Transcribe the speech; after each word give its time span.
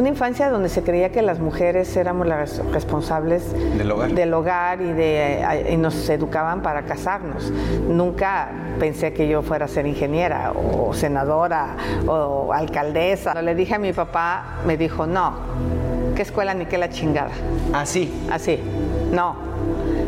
una 0.00 0.08
infancia 0.08 0.48
donde 0.50 0.68
se 0.68 0.82
creía 0.82 1.12
que 1.12 1.22
las 1.22 1.38
mujeres 1.38 1.94
éramos 1.96 2.26
las 2.26 2.58
responsables 2.72 3.44
Del 3.76 3.90
hogar. 3.92 4.10
del 4.12 4.34
hogar 4.34 4.80
y, 4.80 4.92
de, 4.92 5.66
y 5.70 5.76
nos 5.76 6.08
educaban 6.08 6.62
para 6.62 6.82
casarnos. 6.82 7.52
Nunca 7.86 8.48
pensé 8.78 9.12
que 9.12 9.28
yo 9.28 9.42
fuera 9.42 9.66
a 9.66 9.68
ser 9.68 9.86
ingeniera 9.86 10.52
o 10.52 10.92
senadora 10.94 11.76
o 12.06 12.52
alcaldesa. 12.52 13.32
Cuando 13.32 13.42
le 13.50 13.54
dije 13.54 13.74
a 13.74 13.78
mi 13.78 13.92
papá, 13.92 14.60
me 14.66 14.76
dijo, 14.76 15.06
no, 15.06 15.34
¿qué 16.16 16.22
escuela 16.22 16.54
ni 16.54 16.64
qué 16.66 16.78
la 16.78 16.88
chingada? 16.88 17.30
Así. 17.74 18.10
Así, 18.30 18.58
no, 19.12 19.36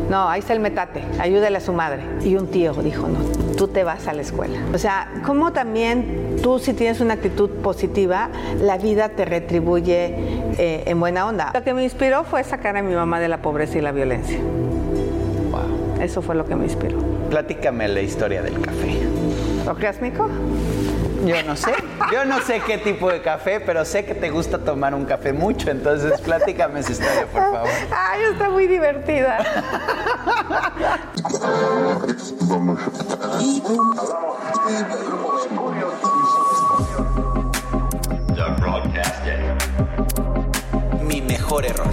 no, 0.09 0.29
ahí 0.29 0.39
está 0.39 0.53
el 0.53 0.59
metate, 0.59 1.03
ayúdale 1.19 1.57
a 1.57 1.61
su 1.61 1.73
madre. 1.73 2.03
Y 2.21 2.35
un 2.35 2.47
tío 2.47 2.73
dijo, 2.73 3.07
no, 3.07 3.19
tú 3.55 3.67
te 3.67 3.83
vas 3.83 4.07
a 4.07 4.13
la 4.13 4.21
escuela. 4.21 4.59
O 4.73 4.77
sea, 4.77 5.07
como 5.25 5.53
también 5.53 6.37
tú 6.41 6.59
si 6.59 6.73
tienes 6.73 6.99
una 6.99 7.15
actitud 7.15 7.49
positiva, 7.49 8.29
la 8.61 8.77
vida 8.77 9.09
te 9.09 9.25
retribuye 9.25 10.13
eh, 10.57 10.83
en 10.85 10.99
buena 10.99 11.25
onda. 11.25 11.51
Lo 11.53 11.63
que 11.63 11.73
me 11.73 11.83
inspiró 11.83 12.23
fue 12.23 12.43
sacar 12.43 12.77
a 12.77 12.83
mi 12.83 12.93
mamá 12.93 13.19
de 13.19 13.27
la 13.27 13.41
pobreza 13.41 13.77
y 13.77 13.81
la 13.81 13.91
violencia. 13.91 14.39
Wow. 15.51 16.01
Eso 16.01 16.21
fue 16.21 16.35
lo 16.35 16.45
que 16.45 16.55
me 16.55 16.65
inspiró. 16.65 16.99
Platícame 17.29 17.87
la 17.87 18.01
historia 18.01 18.41
del 18.41 18.59
café. 18.59 18.99
¿Orgásmico? 19.67 20.29
Yo 21.25 21.41
no 21.43 21.55
sé, 21.55 21.71
yo 22.11 22.25
no 22.25 22.41
sé 22.41 22.61
qué 22.61 22.77
tipo 22.77 23.09
de 23.11 23.21
café, 23.21 23.59
pero 23.59 23.85
sé 23.85 24.05
que 24.05 24.13
te 24.15 24.29
gusta 24.29 24.59
tomar 24.59 24.93
un 24.93 25.05
café 25.05 25.33
mucho, 25.33 25.69
entonces 25.71 26.19
platícame 26.21 26.79
esa 26.79 26.91
historia, 26.91 27.25
por 27.31 27.41
favor. 27.41 27.69
Ay, 27.91 28.21
está 28.31 28.49
muy 28.49 28.67
divertida. 28.67 29.39
Mi 41.01 41.21
mejor 41.21 41.65
error, 41.65 41.87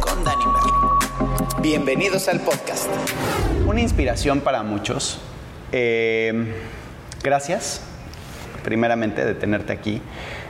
con 0.00 0.24
Dani 0.24 0.44
Merlo. 0.46 0.98
Bienvenidos 1.60 2.28
al 2.28 2.40
podcast. 2.40 2.88
Una 3.66 3.80
inspiración 3.80 4.40
para 4.40 4.62
muchos. 4.62 5.20
Eh, 5.72 6.54
gracias, 7.22 7.82
primeramente, 8.62 9.24
de 9.24 9.34
tenerte 9.34 9.72
aquí, 9.72 10.00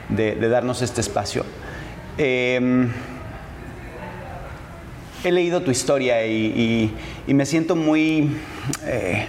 de, 0.09 0.35
darnos 0.35 0.81
este 0.81 1.01
espacio. 1.01 1.45
Eh, 2.17 2.89
he 5.23 5.31
leído 5.31 5.61
tu 5.61 5.71
historia 5.71 6.25
y, 6.25 6.93
me 7.27 7.45
siento 7.45 7.75
muy, 7.75 8.37
eh, 8.85 9.27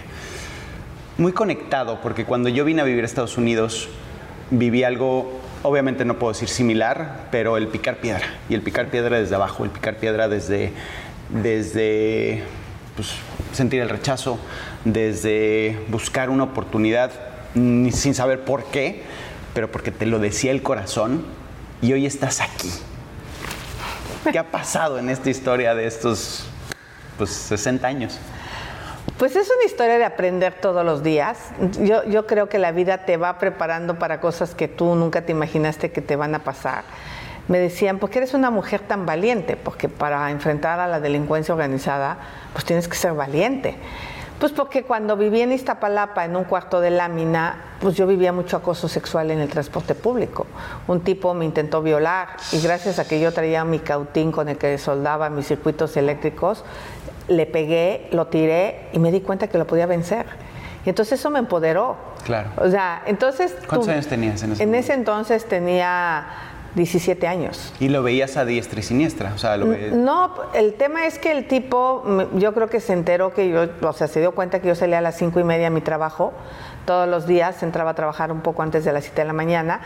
muy 1.19 1.33
conectado, 1.33 2.01
porque 2.03 2.25
cuando 2.25 2.49
yo 2.49 2.65
vine 2.65 2.83
a 2.83 2.85
vivir 2.85 3.03
a 3.03 3.07
Estados 3.07 3.37
Unidos, 3.37 3.89
viví 4.51 4.85
algo, 4.85 5.41
obviamente 5.63 6.05
no 6.05 6.19
puedo 6.19 6.33
decir 6.33 6.49
similar, 6.49 7.29
pero 7.31 7.57
el 7.57 7.69
picar 7.69 7.97
piedra. 7.97 8.27
Y 8.49 8.55
el 8.55 8.63
picar 8.63 8.89
piedra 8.89 9.19
desde 9.19 9.35
abajo, 9.35 9.65
el 9.65 9.71
picar 9.71 9.97
piedra 9.97 10.29
desde, 10.29 10.73
desde 11.29 12.43
pues, 12.97 13.13
sentir 13.53 13.81
el 13.81 13.89
rechazo, 13.89 14.39
desde 14.85 15.79
buscar 15.89 16.31
una 16.31 16.45
oportunidad 16.45 17.11
ni 17.13 17.32
sin 17.55 18.14
saber 18.14 18.45
por 18.45 18.64
qué, 18.64 19.03
pero 19.55 19.70
porque 19.70 19.91
te 19.91 20.06
lo 20.06 20.19
decía 20.19 20.50
el 20.50 20.62
corazón 20.62 21.25
y 21.81 21.92
hoy 21.92 22.06
estás 22.06 22.41
aquí. 22.41 22.70
¿Qué 24.31 24.39
ha 24.39 24.50
pasado 24.50 24.98
en 24.98 25.11
esta 25.11 25.31
historia 25.31 25.75
de 25.75 25.86
estos 25.86 26.47
pues, 27.19 27.30
60 27.30 27.86
años? 27.86 28.19
Pues 29.19 29.36
es 29.36 29.50
una 29.50 29.64
historia 29.64 29.98
de 29.98 30.05
aprender 30.05 30.55
todos 30.55 30.84
los 30.84 31.03
días. 31.03 31.50
Yo, 31.80 32.27
creo 32.27 32.48
que 32.48 32.58
la 32.58 32.73
vida 32.73 33.05
te 33.05 33.17
va 33.17 33.39
preparando 33.39 33.98
para 33.98 34.20
cosas 34.20 34.55
que 34.55 34.69
tú 34.69 34.95
nunca 34.95 35.23
te 35.23 35.33
imaginaste 35.33 35.91
que 35.91 36.00
te 36.00 36.17
van 36.17 36.34
a 36.34 36.45
pasar. 36.45 36.84
Me 37.48 37.58
decían, 37.58 37.98
¿por 37.98 38.11
qué 38.11 38.19
eres 38.19 38.34
una 38.34 38.50
mujer 38.50 38.80
tan 38.80 39.05
valiente? 39.05 39.56
Porque 39.56 39.89
para 39.89 40.30
enfrentar 40.30 40.80
a 40.80 40.86
la 40.86 41.00
delincuencia 41.00 41.53
organizada, 41.55 42.19
pues 42.53 42.64
tienes 42.64 42.89
que 42.89 42.97
ser 42.97 43.12
valiente. 43.12 43.77
Pues 44.43 44.51
porque 44.51 44.83
cuando 44.83 45.17
viví 45.17 45.41
en 45.41 45.53
Iztapalapa, 45.53 46.25
en 46.25 46.35
un 46.35 46.42
cuarto 46.42 46.80
de 46.80 46.91
lámina, 46.91 47.77
pues 47.80 47.95
yo 47.95 48.08
vivía 48.08 48.33
mucho 48.33 48.57
acoso 48.57 48.89
sexual 48.89 49.30
en 49.30 49.39
el 49.39 49.48
transporte 49.48 49.95
público. 49.95 50.48
Un 50.89 51.03
tipo 51.03 51.33
me 51.33 51.45
intentó 51.45 51.80
violar 51.80 52.30
y 52.51 52.61
gracias 52.61 52.98
a 52.98 53.07
que 53.07 53.20
yo 53.20 53.30
traía 53.33 53.64
mi 53.64 53.79
cautín 53.79 54.33
con 54.33 54.48
el 54.48 54.58
que 54.58 54.77
soldaba 54.79 55.30
mis 55.30 55.47
circuitos 55.47 55.97
eléctricos, 55.97 56.64
le 57.29 57.47
pegué, 57.47 58.08
lo 58.11 58.27
tiré 58.27 58.89
y 58.92 58.98
me 58.98 59.13
di 59.13 59.20
cuenta 59.20 59.47
que 59.47 59.58
lo 59.58 59.67
podía 59.69 59.86
vencer. 59.86 60.27
Y 60.85 60.89
entonces 60.89 61.20
eso 61.20 61.30
me 61.30 61.39
empoderó. 61.39 61.97
Claro. 62.24 62.51
O 62.57 62.69
sea, 62.69 63.05
entonces... 63.07 63.55
¿Cuántos 63.69 63.86
tú- 63.86 63.92
años 63.92 64.09
tenías 64.09 64.42
en 64.42 64.55
ese 64.55 64.63
En 64.64 64.70
momento? 64.70 64.85
ese 64.85 64.95
entonces 64.95 65.45
tenía 65.47 66.27
17 66.75 67.27
años. 67.27 67.73
Y 67.81 67.89
lo 67.89 68.03
veías 68.03 68.37
a 68.37 68.45
diestra 68.45 68.81
y 68.81 68.83
siniestra. 68.83 69.33
O 69.35 69.39
sea, 69.39 69.57
lo 69.57 69.69
ve- 69.69 69.91
No, 69.95 70.33
el 70.55 70.75
tema 70.75 71.07
es 71.07 71.19
que 71.19 71.31
el 71.33 71.47
tipo, 71.47 72.03
mm, 72.05 72.39
yo 72.39 72.55
creo 72.55 72.69
que 72.69 72.81
se 72.81 72.93
enteró 72.95 73.35
que 73.35 73.49
yo, 73.51 73.67
o 73.83 73.93
sea, 73.93 74.07
se 74.09 74.21
dio 74.21 74.33
cuenta 74.33 74.61
que 74.61 74.69
yo 74.69 74.75
salía 74.75 74.99
a 74.99 75.03
las 75.03 75.17
cinco 75.19 75.39
y 75.41 75.45
media 75.45 75.67
a 75.67 75.71
mi 75.71 75.81
trabajo 75.83 76.33
todos 76.87 77.07
los 77.09 77.27
días, 77.27 77.63
entraba 77.63 77.91
a 77.91 77.95
trabajar 77.95 78.33
un 78.33 78.41
poco 78.41 78.63
antes 78.63 78.85
de 78.85 78.93
las 78.93 79.05
7 79.05 79.21
de 79.23 79.27
la 79.27 79.33
mañana 79.35 79.81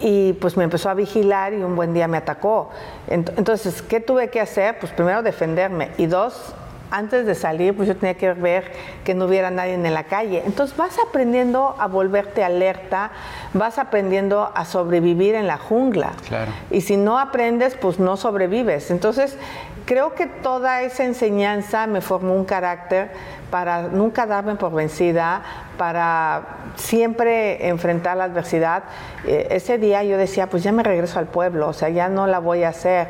y 0.00 0.34
pues 0.34 0.56
me 0.56 0.64
empezó 0.64 0.88
a 0.90 0.94
vigilar 0.94 1.52
y 1.54 1.62
un 1.62 1.74
buen 1.74 1.92
día 1.94 2.06
me 2.06 2.16
atacó. 2.18 2.70
Ent- 3.08 3.32
Entonces, 3.36 3.82
¿qué 3.82 3.98
tuve 4.00 4.28
que 4.30 4.40
hacer? 4.40 4.78
Pues 4.78 4.92
primero 4.92 5.22
defenderme 5.22 5.90
y 5.98 6.06
dos, 6.06 6.54
antes 6.90 7.26
de 7.26 7.34
salir, 7.34 7.76
pues 7.76 7.88
yo 7.88 7.96
tenía 7.96 8.14
que 8.14 8.32
ver 8.32 8.72
que 9.04 9.14
no 9.14 9.26
hubiera 9.26 9.50
nadie 9.50 9.74
en 9.74 9.94
la 9.94 10.04
calle. 10.04 10.42
Entonces 10.46 10.76
vas 10.76 10.96
aprendiendo 10.98 11.74
a 11.78 11.86
volverte 11.86 12.44
alerta, 12.44 13.10
vas 13.54 13.78
aprendiendo 13.78 14.50
a 14.54 14.64
sobrevivir 14.64 15.34
en 15.34 15.46
la 15.46 15.58
jungla. 15.58 16.12
Claro. 16.26 16.52
Y 16.70 16.80
si 16.82 16.96
no 16.96 17.18
aprendes, 17.18 17.76
pues 17.76 17.98
no 17.98 18.16
sobrevives. 18.16 18.90
Entonces, 18.90 19.36
creo 19.88 20.14
que 20.14 20.26
toda 20.26 20.82
esa 20.82 21.06
enseñanza 21.06 21.86
me 21.86 22.02
formó 22.02 22.34
un 22.34 22.44
carácter 22.44 23.10
para 23.50 23.84
nunca 23.84 24.26
darme 24.26 24.54
por 24.56 24.70
vencida, 24.70 25.40
para 25.78 26.42
siempre 26.76 27.68
enfrentar 27.68 28.18
la 28.18 28.24
adversidad. 28.24 28.82
Eh, 29.26 29.48
ese 29.50 29.78
día 29.78 30.04
yo 30.04 30.18
decía, 30.18 30.50
pues 30.50 30.62
ya 30.62 30.72
me 30.72 30.82
regreso 30.82 31.18
al 31.18 31.28
pueblo, 31.28 31.68
o 31.68 31.72
sea, 31.72 31.88
ya 31.88 32.10
no 32.10 32.26
la 32.26 32.38
voy 32.38 32.64
a 32.64 32.68
hacer. 32.68 33.08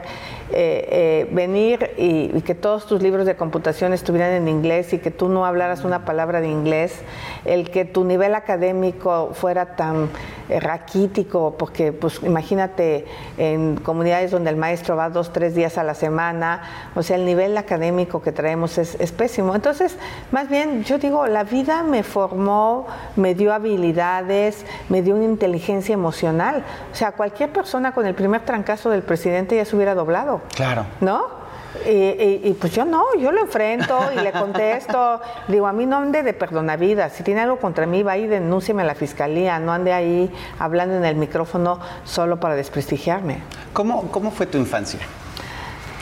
Eh, 0.51 0.89
eh, 0.91 1.29
venir 1.31 1.91
y, 1.99 2.31
y 2.35 2.41
que 2.41 2.55
todos 2.55 2.87
tus 2.87 3.03
libros 3.03 3.27
de 3.27 3.37
computación 3.37 3.93
estuvieran 3.93 4.33
en 4.33 4.49
inglés 4.49 4.95
y 4.95 4.99
que 4.99 5.11
tú 5.11 5.29
no 5.29 5.45
hablaras 5.45 5.85
una 5.85 6.07
palabra 6.07 6.41
de 6.41 6.49
inglés, 6.49 7.03
el 7.45 7.71
que 7.71 7.85
tu 7.85 8.05
nivel 8.05 8.35
académico 8.35 9.33
fuera 9.35 9.77
tan 9.77 10.09
eh, 10.49 10.59
raquítico, 10.59 11.57
porque 11.59 11.93
pues 11.93 12.23
imagínate 12.23 13.05
en 13.37 13.77
comunidades 13.77 14.31
donde 14.31 14.49
el 14.49 14.57
maestro 14.57 14.97
va 14.97 15.11
dos, 15.11 15.35
tres 15.35 15.55
días 15.55 15.77
a 15.77 15.85
la 15.85 15.93
semana, 15.93 16.63
o 16.95 17.03
sea, 17.03 17.17
el 17.17 17.25
nivel 17.25 17.57
académico 17.57 18.23
que 18.23 18.33
traemos 18.33 18.79
es, 18.79 18.97
es 19.01 19.13
pésimo. 19.13 19.55
Entonces, 19.55 19.97
más 20.33 20.49
bien, 20.49 20.85
yo 20.85 20.99
digo, 20.99 21.27
la 21.27 21.45
vida 21.45 21.83
me 21.83 22.03
formó, 22.03 22.87
me 23.17 23.35
dio 23.35 23.53
habilidades, 23.53 24.65
me 24.89 25.03
dio 25.03 25.15
una 25.15 25.25
inteligencia 25.25 25.93
emocional. 25.93 26.65
O 26.93 26.95
sea, 26.95 27.13
cualquier 27.13 27.51
persona 27.53 27.93
con 27.93 28.07
el 28.07 28.15
primer 28.15 28.43
trancazo 28.45 28.91
del 28.91 29.03
presidente 29.03 29.57
ya 29.57 29.65
se 29.65 29.75
hubiera 29.77 29.95
doblado. 29.95 30.41
Claro. 30.55 30.87
¿No? 31.01 31.39
Y, 31.87 31.91
y- 31.91 32.41
y, 32.45 32.57
pues 32.59 32.73
yo 32.73 32.85
no, 32.87 33.05
yo 33.21 33.31
lo 33.31 33.43
enfrento 33.43 33.97
y 34.17 34.21
le 34.21 34.33
contesto. 34.33 35.21
Digo, 35.49 35.67
a 35.67 35.73
mí 35.73 35.85
no 35.87 35.99
ande 35.99 36.23
de 36.23 36.33
perdonavidas. 36.33 37.13
Si 37.13 37.23
tiene 37.23 37.43
algo 37.43 37.59
contra 37.59 37.87
mí, 37.87 38.03
va 38.03 38.17
y 38.17 38.27
denúncieme 38.27 38.83
a 38.83 38.87
la 38.87 38.95
fiscalía. 38.95 39.59
No 39.59 39.73
ande 39.73 39.93
ahí 39.93 40.33
hablando 40.59 40.97
en 40.97 41.05
el 41.05 41.17
micrófono 41.17 41.79
solo 42.05 42.41
para 42.41 42.55
desprestigiarme. 42.55 43.43
¿Cómo, 43.75 44.11
¿Cómo 44.11 44.31
fue 44.31 44.47
tu 44.47 44.57
infancia? 44.59 45.01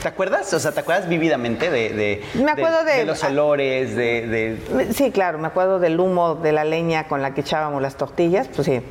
¿Te 0.01 0.07
acuerdas? 0.07 0.53
O 0.53 0.59
sea, 0.59 0.71
¿te 0.71 0.79
acuerdas 0.79 1.09
vívidamente 1.09 1.69
de, 1.71 1.89
de, 1.89 2.23
Me 2.35 2.51
acuerdo 2.51 2.83
de- 2.83 3.03
los 3.05 3.23
olores, 3.23 3.95
de, 3.95 4.57
Sí, 4.93 5.11
claro, 5.11 5.39
me 5.39 5.47
acuerdo 5.47 5.79
del 5.79 5.99
humo 5.99 6.35
de 6.35 6.51
la 6.51 6.63
leña 6.63 7.07
con 7.07 7.21
la 7.21 7.33
que 7.33 7.41
echábamos 7.41 7.81
las 7.81 7.95
tortillas. 7.95 8.47
Pues 8.47 8.65
sí. 8.67 8.81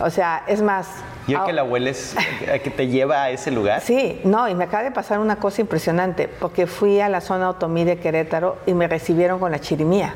O 0.00 0.10
sea, 0.10 0.42
es 0.46 0.62
más. 0.62 0.88
Y 1.26 1.34
hoy 1.34 1.40
ah- 1.42 1.46
que 1.46 1.52
la 1.52 1.64
hueles, 1.64 2.14
que 2.62 2.70
te 2.70 2.86
lleva 2.88 3.24
a 3.24 3.30
ese 3.30 3.50
lugar. 3.50 3.80
Sí, 3.80 4.20
no, 4.24 4.48
y 4.48 4.54
me 4.54 4.64
acaba 4.64 4.82
de 4.82 4.92
pasar 4.92 5.18
una 5.18 5.36
cosa 5.36 5.60
impresionante, 5.60 6.28
porque 6.28 6.66
fui 6.66 7.00
a 7.00 7.08
la 7.08 7.20
zona 7.20 7.50
otomí 7.50 7.84
de 7.84 7.98
Querétaro 7.98 8.58
y 8.66 8.74
me 8.74 8.88
recibieron 8.88 9.38
con 9.38 9.52
la 9.52 9.58
chirimía. 9.60 10.14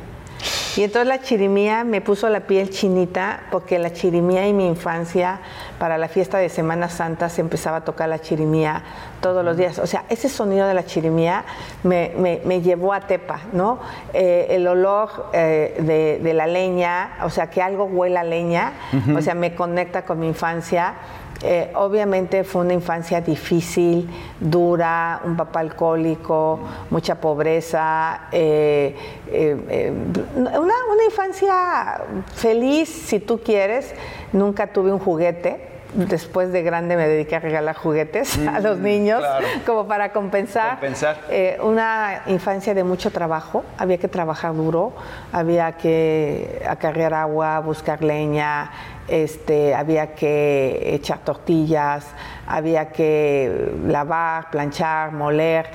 Y 0.76 0.84
entonces 0.84 1.08
la 1.08 1.20
chirimía 1.20 1.82
me 1.84 2.00
puso 2.00 2.28
la 2.28 2.40
piel 2.40 2.70
chinita, 2.70 3.40
porque 3.50 3.78
la 3.78 3.92
chirimía 3.92 4.46
y 4.46 4.52
mi 4.52 4.66
infancia, 4.66 5.40
para 5.78 5.98
la 5.98 6.08
fiesta 6.08 6.38
de 6.38 6.48
Semana 6.48 6.88
Santa, 6.88 7.28
se 7.28 7.40
empezaba 7.40 7.78
a 7.78 7.84
tocar 7.84 8.08
la 8.08 8.20
chirimía 8.20 8.82
todos 9.20 9.44
los 9.44 9.56
días. 9.56 9.78
O 9.80 9.86
sea, 9.86 10.04
ese 10.08 10.28
sonido 10.28 10.66
de 10.68 10.74
la 10.74 10.84
chirimía 10.86 11.44
me, 11.82 12.12
me- 12.16 12.40
me 12.44 12.60
llevó 12.62 12.92
a 12.92 13.00
Tepa, 13.00 13.40
¿no? 13.52 13.80
Eh, 14.14 14.46
el 14.50 14.66
olor 14.68 15.30
eh, 15.32 15.74
de, 15.80 16.20
de 16.22 16.34
la 16.34 16.46
leña, 16.46 17.16
o 17.24 17.30
sea, 17.30 17.50
que 17.50 17.60
algo 17.60 17.84
huela 17.84 18.20
a 18.20 18.24
leña, 18.24 18.72
o 19.16 19.20
sea, 19.20 19.34
me 19.34 19.54
conecta 19.54 20.02
con 20.02 20.20
mi 20.20 20.28
infancia. 20.28 20.94
Eh, 21.42 21.70
obviamente 21.74 22.44
fue 22.44 22.62
una 22.62 22.74
infancia 22.74 23.20
difícil, 23.22 24.10
dura, 24.38 25.22
un 25.24 25.36
papá 25.36 25.60
alcohólico, 25.60 26.60
mucha 26.90 27.14
pobreza, 27.14 28.28
eh, 28.30 28.94
eh, 29.26 29.56
eh, 29.68 29.92
una, 30.36 30.54
una 30.58 31.04
infancia 31.06 32.02
feliz, 32.34 32.90
si 32.90 33.20
tú 33.20 33.40
quieres. 33.40 33.94
Nunca 34.32 34.66
tuve 34.66 34.92
un 34.92 34.98
juguete. 34.98 35.69
Después 35.94 36.52
de 36.52 36.62
grande 36.62 36.96
me 36.96 37.06
dediqué 37.08 37.36
a 37.36 37.40
regalar 37.40 37.76
juguetes 37.76 38.38
a 38.48 38.60
los 38.60 38.78
niños, 38.78 39.20
claro. 39.20 39.46
como 39.66 39.86
para 39.86 40.12
compensar. 40.12 40.72
Compensar. 40.72 41.18
Eh, 41.30 41.58
una 41.62 42.22
infancia 42.26 42.74
de 42.74 42.84
mucho 42.84 43.10
trabajo, 43.10 43.64
había 43.78 43.98
que 43.98 44.08
trabajar 44.08 44.54
duro, 44.54 44.92
había 45.32 45.72
que 45.72 46.62
acarrear 46.68 47.14
agua, 47.14 47.60
buscar 47.60 48.02
leña, 48.02 48.70
este, 49.08 49.74
había 49.74 50.14
que 50.14 50.94
echar 50.94 51.18
tortillas, 51.18 52.06
había 52.46 52.90
que 52.90 53.72
lavar, 53.86 54.50
planchar, 54.50 55.12
moler. 55.12 55.66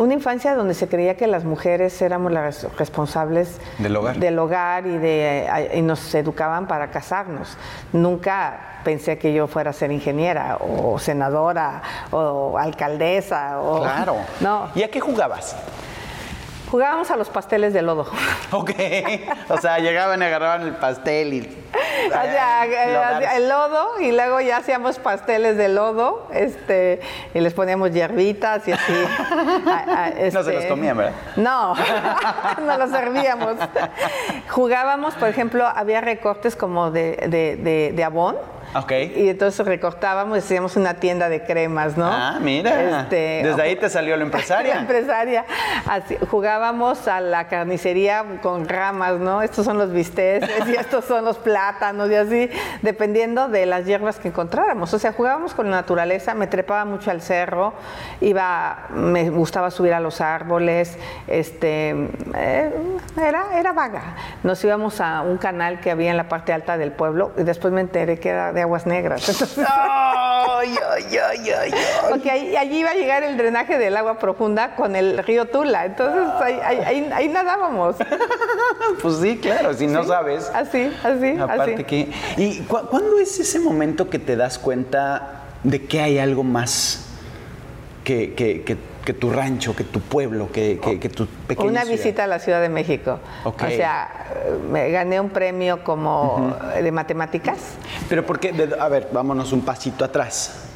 Una 0.00 0.14
infancia 0.14 0.54
donde 0.54 0.72
se 0.72 0.88
creía 0.88 1.14
que 1.18 1.26
las 1.26 1.44
mujeres 1.44 2.00
éramos 2.00 2.32
las 2.32 2.66
responsables 2.78 3.58
Del 3.76 3.94
hogar. 3.96 4.16
del 4.16 4.38
hogar 4.38 4.86
y, 4.86 4.96
de, 4.96 5.46
y 5.74 5.82
nos 5.82 6.14
educaban 6.14 6.66
para 6.66 6.90
casarnos. 6.90 7.58
Nunca 7.92 8.78
pensé 8.82 9.18
que 9.18 9.34
yo 9.34 9.46
fuera 9.46 9.70
a 9.70 9.72
ser 9.74 9.92
ingeniera 9.92 10.56
o 10.58 10.98
senadora 10.98 11.82
o 12.12 12.56
alcaldesa. 12.56 13.60
O, 13.60 13.82
Claro. 13.82 14.16
No, 14.40 14.70
¿Y 14.74 14.82
a 14.84 14.90
qué 14.90 15.00
jugabas? 15.00 15.54
Jugábamos 16.70 17.10
a 17.10 17.16
los 17.16 17.28
pasteles 17.28 17.72
de 17.72 17.82
lodo. 17.82 18.06
Ok. 18.52 18.70
O 19.48 19.58
sea, 19.58 19.78
llegaban 19.78 20.20
y 20.22 20.24
agarraban 20.24 20.62
el 20.62 20.74
pastel 20.74 21.32
y. 21.34 21.56
O 22.08 22.10
sea, 22.10 22.64
eh, 22.66 22.92
Lodares. 22.92 23.32
el 23.34 23.48
lodo 23.48 24.00
y 24.00 24.10
luego 24.10 24.40
ya 24.40 24.56
hacíamos 24.56 24.98
pasteles 24.98 25.56
de 25.56 25.68
lodo, 25.68 26.26
este, 26.32 27.00
y 27.32 27.38
les 27.40 27.54
poníamos 27.54 27.92
hierbitas 27.92 28.66
y 28.66 28.72
así. 28.72 28.92
A- 29.68 30.04
a- 30.06 30.10
No 30.10 30.16
se 30.16 30.32
los 30.32 30.48
este, 30.48 30.68
comían, 30.68 30.96
¿verdad? 30.96 31.12
No, 31.36 31.74
no 32.66 32.76
los 32.78 32.90
servíamos. 32.90 33.54
Jugábamos, 34.48 35.14
por 35.14 35.28
ejemplo, 35.28 35.64
había 35.66 36.00
recortes 36.00 36.56
como 36.56 36.90
de, 36.90 37.16
de, 37.28 37.56
de, 37.56 37.92
de 37.94 38.04
abón. 38.04 38.36
Ok. 38.74 38.92
Y 39.16 39.28
entonces 39.28 39.66
recortábamos 39.66 40.36
y 40.36 40.40
hacíamos 40.40 40.76
una 40.76 40.94
tienda 40.94 41.28
de 41.28 41.42
cremas, 41.42 41.96
¿no? 41.96 42.06
Ah, 42.06 42.38
mira. 42.40 43.02
Este, 43.02 43.40
Desde 43.42 43.62
ahí 43.62 43.76
te 43.76 43.88
salió 43.90 44.10
la 44.16 44.18
la 44.18 44.24
empresaria. 44.24 44.78
empresaria. 44.78 45.44
Así, 45.88 46.16
jugábamos 46.30 47.08
a 47.08 47.20
la 47.20 47.48
carnicería 47.48 48.24
con 48.42 48.68
ramas, 48.68 49.18
¿no? 49.18 49.42
Estos 49.42 49.64
son 49.64 49.76
los 49.78 49.92
bisteces 49.92 50.68
y 50.68 50.76
estos 50.76 51.04
son 51.04 51.24
los 51.24 51.38
plátanos 51.38 52.08
y 52.10 52.14
así, 52.14 52.50
dependiendo 52.82 53.48
de 53.48 53.66
las 53.66 53.86
hierbas 53.86 54.18
que 54.20 54.28
encontráramos. 54.28 54.94
O 54.94 54.98
sea, 54.98 55.12
jugábamos 55.12 55.52
con 55.54 55.68
la 55.70 55.78
naturaleza, 55.78 56.34
me 56.34 56.46
trepaba 56.46 56.84
mucho 56.84 57.10
al 57.10 57.22
cerro, 57.22 57.72
iba, 58.20 58.86
me 58.90 59.30
gustaba 59.30 59.70
subir 59.70 59.94
a 59.94 60.00
los 60.00 60.20
árboles, 60.20 60.96
este, 61.26 61.90
eh, 62.36 62.70
era, 63.16 63.58
era 63.58 63.72
vaga. 63.72 64.14
Nos 64.44 64.62
íbamos 64.64 65.00
a 65.00 65.22
un 65.22 65.38
canal 65.38 65.80
que 65.80 65.90
había 65.90 66.10
en 66.12 66.16
la 66.16 66.28
parte 66.28 66.52
alta 66.52 66.78
del 66.78 66.92
pueblo 66.92 67.32
y 67.36 67.42
después 67.42 67.72
me 67.72 67.80
enteré 67.80 68.18
que 68.20 68.28
era 68.28 68.52
de 68.52 68.59
aguas 68.62 68.86
negras. 68.86 69.28
Entonces, 69.28 69.64
ay, 69.68 70.76
ay. 71.18 71.70
porque 72.08 72.30
ahí- 72.30 72.56
allí 72.56 72.78
iba 72.80 72.90
a 72.90 72.94
llegar 72.94 73.22
el 73.22 73.36
drenaje 73.36 73.78
del 73.78 73.96
agua 73.96 74.18
profunda 74.18 74.74
con 74.76 74.96
el 74.96 75.18
río 75.18 75.46
Tula. 75.46 75.86
Entonces 75.86 76.22
ahí, 76.42 76.58
ahí- 76.64 76.78
ahí- 76.84 77.10
ahí 77.12 77.28
nadábamos. 77.28 77.96
Pues 79.02 79.16
sí, 79.16 79.38
claro, 79.38 79.72
si 79.74 79.86
no 79.86 80.02
Sí, 80.02 80.08
sabes. 80.08 80.50
Así, 80.54 80.92
así, 81.04 81.38
Aparte 81.38 81.74
así. 81.74 81.84
que. 81.84 82.08
¿Y 82.36 82.60
cu- 82.62 82.86
cuándo 82.90 83.18
es 83.18 83.38
ese 83.40 83.58
momento 83.60 84.08
que 84.10 84.18
te 84.18 84.36
das 84.36 84.58
cuenta 84.58 85.42
de 85.62 85.84
que 85.86 86.00
hay 86.00 86.18
algo 86.18 86.42
más 86.42 87.06
que, 88.04 88.34
que- 88.34 88.62
que- 88.62 88.76
que 89.04 89.12
tu 89.14 89.30
rancho, 89.30 89.74
que 89.74 89.84
tu 89.84 90.00
pueblo, 90.00 90.50
que, 90.52 90.78
que- 90.78 90.98
que 91.00 91.08
tu 91.08 91.26
pequeña 91.26 91.68
Una 91.70 91.80
ciudad? 91.82 91.96
visita 91.96 92.24
a 92.24 92.26
la 92.26 92.38
Ciudad 92.38 92.60
de 92.60 92.68
México. 92.68 93.18
Ok. 93.44 93.62
O 93.62 93.68
sea, 93.70 94.08
me 94.70 94.90
gané 94.90 95.20
un 95.20 95.30
premio 95.30 95.82
como 95.84 96.54
de 96.80 96.92
matemáticas. 96.92 97.58
Pero 98.08 98.26
porque, 98.26 98.68
a 98.78 98.88
ver, 98.88 99.08
vámonos 99.12 99.52
un 99.52 99.62
pasito 99.62 100.04
atrás. 100.04 100.66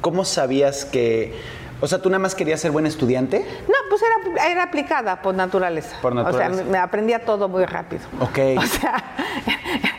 ¿Cómo 0.00 0.24
sabías 0.24 0.84
que, 0.84 1.34
o 1.80 1.86
sea, 1.86 2.02
tú 2.02 2.10
nada 2.10 2.18
más 2.18 2.34
querías 2.34 2.60
ser 2.60 2.70
buen 2.72 2.86
estudiante? 2.86 3.38
No, 3.68 3.74
pues 3.88 4.02
era, 4.02 4.50
era 4.52 4.62
aplicada 4.64 5.22
por 5.22 5.34
naturaleza. 5.34 5.96
Por 6.02 6.14
naturaleza. 6.14 6.50
O 6.50 6.54
sea, 6.56 6.64
me, 6.64 6.70
me 6.72 6.78
aprendía 6.78 7.24
todo 7.24 7.48
muy 7.48 7.64
rápido. 7.64 8.02
Ok. 8.20 8.38
O 8.58 8.66
sea. 8.66 9.02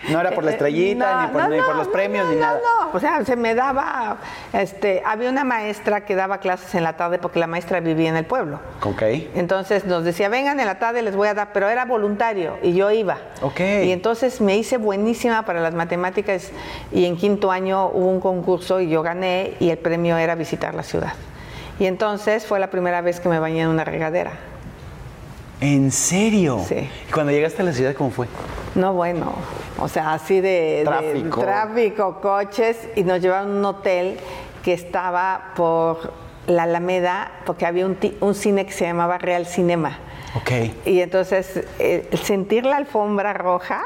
No 0.09 0.19
era 0.19 0.31
por 0.31 0.43
la 0.43 0.51
estrellita, 0.51 1.27
ni 1.27 1.33
por- 1.33 1.49
ni 1.49 1.61
por 1.61 1.75
los 1.75 1.87
premios, 1.87 2.27
ni 2.29 2.35
no, 2.35 2.41
nada. 2.41 2.59
No, 2.81 2.89
o 2.93 2.99
sea, 2.99 3.23
se 3.25 3.35
me 3.35 3.55
daba. 3.55 4.17
Este, 4.53 5.01
había 5.05 5.29
una 5.29 5.43
maestra 5.43 6.01
que 6.05 6.15
daba 6.15 6.37
clases 6.39 6.73
en 6.75 6.83
la 6.83 6.93
tarde 6.97 7.17
porque 7.19 7.39
la 7.39 7.47
maestra 7.47 7.79
vivía 7.79 8.09
en 8.09 8.15
el 8.17 8.25
pueblo. 8.25 8.59
Ok. 8.83 9.01
Entonces 9.35 9.85
nos 9.85 10.03
decía, 10.03 10.29
vengan 10.29 10.59
en 10.59 10.65
la 10.65 10.79
tarde, 10.79 11.01
les 11.01 11.15
voy 11.15 11.27
a 11.27 11.33
dar, 11.33 11.49
pero 11.53 11.67
era 11.69 11.85
voluntario 11.85 12.57
y 12.61 12.73
yo 12.73 12.91
iba. 12.91 13.17
Ok. 13.41 13.59
Y 13.59 13.91
entonces 13.91 14.41
me 14.41 14.55
hice 14.57 14.77
buenísima 14.77 15.43
para 15.43 15.59
las 15.61 15.73
matemáticas 15.73 16.51
y 16.91 17.05
en 17.05 17.17
quinto 17.17 17.51
año 17.51 17.87
hubo 17.87 18.07
un 18.09 18.19
concurso 18.21 18.79
y 18.79 18.89
yo 18.89 19.01
gané 19.01 19.53
y 19.59 19.69
el 19.69 19.77
premio 19.77 20.17
era 20.17 20.35
visitar 20.35 20.73
la 20.75 20.83
ciudad. 20.83 21.13
Y 21.79 21.85
entonces 21.87 22.45
fue 22.45 22.59
la 22.59 22.69
primera 22.69 23.01
vez 23.01 23.19
que 23.19 23.27
me 23.27 23.39
bañé 23.39 23.61
en 23.63 23.67
una 23.69 23.83
regadera. 23.83 24.31
¿En 25.61 25.91
serio? 25.91 26.61
Sí. 26.67 26.89
¿Y 27.07 27.11
cuando 27.11 27.31
llegaste 27.31 27.61
a 27.61 27.65
la 27.65 27.73
ciudad, 27.73 27.93
cómo 27.95 28.11
fue? 28.11 28.27
No, 28.75 28.93
bueno, 28.93 29.33
o 29.79 29.87
sea, 29.87 30.13
así 30.13 30.41
de 30.41 30.79
de- 30.79 30.83
Tráfico. 30.83 31.41
tráfico, 31.41 32.21
coches, 32.21 32.77
y 32.95 33.03
nos 33.03 33.21
llevaron 33.21 33.51
a 33.51 33.59
un 33.59 33.65
hotel 33.65 34.17
que 34.63 34.73
estaba 34.73 35.53
por 35.55 36.11
la 36.47 36.63
Alameda, 36.63 37.31
porque 37.45 37.65
había 37.65 37.85
un, 37.85 37.97
un 38.19 38.35
cine 38.35 38.65
que 38.65 38.73
se 38.73 38.85
llamaba 38.85 39.17
Real 39.17 39.45
Cinema. 39.45 39.97
Ok. 40.35 40.51
Y 40.85 40.99
entonces, 40.99 41.63
eh, 41.79 42.07
el 42.11 42.19
sentir 42.19 42.65
la 42.65 42.75
alfombra 42.77 43.33
roja, 43.33 43.83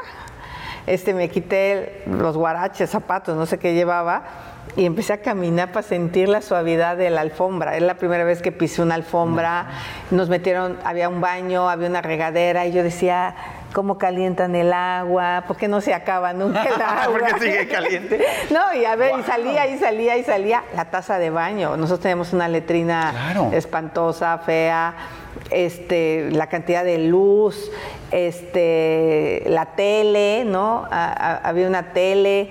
este, 0.86 1.14
me 1.14 1.28
quité 1.28 2.02
los 2.06 2.36
guaraches, 2.36 2.90
zapatos, 2.90 3.36
no 3.36 3.46
sé 3.46 3.58
qué 3.58 3.74
llevaba, 3.74 4.24
y 4.76 4.86
empecé 4.86 5.12
a 5.12 5.18
caminar 5.18 5.72
para 5.72 5.82
sentir 5.86 6.28
la 6.28 6.42
suavidad 6.42 6.96
de 6.96 7.10
la 7.10 7.20
alfombra. 7.22 7.76
Es 7.76 7.82
la 7.82 7.94
primera 7.94 8.24
vez 8.24 8.40
que 8.42 8.52
pisé 8.52 8.82
una 8.82 8.94
alfombra. 8.94 9.66
Nos 10.10 10.28
metieron, 10.28 10.78
había 10.84 11.08
un 11.08 11.20
baño, 11.20 11.68
había 11.68 11.88
una 11.88 12.02
regadera, 12.02 12.66
y 12.66 12.72
yo 12.72 12.82
decía, 12.82 13.34
¿cómo 13.72 13.98
calientan 13.98 14.54
el 14.54 14.72
agua? 14.72 15.44
¿Por 15.48 15.56
qué 15.56 15.66
no 15.68 15.80
se 15.80 15.92
acaba 15.92 16.32
nunca 16.32 16.62
el 16.64 16.80
agua? 16.82 17.18
¿Por 17.18 17.24
qué 17.24 17.40
sigue 17.40 17.68
caliente? 17.68 18.24
No, 18.50 18.72
y 18.74 18.84
a 18.84 18.94
ver, 18.96 19.18
y 19.18 19.22
salía, 19.24 19.66
y 19.66 19.78
salía, 19.78 20.16
y 20.16 20.24
salía 20.24 20.62
la 20.74 20.84
taza 20.86 21.18
de 21.18 21.30
baño. 21.30 21.76
Nosotros 21.76 22.00
tenemos 22.00 22.32
una 22.32 22.48
letrina 22.48 23.10
Claro. 23.10 23.50
espantosa, 23.52 24.38
fea, 24.38 24.94
este, 25.50 26.28
la 26.30 26.46
cantidad 26.48 26.84
de 26.84 26.98
luz, 26.98 27.70
este, 28.12 29.42
la 29.46 29.66
tele, 29.74 30.44
¿no? 30.46 30.86
A- 30.90 31.12
a- 31.12 31.36
había 31.48 31.66
una 31.66 31.92
tele. 31.92 32.50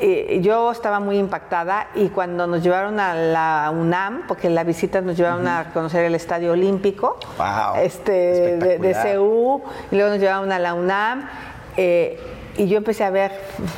Eh, 0.00 0.40
yo 0.42 0.72
estaba 0.72 0.98
muy 0.98 1.18
impactada 1.18 1.88
y 1.94 2.08
cuando 2.08 2.46
nos 2.48 2.62
llevaron 2.62 2.98
a 2.98 3.14
la 3.14 3.70
UNAM, 3.72 4.22
porque 4.26 4.50
la 4.50 4.64
visita 4.64 5.00
nos 5.00 5.16
llevaron 5.16 5.46
a 5.46 5.70
conocer 5.72 6.04
el 6.04 6.14
Estadio 6.16 6.52
Olímpico, 6.52 7.18
Wow, 7.38 7.76
este, 7.82 8.56
de, 8.56 8.78
de. 8.78 8.94
CEU, 8.94 9.62
y 9.92 9.94
luego 9.96 10.10
nos 10.10 10.18
llevaron 10.20 10.50
a 10.52 10.58
la 10.58 10.74
UNAM. 10.74 11.28
eh, 11.76 12.18
y 12.56 12.68
yo 12.68 12.76
empecé 12.76 13.02
a 13.02 13.10
ver 13.10 13.32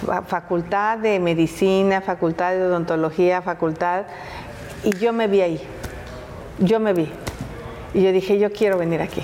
fa- 0.04 0.20
facultad 0.22 0.98
de 0.98 1.18
medicina, 1.18 2.02
facultad 2.02 2.52
de 2.52 2.62
odontología, 2.66 3.40
facultad, 3.40 4.02
y 4.84 4.94
yo 4.98 5.14
me 5.14 5.28
vi 5.28 5.40
ahí. 5.40 5.60
Yo 6.58 6.78
me 6.80 6.92
vi. 6.92 7.10
Y 7.94 8.02
yo 8.02 8.12
dije, 8.12 8.38
yo 8.38 8.52
quiero 8.52 8.76
venir 8.76 9.00
aquí. 9.00 9.22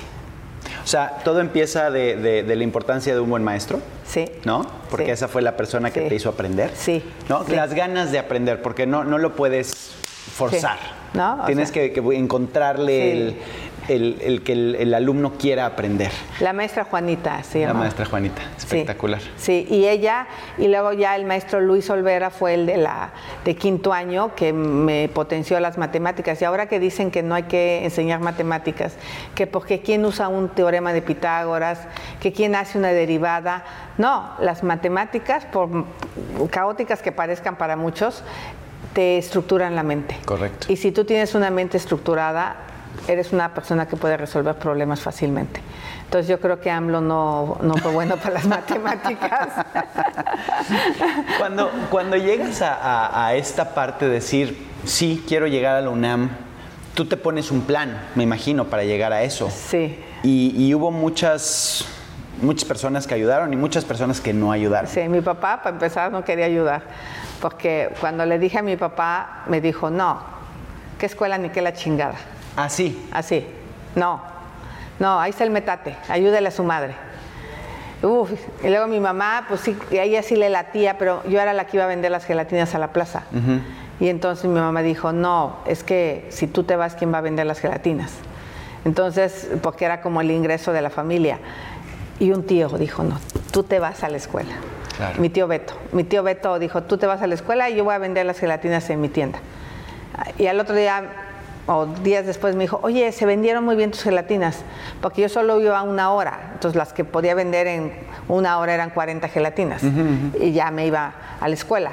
O 0.82 0.86
sea, 0.86 1.18
todo 1.22 1.40
empieza 1.40 1.90
de, 1.90 2.16
de- 2.16 2.42
de 2.44 2.56
la 2.56 2.64
importancia 2.64 3.14
de 3.14 3.20
un 3.20 3.28
buen 3.28 3.44
maestro. 3.44 3.80
Sí. 4.12 4.26
¿No? 4.44 4.66
Porque 4.90 5.06
Sí. 5.06 5.10
esa 5.12 5.28
fue 5.28 5.40
la 5.40 5.56
persona 5.56 5.90
que 5.90 6.02
Sí. 6.02 6.08
te 6.10 6.14
hizo 6.16 6.28
aprender. 6.28 6.70
Sí, 6.74 7.02
¿No? 7.30 7.44
sí. 7.46 7.52
Las 7.54 7.72
ganas 7.72 8.12
de 8.12 8.18
aprender, 8.18 8.60
porque 8.60 8.86
no, 8.86 9.04
no 9.04 9.16
lo 9.16 9.34
puedes 9.34 9.74
forzar. 10.34 10.78
¿No? 11.14 11.42
Tienes 11.46 11.70
sea- 11.70 11.82
que, 11.90 11.92
que 11.92 12.00
encontrarle 12.16 13.12
el, 13.12 13.36
el- 13.88 14.18
el 14.22 14.42
que 14.42 14.52
el, 14.52 14.74
el 14.76 14.94
alumno 14.94 15.32
quiera 15.38 15.66
aprender. 15.66 16.10
La 16.40 16.52
maestra 16.52 16.84
Juanita 16.84 17.42
se 17.42 17.66
La 17.66 17.74
maestra 17.74 18.04
Juanita, 18.06 18.42
espectacular. 18.56 19.20
Sí, 19.36 19.66
y 19.70 19.86
ella, 19.88 20.26
y 20.58 20.68
luego 20.68 20.92
ya 20.92 21.16
el 21.16 21.24
maestro 21.24 21.60
Luis 21.60 21.88
Olvera 21.90 22.30
fue 22.30 22.54
el 22.54 22.66
de 22.66 22.76
la 22.76 23.10
de 23.44 23.56
quinto 23.56 23.92
año 23.92 24.34
que 24.34 24.52
me 24.52 25.08
potenció 25.12 25.58
las 25.60 25.78
matemáticas. 25.78 26.40
Y 26.42 26.44
ahora 26.44 26.66
que 26.66 26.78
dicen 26.80 27.10
que 27.10 27.22
no 27.22 27.34
hay 27.34 27.44
que 27.44 27.84
enseñar 27.84 28.20
matemáticas, 28.20 28.94
que 29.34 29.46
porque 29.46 29.80
quién 29.80 30.04
usa 30.04 30.28
un 30.28 30.48
teorema 30.48 30.92
de 30.92 31.02
Pitágoras, 31.02 31.80
que 32.20 32.32
quién 32.32 32.54
hace 32.54 32.78
una 32.78 32.88
derivada. 32.88 33.64
No, 33.98 34.30
las 34.40 34.62
matemáticas, 34.62 35.44
por 35.46 35.68
caóticas 36.50 37.02
que 37.02 37.12
parezcan 37.12 37.56
para 37.56 37.76
muchos, 37.76 38.22
te 38.94 39.18
estructuran 39.18 39.74
la 39.74 39.82
mente. 39.82 40.16
Correcto. 40.24 40.66
Y 40.70 40.76
si 40.76 40.92
tú 40.92 41.04
tienes 41.04 41.34
una 41.34 41.50
mente 41.50 41.76
estructurada, 41.76 42.56
eres 43.08 43.32
una 43.32 43.52
persona 43.54 43.86
que 43.86 43.96
puede 43.96 44.16
resolver 44.16 44.54
problemas 44.56 45.00
fácilmente. 45.00 45.60
Entonces 46.04 46.28
yo 46.28 46.38
creo 46.40 46.60
que 46.60 46.70
AMLO 46.70 47.00
no, 47.00 47.58
no 47.62 47.74
fue 47.76 47.90
bueno 47.92 48.16
para 48.16 48.34
las 48.34 48.46
matemáticas. 48.58 49.48
Cuando, 51.38 51.70
cuando 51.90 52.16
llegas 52.16 52.62
a, 52.62 52.74
a- 52.74 53.26
a 53.28 53.34
esta 53.34 53.74
parte 53.74 54.06
de 54.06 54.12
decir, 54.14 54.66
sí, 54.84 55.24
quiero 55.26 55.46
llegar 55.46 55.76
a 55.76 55.80
la 55.80 55.90
UNAM, 55.90 56.30
tú 56.94 57.06
te 57.06 57.16
pones 57.16 57.50
un 57.50 57.62
plan, 57.62 57.98
me 58.14 58.22
imagino, 58.22 58.66
para 58.66 58.84
llegar 58.84 59.12
a 59.12 59.22
eso. 59.22 59.50
Sí. 59.50 59.98
Y, 60.22 60.54
y 60.56 60.74
hubo 60.74 60.90
muchas, 60.90 61.84
muchas 62.40 62.64
personas 62.66 63.06
que 63.06 63.14
ayudaron 63.14 63.52
y 63.52 63.56
muchas 63.56 63.84
personas 63.84 64.20
que 64.20 64.32
no 64.32 64.52
ayudaron. 64.52 64.88
Sí, 64.90 65.00
mi 65.08 65.20
papá, 65.20 65.62
para 65.62 65.74
empezar, 65.74 66.12
no 66.12 66.24
quería 66.24 66.46
ayudar. 66.46 66.82
porque 67.40 67.92
cuando 68.00 68.24
le 68.26 68.38
dije 68.38 68.58
a 68.58 68.62
mi 68.62 68.76
papá, 68.76 69.42
me 69.48 69.60
dijo, 69.60 69.90
no, 69.90 70.20
¿qué 70.98 71.06
escuela 71.06 71.38
ni 71.38 71.48
qué 71.48 71.60
la 71.62 71.72
chingada? 71.72 72.14
Así. 72.56 73.08
Así, 73.12 73.46
no, 73.94 74.20
no, 74.98 75.18
ahí 75.18 75.30
está 75.30 75.44
el 75.44 75.50
metate, 75.50 75.96
ayúdele 76.08 76.48
a 76.48 76.50
su 76.50 76.64
madre. 76.64 76.94
Uf, 78.02 78.30
y 78.64 78.68
luego 78.68 78.88
mi 78.88 78.98
mamá, 78.98 79.44
pues 79.48 79.60
sí, 79.60 79.76
a 79.92 80.02
ella 80.02 80.22
sí 80.22 80.34
le 80.34 80.50
latía, 80.50 80.98
pero 80.98 81.22
yo 81.28 81.40
era 81.40 81.52
la 81.52 81.66
que 81.66 81.76
iba 81.76 81.84
a 81.84 81.88
vender 81.88 82.10
las 82.10 82.24
gelatinas 82.24 82.74
a 82.74 82.78
la 82.78 82.88
plaza. 82.88 83.24
Y 84.00 84.08
entonces 84.08 84.46
mi 84.46 84.58
mamá 84.58 84.82
dijo, 84.82 85.12
no, 85.12 85.58
es 85.66 85.84
que 85.84 86.26
si 86.30 86.48
tú 86.48 86.64
te 86.64 86.74
vas, 86.74 86.94
¿quién 86.96 87.14
va 87.14 87.18
a 87.18 87.20
vender 87.20 87.46
las 87.46 87.60
gelatinas? 87.60 88.12
Entonces, 88.84 89.48
porque 89.62 89.84
era 89.84 90.00
como 90.00 90.20
el 90.20 90.32
ingreso 90.32 90.72
de 90.72 90.82
la 90.82 90.90
familia. 90.90 91.38
Y 92.18 92.32
un 92.32 92.44
tío 92.44 92.68
dijo, 92.70 93.04
no, 93.04 93.20
tú 93.52 93.62
te 93.62 93.78
vas 93.78 94.02
a 94.02 94.08
la 94.08 94.16
escuela. 94.16 94.54
Claro. 94.96 95.20
Mi 95.20 95.28
tío 95.28 95.46
Beto. 95.46 95.74
Mi 95.92 96.02
tío 96.02 96.24
Beto 96.24 96.58
dijo, 96.58 96.82
tú 96.82 96.98
te 96.98 97.06
vas 97.06 97.22
a 97.22 97.28
la 97.28 97.34
escuela 97.34 97.70
y 97.70 97.76
yo 97.76 97.84
voy 97.84 97.94
a 97.94 97.98
vender 97.98 98.26
las 98.26 98.38
gelatinas 98.38 98.90
en 98.90 99.00
mi 99.00 99.08
tienda. 99.08 99.38
Y 100.38 100.48
al 100.48 100.58
otro 100.58 100.74
día, 100.74 101.04
o 101.66 101.86
días 101.86 102.26
después, 102.26 102.56
me 102.56 102.64
dijo, 102.64 102.80
oye, 102.82 103.12
se 103.12 103.24
vendieron 103.26 103.64
muy 103.64 103.76
bien 103.76 103.90
tus 103.90 104.02
gelatinas, 104.02 104.58
porque 105.00 105.22
yo 105.22 105.28
solo 105.28 105.60
iba 105.60 105.82
una 105.82 106.10
hora. 106.10 106.50
Entonces, 106.54 106.76
las 106.76 106.92
que 106.92 107.04
podía 107.04 107.34
vender 107.34 107.66
en 107.66 107.92
una 108.28 108.58
hora 108.58 108.74
eran 108.74 108.90
40 108.90 109.28
gelatinas. 109.28 109.82
Y 110.40 110.52
ya 110.52 110.70
me 110.70 110.86
iba 110.86 111.14
a 111.40 111.48
la 111.48 111.54
escuela. 111.54 111.92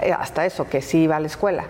Eh, 0.00 0.12
Hasta 0.12 0.46
eso, 0.46 0.68
que 0.68 0.80
sí 0.80 1.02
iba 1.02 1.16
a 1.16 1.20
la 1.20 1.26
escuela. 1.26 1.64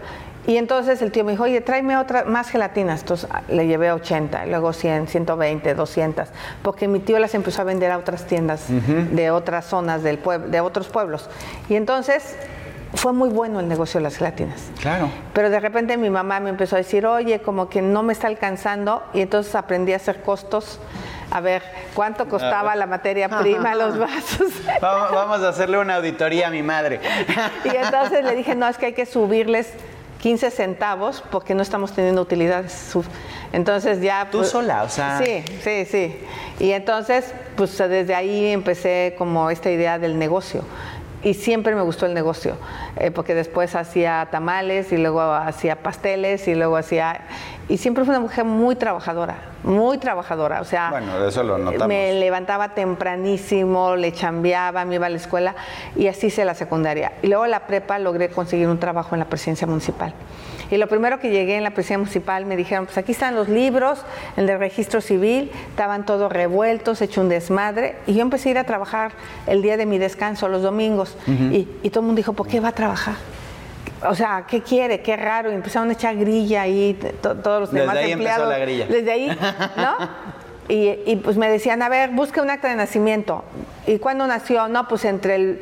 Y 0.47 0.57
entonces 0.57 1.01
el 1.03 1.13
tío 1.13 1.25
me 1.25 1.33
dijo, 1.33 1.45
oye, 1.45 1.61
tráeme 1.61 1.97
otra, 1.97 2.25
más 2.25 2.49
gelatinas. 2.51 3.03
Entonces 3.03 3.29
ah, 3.33 3.43
le 3.49 3.67
llevé 3.67 3.93
80, 3.93 4.47
y 4.47 4.51
luego 4.51 4.73
100, 4.73 5.07
120, 5.07 5.75
200, 5.75 6.29
porque 6.63 6.89
mi 6.89 6.99
tío 6.99 7.19
las 7.21 7.35
empezó 7.35 7.63
a 7.63 7.65
vender 7.65 7.93
a 7.93 7.99
otras 7.99 8.27
tiendas 8.27 8.65
de 8.69 9.31
otras 9.31 9.67
zonas 9.67 10.03
del 10.03 10.19
pueblo, 10.19 10.49
de 10.49 10.61
otros 10.61 10.89
pueblos. 10.89 11.29
Y 11.69 11.77
entonces 11.77 12.37
fue 12.95 13.13
muy 13.13 13.29
bueno 13.31 13.61
el 13.61 13.69
negocio 13.69 13.99
de 13.99 14.05
las 14.05 14.17
gelatinas. 14.17 14.61
Claro. 14.81 15.09
Pero 15.33 15.51
de 15.51 15.61
repente 15.61 15.97
mi 15.97 16.11
mamá 16.11 16.41
me 16.41 16.51
empezó 16.51 16.77
a 16.77 16.79
decir, 16.79 17.07
oye, 17.07 17.41
como 17.41 17.69
que 17.69 17.81
no 17.83 18.03
me 18.03 18.13
está 18.13 18.27
alcanzando, 18.27 19.03
y 19.15 19.21
entonces 19.21 19.55
aprendí 19.55 19.93
a 19.93 19.97
hacer 19.97 20.23
costos, 20.23 20.79
a 21.31 21.41
ver 21.41 21.63
cuánto 21.95 22.29
costaba 22.29 22.77
la 22.77 22.87
materia 22.87 23.29
prima, 23.41 23.75
los 23.75 23.99
vasos. 23.99 24.53
Vamos, 24.83 25.13
vamos 25.13 25.41
a 25.43 25.49
hacerle 25.49 25.79
una 25.79 25.97
auditoría 25.97 26.49
a 26.49 26.51
mi 26.51 26.63
madre. 26.63 27.01
Y 27.65 27.75
entonces 27.77 28.25
le 28.25 28.35
dije, 28.35 28.55
no, 28.55 28.67
es 28.69 28.77
que 28.77 28.87
hay 28.87 28.93
que 28.93 29.07
subirles 29.07 29.73
15 30.21 30.51
centavos 30.51 31.23
porque 31.31 31.55
no 31.55 31.63
estamos 31.63 31.93
teniendo 31.93 32.21
utilidades. 32.21 32.93
Entonces 33.53 34.01
ya... 34.01 34.29
Tú 34.31 34.45
sola, 34.45 34.83
o 34.83 34.89
sea- 34.89 35.19
Sí, 35.25 35.45
sí, 35.63 35.85
sí. 35.87 36.21
Y 36.59 36.73
entonces, 36.73 37.33
pues 37.57 37.77
desde 37.79 38.15
ahí 38.15 38.47
empecé 38.49 39.15
como 39.17 39.51
esta 39.51 39.71
idea 39.71 39.99
del 39.99 40.19
negocio. 40.19 40.65
Y 41.25 41.35
siempre 41.35 41.75
me 41.75 41.83
gustó 41.83 42.07
el 42.07 42.15
negocio, 42.15 42.57
eh, 42.97 43.11
porque 43.11 43.35
después 43.35 43.75
hacía 43.77 44.29
tamales 44.31 44.91
y 44.93 44.97
luego 44.97 45.21
hacía 45.21 45.77
pasteles 45.77 46.49
y 46.49 46.55
luego 46.55 46.77
hacía... 46.77 47.23
Y 47.69 47.77
siempre 47.77 48.05
fui 48.05 48.11
una 48.11 48.21
mujer 48.21 48.45
muy 48.45 48.75
trabajadora, 48.75 49.37
muy 49.63 49.99
trabajadora. 49.99 50.61
O 50.61 50.65
sea, 50.65 50.91
Bueno, 50.91 51.25
eso 51.25 51.43
lo 51.45 51.59
notamos. 51.59 51.87
me 51.87 52.13
levantaba 52.15 52.75
tempranísimo, 52.75 53.95
le 53.95 54.13
chambeaba, 54.13 54.85
me 54.85 54.97
iba 54.97 55.07
a 55.07 55.11
la 55.11 55.17
escuela 55.17 55.55
y 55.95 56.09
así 56.09 56.27
hice 56.27 56.45
la 56.45 56.55
secundaria. 56.55 57.13
Y 57.23 57.29
luego 57.29 57.47
la 57.47 57.67
prepa 57.67 57.99
logré 58.01 58.29
conseguir 58.29 58.69
un 58.69 58.79
trabajo 58.79 59.15
en 59.15 59.21
la 59.21 59.27
presidencia 59.27 59.67
municipal. 59.67 60.13
Y 60.73 60.79
lo 60.79 60.87
primero 60.89 61.21
que 61.21 61.29
llegué 61.29 61.57
en 61.59 61.65
la 61.65 61.73
presidencia 61.73 61.99
municipal 61.99 62.47
me 62.47 62.57
dijeron, 62.57 62.87
pues 62.87 62.97
aquí 62.97 63.13
están 63.13 63.35
los 63.35 63.49
libros, 63.51 64.05
el 64.39 64.47
de 64.47 64.57
registro 64.57 65.03
civil, 65.03 65.51
estaban 65.69 66.07
todos 66.07 66.33
revueltos, 66.33 67.03
hecho 67.03 67.21
un 67.21 67.29
desmadre. 67.29 67.97
Y 68.07 68.15
yo 68.15 68.23
empecé 68.23 68.49
a 68.49 68.53
ir 68.53 68.59
a 68.59 68.65
trabajar 68.65 69.13
el 69.47 69.61
día 69.61 69.77
de 69.77 69.85
mi 69.85 69.99
descanso, 69.99 70.49
los 70.49 70.63
domingos. 70.63 71.17
y, 71.29 71.69
y 71.83 71.91
todo 71.91 72.01
el 72.01 72.07
mundo 72.07 72.17
dijo, 72.21 72.33
¿por 72.33 72.49
qué 72.49 72.59
va 72.61 72.69
a 72.69 72.73
trabajar? 72.73 73.17
O 74.09 74.15
sea, 74.15 74.47
¿qué 74.49 74.63
quiere? 74.63 75.03
Qué 75.03 75.15
raro. 75.15 75.53
Y 75.53 75.55
empezaron 75.55 75.91
a 75.91 75.93
echar 75.93 76.17
grilla 76.17 76.63
ahí, 76.63 76.99
to- 77.21 77.37
todos 77.37 77.61
los 77.61 77.71
Desde 77.71 77.83
demás 77.83 77.97
ahí 77.99 78.13
empezó 78.13 78.31
empleados. 78.31 78.49
la 78.49 78.59
grilla. 78.59 78.87
Desde 78.87 79.13
ahí, 79.13 79.29
¿no? 79.77 79.97
Y, 80.69 81.01
y, 81.05 81.17
pues 81.17 81.37
me 81.37 81.51
decían, 81.51 81.83
a 81.83 81.89
ver, 81.91 82.11
busca 82.11 82.41
un 82.41 82.49
acta 82.49 82.69
de 82.69 82.77
nacimiento. 82.77 83.45
¿Y 83.87 83.99
cuándo 83.99 84.27
nació? 84.27 84.69
No, 84.69 84.87
pues 84.89 85.05
entre 85.05 85.35
el 85.35 85.61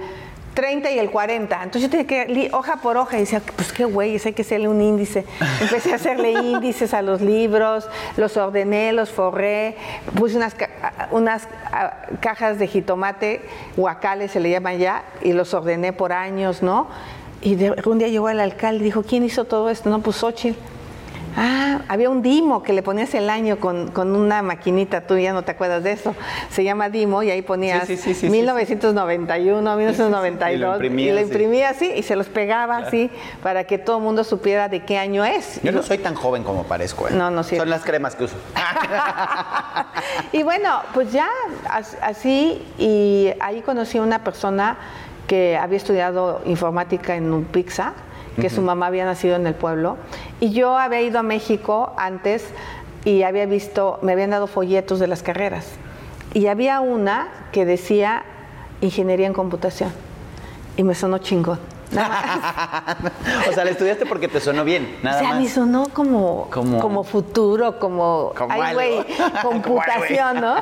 30 0.54 0.90
y 0.90 0.98
el 0.98 1.10
40. 1.10 1.54
Entonces 1.62 1.82
yo 1.82 1.90
tenía 1.90 2.06
que 2.06 2.50
hoja 2.52 2.76
por 2.76 2.96
hoja 2.96 3.16
y 3.16 3.20
decía, 3.20 3.40
pues 3.56 3.72
qué 3.72 3.84
güey, 3.84 4.20
hay 4.24 4.32
que 4.32 4.42
hacerle 4.42 4.68
un 4.68 4.80
índice. 4.80 5.24
Empecé 5.60 5.92
a 5.92 5.94
hacerle 5.96 6.32
índices 6.42 6.92
a 6.92 7.02
los 7.02 7.20
libros, 7.20 7.88
los 8.16 8.36
ordené, 8.36 8.92
los 8.92 9.10
forré, 9.10 9.76
puse 10.16 10.36
unas, 10.36 10.54
ca- 10.54 11.08
unas 11.12 11.46
ah, 11.72 12.06
cajas 12.20 12.58
de 12.58 12.66
jitomate, 12.66 13.42
guacales 13.76 14.32
se 14.32 14.40
le 14.40 14.50
llaman 14.50 14.78
ya, 14.78 15.04
y 15.22 15.32
los 15.32 15.54
ordené 15.54 15.92
por 15.92 16.12
años, 16.12 16.62
¿no? 16.62 16.88
Y 17.42 17.54
de- 17.54 17.70
un 17.86 17.98
día 17.98 18.08
llegó 18.08 18.28
el 18.28 18.40
alcalde 18.40 18.80
y 18.82 18.84
dijo, 18.84 19.02
¿quién 19.02 19.22
hizo 19.24 19.44
todo 19.44 19.70
esto? 19.70 19.88
No, 19.88 20.00
pues 20.00 20.16
Xochitl. 20.16 20.58
Ah, 21.36 21.80
había 21.88 22.10
un 22.10 22.22
Dimo 22.22 22.62
que 22.62 22.72
le 22.72 22.82
ponías 22.82 23.14
el 23.14 23.30
año 23.30 23.58
con, 23.60 23.90
con 23.92 24.14
una 24.16 24.42
maquinita, 24.42 25.02
tú 25.02 25.16
ya 25.16 25.32
no 25.32 25.42
te 25.42 25.52
acuerdas 25.52 25.82
de 25.84 25.92
eso. 25.92 26.14
Se 26.50 26.64
llama 26.64 26.88
Dimo 26.90 27.22
y 27.22 27.30
ahí 27.30 27.42
ponías 27.42 27.86
Sí, 27.86 27.96
sí, 27.96 28.02
sí, 28.02 28.14
sí, 28.14 28.20
sí, 28.22 28.30
1991, 28.30 29.76
1992 29.76 30.82
Y 30.82 31.10
lo 31.12 31.20
imprimía 31.20 31.68
así 31.70 31.90
y 31.94 32.02
se 32.02 32.16
los 32.16 32.26
pegaba 32.28 32.78
así 32.78 33.10
para 33.42 33.64
que 33.64 33.78
todo 33.78 33.98
el 33.98 34.02
mundo 34.02 34.24
supiera 34.24 34.68
de 34.68 34.84
qué 34.84 34.98
año 34.98 35.24
es. 35.24 35.60
Yo 35.62 35.72
no 35.72 35.82
soy 35.82 35.98
tan 35.98 36.14
joven 36.14 36.42
como 36.42 36.64
parezco. 36.64 37.08
¿eh? 37.08 37.12
No, 37.12 37.30
no, 37.30 37.42
sí. 37.44 37.56
Son 37.56 37.70
las 37.70 37.82
cremas 37.84 38.16
que 38.16 38.24
uso. 38.24 38.36
y 40.32 40.42
bueno, 40.42 40.80
pues 40.94 41.12
ya 41.12 41.28
as- 41.68 41.96
así, 42.02 42.62
y 42.78 43.30
ahí 43.40 43.62
conocí 43.62 43.98
a 43.98 44.02
una 44.02 44.24
persona 44.24 44.76
que 45.26 45.56
había 45.56 45.76
estudiado 45.76 46.42
informática 46.44 47.14
en 47.14 47.32
un 47.32 47.44
pizza, 47.44 47.92
que 48.40 48.50
su 48.50 48.62
mamá 48.62 48.86
había 48.86 49.04
nacido 49.04 49.36
en 49.36 49.46
el 49.46 49.54
pueblo, 49.54 49.96
y 50.40 50.50
yo 50.50 50.76
había 50.76 51.00
ido 51.02 51.18
a 51.18 51.22
México 51.22 51.92
antes 51.96 52.44
y 53.04 53.22
había 53.22 53.46
visto, 53.46 53.98
me 54.02 54.12
habían 54.12 54.30
dado 54.30 54.46
folletos 54.46 54.98
de 54.98 55.06
las 55.06 55.22
carreras, 55.22 55.66
y 56.34 56.46
había 56.46 56.80
una 56.80 57.28
que 57.52 57.64
decía 57.64 58.24
ingeniería 58.80 59.26
en 59.26 59.32
computación, 59.32 59.92
y 60.76 60.82
me 60.82 60.94
sonó 60.94 61.18
chingón. 61.18 61.58
Nada 61.92 62.86
más. 63.24 63.48
o 63.48 63.52
sea, 63.52 63.64
la 63.64 63.70
estudiaste 63.70 64.06
porque 64.06 64.28
te 64.28 64.40
sonó 64.40 64.64
bien, 64.64 64.98
nada 65.02 65.16
o 65.16 65.20
sea, 65.20 65.28
más. 65.30 65.40
me 65.42 65.48
sonó 65.48 65.88
como, 65.92 66.48
Como- 66.50 66.78
como, 66.80 67.04
futuro, 67.04 67.78
como, 67.78 68.32
Como 68.36 68.52
ay, 68.52 68.60
algo. 68.60 68.74
güey, 68.80 69.04
computación, 69.42 70.40
¿no? 70.40 70.56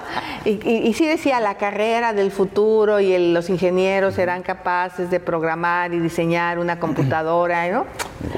Y, 0.45 0.51
y- 0.69 0.89
y 0.89 0.93
sí 0.95 1.07
decía 1.07 1.41
la 1.41 1.57
carrera 1.57 2.13
del 2.13 2.31
futuro 2.31 3.01
y 3.01 3.13
el- 3.13 3.35
los 3.35 3.51
ingenieros 3.51 4.15
serán 4.15 4.43
capaces 4.43 5.11
de 5.11 5.21
programar 5.21 5.93
y 5.93 5.99
diseñar 5.99 6.59
una 6.59 6.79
computadora, 6.81 7.69
¿no? 7.69 7.85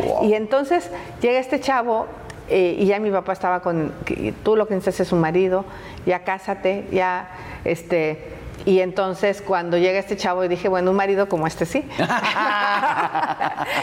Wow. 0.05 0.25
Y 0.29 0.35
entonces 0.35 0.91
llega 1.21 1.39
este 1.39 1.61
chavo 1.61 2.07
eh, 2.49 2.75
y 2.79 2.87
ya 2.87 2.99
mi 2.99 3.11
papá 3.13 3.33
estaba 3.33 3.61
con, 3.61 3.93
tú 4.43 4.57
lo 4.57 4.67
que 4.67 4.75
necesitas 4.75 5.07
es 5.07 5.13
un 5.13 5.21
marido, 5.21 5.65
ya 6.07 6.25
cásate, 6.25 6.87
ya, 6.91 7.31
este... 7.65 8.40
Y 8.67 8.81
entonces 8.81 9.41
cuando 9.43 9.79
llega 9.79 9.99
este 9.99 10.17
chavo 10.17 10.45
y 10.45 10.49
dije, 10.49 10.69
bueno, 10.69 10.91
un 10.91 10.97
marido 10.97 11.29
como 11.29 11.47
este 11.47 11.65
sí. 11.67 11.83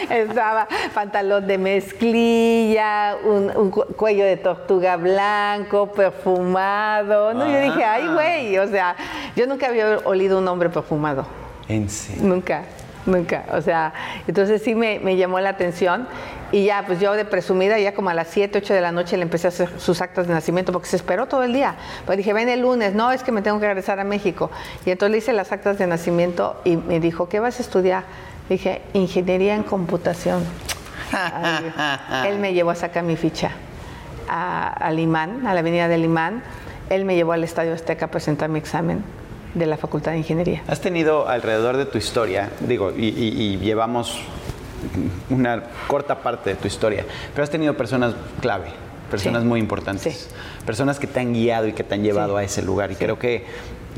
Estaba 0.10 0.68
pantalón 0.94 1.48
de 1.48 1.58
mezclilla, 1.58 3.16
un, 3.24 3.52
un 3.56 3.72
cu- 3.72 3.86
cuello 3.96 4.26
de 4.26 4.38
tortuga 4.38 4.96
blanco, 4.98 5.88
perfumado. 5.92 7.34
No, 7.34 7.48
yo 7.50 7.60
dije, 7.62 7.84
ay, 7.84 8.08
güey, 8.08 8.58
o 8.58 8.68
sea, 8.68 8.96
yo 9.36 9.48
nunca 9.48 9.68
había 9.68 10.00
olido 10.06 10.38
un 10.38 10.48
hombre 10.48 10.70
perfumado. 10.70 11.26
En 11.68 11.90
serio. 11.90 12.24
Nunca, 12.24 12.64
nunca. 13.08 13.46
O 13.52 13.62
sea, 13.62 13.94
entonces 14.28 14.62
sí 14.62 14.76
me, 14.76 15.00
me 15.00 15.16
llamó 15.18 15.40
la 15.40 15.50
atención 15.50 16.08
y 16.52 16.66
ya, 16.66 16.84
pues 16.86 17.00
yo 17.00 17.14
de 17.14 17.26
presumida, 17.26 17.78
ya 17.80 17.94
como 17.94 18.10
a 18.10 18.14
las 18.14 18.28
7, 18.28 18.60
8 18.60 18.74
de 18.74 18.82
la 18.82 18.92
noche 18.92 19.18
le 19.18 19.24
empecé 19.24 19.48
a 19.48 19.50
hacer 19.50 19.70
sus 19.80 20.02
actas 20.02 20.28
de 20.28 20.34
nacimiento 20.34 20.72
porque 20.72 20.88
se 20.88 20.96
esperó 20.96 21.26
todo 21.26 21.44
el 21.44 21.52
día. 21.52 21.76
Pues 22.06 22.18
dije, 22.18 22.32
ven 22.34 22.48
el 22.48 22.62
lunes, 22.62 22.94
no, 22.94 23.12
es 23.12 23.24
que 23.24 23.32
me 23.32 23.42
tengo 23.42 23.60
que 23.60 23.68
regresar 23.68 24.00
a 24.00 24.04
México. 24.04 24.50
Y 24.86 24.92
entonces 24.92 25.12
le 25.12 25.18
hice 25.18 25.34
las 25.34 25.52
actas 25.52 25.78
de 25.78 25.88
nacimiento 25.88 26.62
y 26.64 26.78
me 26.78 27.00
dijo, 27.00 27.28
¿qué 27.28 27.40
vas 27.40 27.60
a 27.60 27.62
estudiar? 27.62 28.04
Dije, 28.50 28.82
ingeniería 28.94 29.56
en 29.56 29.64
computación. 29.64 30.44
Él 32.26 32.40
me 32.40 32.54
llevó 32.54 32.72
a 32.72 32.76
sacar 32.76 33.04
mi 33.04 33.18
ficha 33.18 33.52
a, 34.30 34.94
imán, 34.94 35.46
a 35.48 35.54
la 35.54 35.60
avenida 35.60 35.88
del 35.88 36.06
imán. 36.06 36.44
Él 36.90 37.04
me 37.04 37.16
llevó 37.16 37.34
al 37.34 37.44
Estadio 37.44 37.74
Azteca 37.74 38.06
a 38.06 38.12
presentar 38.12 38.50
mi 38.50 38.60
examen 38.60 39.04
de 39.58 39.66
la 39.66 39.78
Facultad 39.78 40.12
de 40.12 40.20
Ingeniería. 40.20 40.64
Has 40.68 40.82
tenido 40.82 41.28
alrededor 41.28 41.78
de 41.78 41.86
tu 41.86 41.98
historia, 41.98 42.50
digo, 42.62 42.92
y, 42.96 43.08
y- 43.08 43.54
y 43.54 43.58
llevamos 43.58 44.20
una 45.30 45.64
corta 45.88 46.20
parte 46.22 46.52
de 46.52 46.56
tu 46.56 46.68
historia, 46.68 47.04
pero 47.34 47.44
has 47.44 47.50
tenido 47.50 47.76
personas 47.76 48.14
clave, 48.42 48.68
personas 49.10 49.42
Sí. 49.42 49.48
muy 49.48 49.60
importantes, 49.60 50.14
Sí. 50.16 50.28
personas 50.66 51.00
que 51.00 51.08
te 51.08 51.20
han 51.20 51.34
guiado 51.34 51.68
y 51.68 51.74
que 51.74 51.84
te 51.84 51.96
han 51.96 52.04
llevado 52.04 52.34
Sí. 52.38 52.40
a 52.42 52.44
ese 52.44 52.62
lugar. 52.62 52.92
Y 52.92 52.96
creo 52.96 53.18
que, 53.18 53.46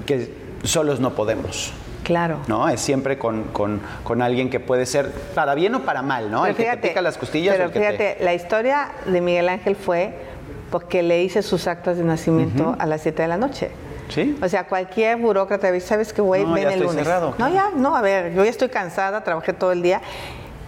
que 0.06 0.32
solos 0.64 1.00
no 1.00 1.14
podemos. 1.14 1.74
Claro. 2.04 2.40
¿No? 2.48 2.68
Es 2.70 2.80
siempre 2.80 3.20
con, 3.20 3.44
con- 3.52 3.82
con 4.04 4.22
alguien 4.22 4.50
que 4.50 4.60
puede 4.60 4.86
ser 4.86 5.12
para 5.36 5.54
bien 5.54 5.76
o 5.76 5.82
para 5.82 6.02
mal, 6.02 6.32
¿no? 6.32 6.42
Pero 6.44 6.52
el 6.52 6.56
que 6.56 6.78
te 6.82 6.88
pica 6.90 7.02
las 7.02 7.18
costillas 7.18 7.54
pero 7.54 7.66
o 7.66 7.68
el 7.68 7.74
que 7.74 7.80
fíjate, 7.80 8.16
te... 8.18 8.24
la 8.24 8.34
historia 8.34 8.92
de 9.06 9.22
Miguel 9.22 9.50
Ángel 9.50 9.76
fue 9.76 10.14
porque 10.72 11.04
le 11.04 11.22
hice 11.24 11.44
sus 11.44 11.68
actas 11.68 11.98
de 11.98 12.04
nacimiento 12.04 12.76
a 12.80 12.86
las 12.86 13.02
7 13.02 13.22
de 13.22 13.28
la 13.28 13.38
noche. 13.38 13.70
¿Sí? 14.10 14.38
O 14.42 14.50
sea, 14.50 14.66
cualquier 14.68 15.18
burócrata 15.18 15.68
¿sabes 15.80 16.12
qué, 16.14 16.22
güey? 16.22 16.44
No, 16.46 16.54
Ven 16.54 16.64
ya 16.64 16.70
el 16.70 16.74
estoy 16.82 16.88
lunes. 16.88 17.04
cerrado, 17.06 17.36
No, 17.38 17.48
ya, 17.50 17.70
no, 17.76 17.96
a 17.96 18.02
ver, 18.02 18.34
yo 18.34 18.44
ya 18.44 18.50
estoy 18.50 18.70
cansada, 18.70 19.24
trabajé 19.24 19.54
todo 19.54 19.72
el 19.72 19.82
día. 19.82 20.02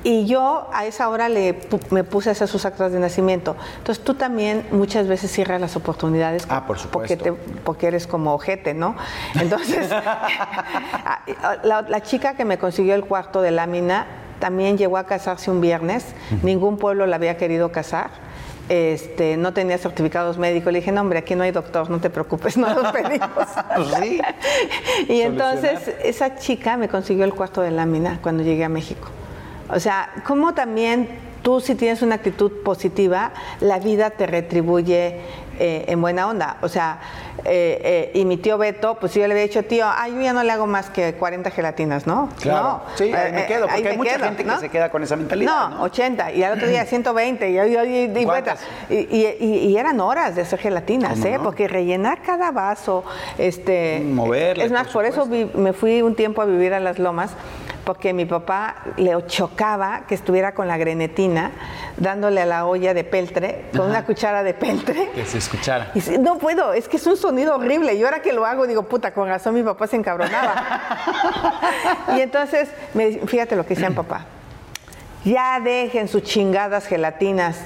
Y 0.04 0.26
yo 0.26 0.68
a 0.74 0.86
esa 0.88 1.10
hora 1.10 1.30
le, 1.30 1.60
me 1.92 2.04
puse 2.04 2.30
a 2.30 2.32
hacer 2.32 2.48
sus 2.48 2.66
actas 2.66 2.92
de 2.92 3.00
nacimiento. 3.00 3.56
Entonces 3.78 4.04
tú 4.04 4.16
también 4.16 4.66
muchas 4.72 5.08
veces 5.08 5.32
cierras 5.32 5.62
las 5.62 5.76
oportunidades. 5.76 6.48
Ah, 6.50 6.66
por 6.66 6.80
Porque, 6.90 7.18
te- 7.18 7.34
porque 7.34 7.86
eres 7.86 8.08
como 8.08 8.34
ojete, 8.34 8.74
¿no? 8.74 8.96
Entonces, 9.40 9.90
la, 11.64 11.82
la 11.88 12.02
chica 12.02 12.34
que 12.36 12.46
me 12.46 12.58
consiguió 12.58 12.96
el 12.96 13.06
cuarto 13.06 13.42
de 13.42 13.52
lámina 13.52 14.08
también 14.40 14.78
llegó 14.78 14.98
a 14.98 15.06
casarse 15.06 15.52
un 15.52 15.62
viernes. 15.62 16.06
Ningún 16.42 16.78
pueblo 16.78 17.06
la 17.06 17.18
había 17.18 17.38
querido 17.38 17.72
casar. 17.72 18.10
Este, 18.70 19.36
no 19.36 19.54
tenía 19.54 19.78
certificados 19.78 20.38
médicos. 20.38 20.72
Le 20.72 20.80
dije, 20.80 20.92
no, 20.92 21.02
hombre, 21.02 21.20
aquí 21.20 21.36
no 21.36 21.44
hay 21.44 21.52
doctor, 21.52 21.90
no 21.90 22.00
te 22.00 22.10
preocupes, 22.10 22.58
no 22.58 22.74
los 22.74 22.92
pedimos. 22.92 23.30
Pues 23.76 23.88
sí. 24.00 24.22
y 25.10 25.22
entonces 25.22 25.92
esa 26.04 26.36
chica 26.36 26.78
me 26.78 26.88
consiguió 26.88 27.26
el 27.26 27.34
cuarto 27.34 27.62
de 27.62 27.72
lámina 27.72 28.20
cuando 28.22 28.44
llegué 28.44 28.64
a 28.64 28.70
México. 28.70 29.08
O 29.70 29.80
sea, 29.80 30.10
como 30.26 30.54
también 30.54 31.08
tú 31.42 31.60
si 31.60 31.76
tienes 31.76 32.02
una 32.02 32.16
actitud 32.16 32.52
positiva, 32.64 33.34
la 33.60 33.80
vida 33.80 34.12
te 34.12 34.28
retribuye 34.28 35.20
eh, 35.64 35.86
en 35.88 36.02
buena 36.02 36.28
onda. 36.28 36.58
O 36.62 36.68
sea, 36.68 37.00
eh, 37.46 38.10
eh, 38.16 38.20
y 38.20 38.26
mi 38.26 38.38
tío 38.38 38.58
Beto, 38.58 38.96
pues 39.00 39.14
yo 39.14 39.26
le 39.28 39.34
había 39.34 39.44
dicho, 39.44 39.62
tío, 39.64 39.86
ah, 39.88 40.08
yo 40.08 40.20
ya 40.20 40.34
no 40.34 40.42
le 40.44 40.52
hago 40.52 40.66
más 40.66 40.90
que 40.90 41.14
40 41.14 41.52
gelatinas, 41.52 42.08
¿no? 42.08 42.30
Claro. 42.42 42.64
No. 42.64 42.82
Sí, 42.96 43.06
ahí 43.14 43.30
Eh, 43.30 43.32
me 43.32 43.42
eh, 43.44 43.46
quedo, 43.48 43.68
porque 43.68 43.88
hay 43.90 43.98
mucha 43.98 44.16
quedo, 44.16 44.26
gente 44.26 44.44
que 44.44 44.58
se 44.58 44.70
queda 44.70 44.90
con 44.90 45.04
esa 45.04 45.16
mentalidad, 45.16 45.52
No, 45.52 45.70
¿no? 45.78 45.84
80, 45.84 46.32
y 46.32 46.44
al 46.44 46.54
otro 46.58 46.68
día 46.68 46.84
120, 46.88 47.50
y, 47.50 47.58
y, 48.90 48.96
y- 48.96 49.38
y- 49.40 49.58
y- 49.70 49.78
eran 49.78 50.00
horas 50.00 50.36
de 50.36 50.42
hacer 50.42 50.60
gelatinas, 50.60 51.20
¿Cómo 51.20 51.26
¿eh? 51.26 51.40
Porque 51.44 51.68
rellenar 51.68 52.22
cada 52.22 52.52
vaso, 52.52 53.04
este... 53.38 54.00
Moverle, 54.04 54.66
Es 54.66 54.72
más, 54.72 54.88
por 54.88 54.94
por, 55.02 55.06
eso 55.06 55.26
vi- 55.26 55.50
me 55.56 55.74
fui 55.74 56.02
un 56.02 56.16
tiempo 56.16 56.42
a 56.42 56.46
vivir 56.46 56.74
a 56.74 56.80
Las 56.80 57.00
Lomas, 57.00 57.32
porque 57.84 58.14
mi 58.14 58.26
papá 58.26 58.76
le 58.98 59.16
chocaba 59.28 60.06
que 60.08 60.16
estuviera 60.16 60.54
con 60.54 60.68
la 60.68 60.78
grenetina, 60.78 61.52
dándole 61.98 62.42
a 62.42 62.46
la 62.46 62.66
olla 62.66 62.94
de 62.94 63.04
peltre, 63.04 63.66
con 63.76 63.90
una 63.90 64.06
cuchara 64.06 64.44
de 64.44 64.54
peltre. 64.54 65.12
Que 65.16 65.26
se 65.26 65.40
escuchara. 65.40 65.92
Y 65.94 66.00
dice, 66.00 66.18
no 66.18 66.38
puedo, 66.38 66.74
es 66.74 66.88
que 66.88 66.98
es 66.98 67.08
un 67.08 67.18
sonido 67.18 67.56
horrible. 67.56 67.94
Y 67.96 68.04
ahora 68.04 68.22
que 68.22 68.34
lo 68.34 68.46
hago, 68.46 68.68
digo, 68.68 68.84
puta, 68.84 69.14
con 69.14 69.28
razón 69.28 69.56
mi 69.56 69.64
papá 69.64 69.88
se 69.88 69.96
encabronaba. 69.96 70.54
y 72.18 72.22
entonces, 72.22 72.70
me, 72.94 73.20
fíjate 73.26 73.56
lo 73.56 73.64
que 73.64 73.76
decían 73.76 73.96
papá. 73.96 74.26
Ya 75.24 75.60
dejen 75.60 76.08
sus 76.08 76.24
chingadas 76.24 76.86
gelatinas, 76.86 77.58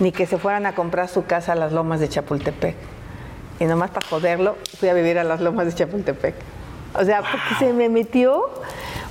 ni 0.00 0.12
que 0.12 0.26
se 0.26 0.38
fueran 0.38 0.66
a 0.66 0.74
comprar 0.74 1.08
su 1.08 1.24
casa 1.24 1.52
a 1.52 1.54
las 1.54 1.72
lomas 1.72 2.00
de 2.00 2.08
Chapultepec. 2.08 2.76
Y 3.58 3.64
nomás 3.64 3.90
para 3.90 4.06
joderlo, 4.06 4.56
fui 4.78 4.88
a 4.88 4.94
vivir 4.94 5.18
a 5.18 5.24
las 5.24 5.40
lomas 5.40 5.66
de 5.66 5.74
Chapultepec. 5.74 6.34
O 6.94 7.04
sea, 7.04 7.20
porque 7.20 7.54
se 7.58 7.72
me 7.72 7.88
metió. 7.88 8.48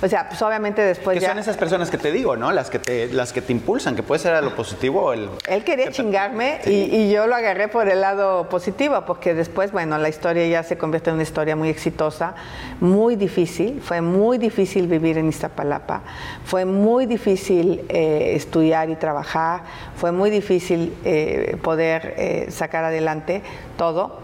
O 0.05 0.07
sea, 0.07 0.29
pues 0.29 0.39
obviamente 0.43 0.83
después 0.83 1.15
Que 1.17 1.21
ya. 1.23 1.29
son 1.29 1.39
esas 1.39 1.57
personas 1.57 1.89
que 1.89 1.97
te 1.97 2.11
digo, 2.11 2.35
¿no? 2.37 2.51
Las 2.51 2.69
que 2.69 2.77
te, 2.77 3.07
las 3.11 3.33
que 3.33 3.41
te 3.41 3.51
impulsan, 3.51 3.95
que 3.95 4.03
puede 4.03 4.19
ser 4.19 4.35
a 4.35 4.41
lo 4.41 4.55
positivo 4.55 5.01
o 5.05 5.13
el... 5.13 5.29
Él 5.49 5.63
quería 5.63 5.85
que 5.85 5.91
te- 5.91 5.95
chingarme 5.97 6.59
y, 6.65 6.69
y 6.95 7.11
yo 7.11 7.25
lo 7.25 7.33
agarré 7.33 7.69
por 7.69 7.89
el 7.89 8.01
lado 8.01 8.47
positivo, 8.47 9.03
porque 9.07 9.33
después, 9.33 9.71
bueno, 9.71 9.97
la 9.97 10.07
historia 10.07 10.45
ya 10.47 10.61
se 10.61 10.77
convierte 10.77 11.09
en 11.09 11.15
una 11.15 11.23
historia 11.23 11.55
muy 11.55 11.69
exitosa, 11.69 12.35
muy 12.79 13.15
difícil, 13.15 13.81
fue 13.81 14.01
muy 14.01 14.37
difícil 14.37 14.87
vivir 14.87 15.17
en 15.17 15.27
Iztapalapa, 15.27 16.03
fue 16.45 16.65
muy 16.65 17.07
difícil 17.07 17.83
eh, 17.89 18.33
estudiar 18.35 18.91
y 18.91 18.95
trabajar, 18.97 19.61
fue 19.95 20.11
muy 20.11 20.29
difícil 20.29 20.93
eh, 21.03 21.57
poder 21.63 22.13
eh, 22.17 22.45
sacar 22.51 22.83
adelante 22.85 23.41
todo 23.75 24.19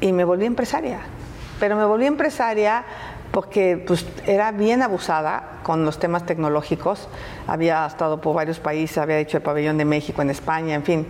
y 0.00 0.12
me 0.14 0.24
volví 0.24 0.46
empresaria. 0.46 1.00
Pero 1.60 1.76
me 1.76 1.84
volví 1.84 2.06
empresaria 2.06 2.84
porque 3.36 3.84
pues, 3.86 4.06
era 4.26 4.50
bien 4.50 4.80
abusada 4.80 5.58
con 5.62 5.84
los 5.84 5.98
temas 5.98 6.24
tecnológicos. 6.24 7.06
Había 7.46 7.84
estado 7.84 8.18
por 8.18 8.34
varios 8.34 8.58
países, 8.60 8.96
había 8.96 9.18
hecho 9.18 9.36
el 9.36 9.42
pabellón 9.42 9.76
de 9.76 9.84
México 9.84 10.22
en 10.22 10.30
España, 10.30 10.74
en 10.74 10.82
fin. 10.84 11.06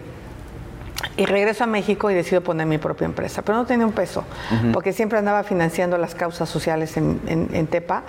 Y 1.16 1.24
regreso 1.24 1.62
a 1.62 1.68
México 1.68 2.10
y 2.10 2.14
decido 2.14 2.40
poner 2.40 2.66
mi 2.66 2.78
propia 2.78 3.04
empresa, 3.04 3.42
pero 3.42 3.58
no 3.58 3.64
tenía 3.64 3.86
un 3.86 3.92
peso, 3.92 4.24
porque 4.72 4.92
siempre 4.92 5.18
andaba 5.20 5.44
financiando 5.44 5.98
las 5.98 6.16
causas 6.16 6.48
sociales 6.48 6.96
en, 6.96 7.20
en- 7.28 7.48
en 7.52 7.66
Tepa. 7.68 8.02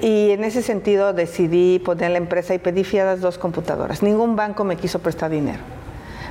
Y 0.00 0.32
en 0.32 0.42
ese 0.42 0.60
sentido 0.60 1.12
decidí 1.12 1.78
poner 1.78 2.10
la 2.10 2.18
empresa 2.18 2.54
y 2.54 2.58
pedí 2.58 2.82
fiadas 2.82 3.20
dos 3.20 3.38
computadoras. 3.38 4.02
Ningún 4.02 4.34
banco 4.34 4.64
me 4.64 4.74
quiso 4.74 4.98
prestar 4.98 5.30
dinero. 5.30 5.60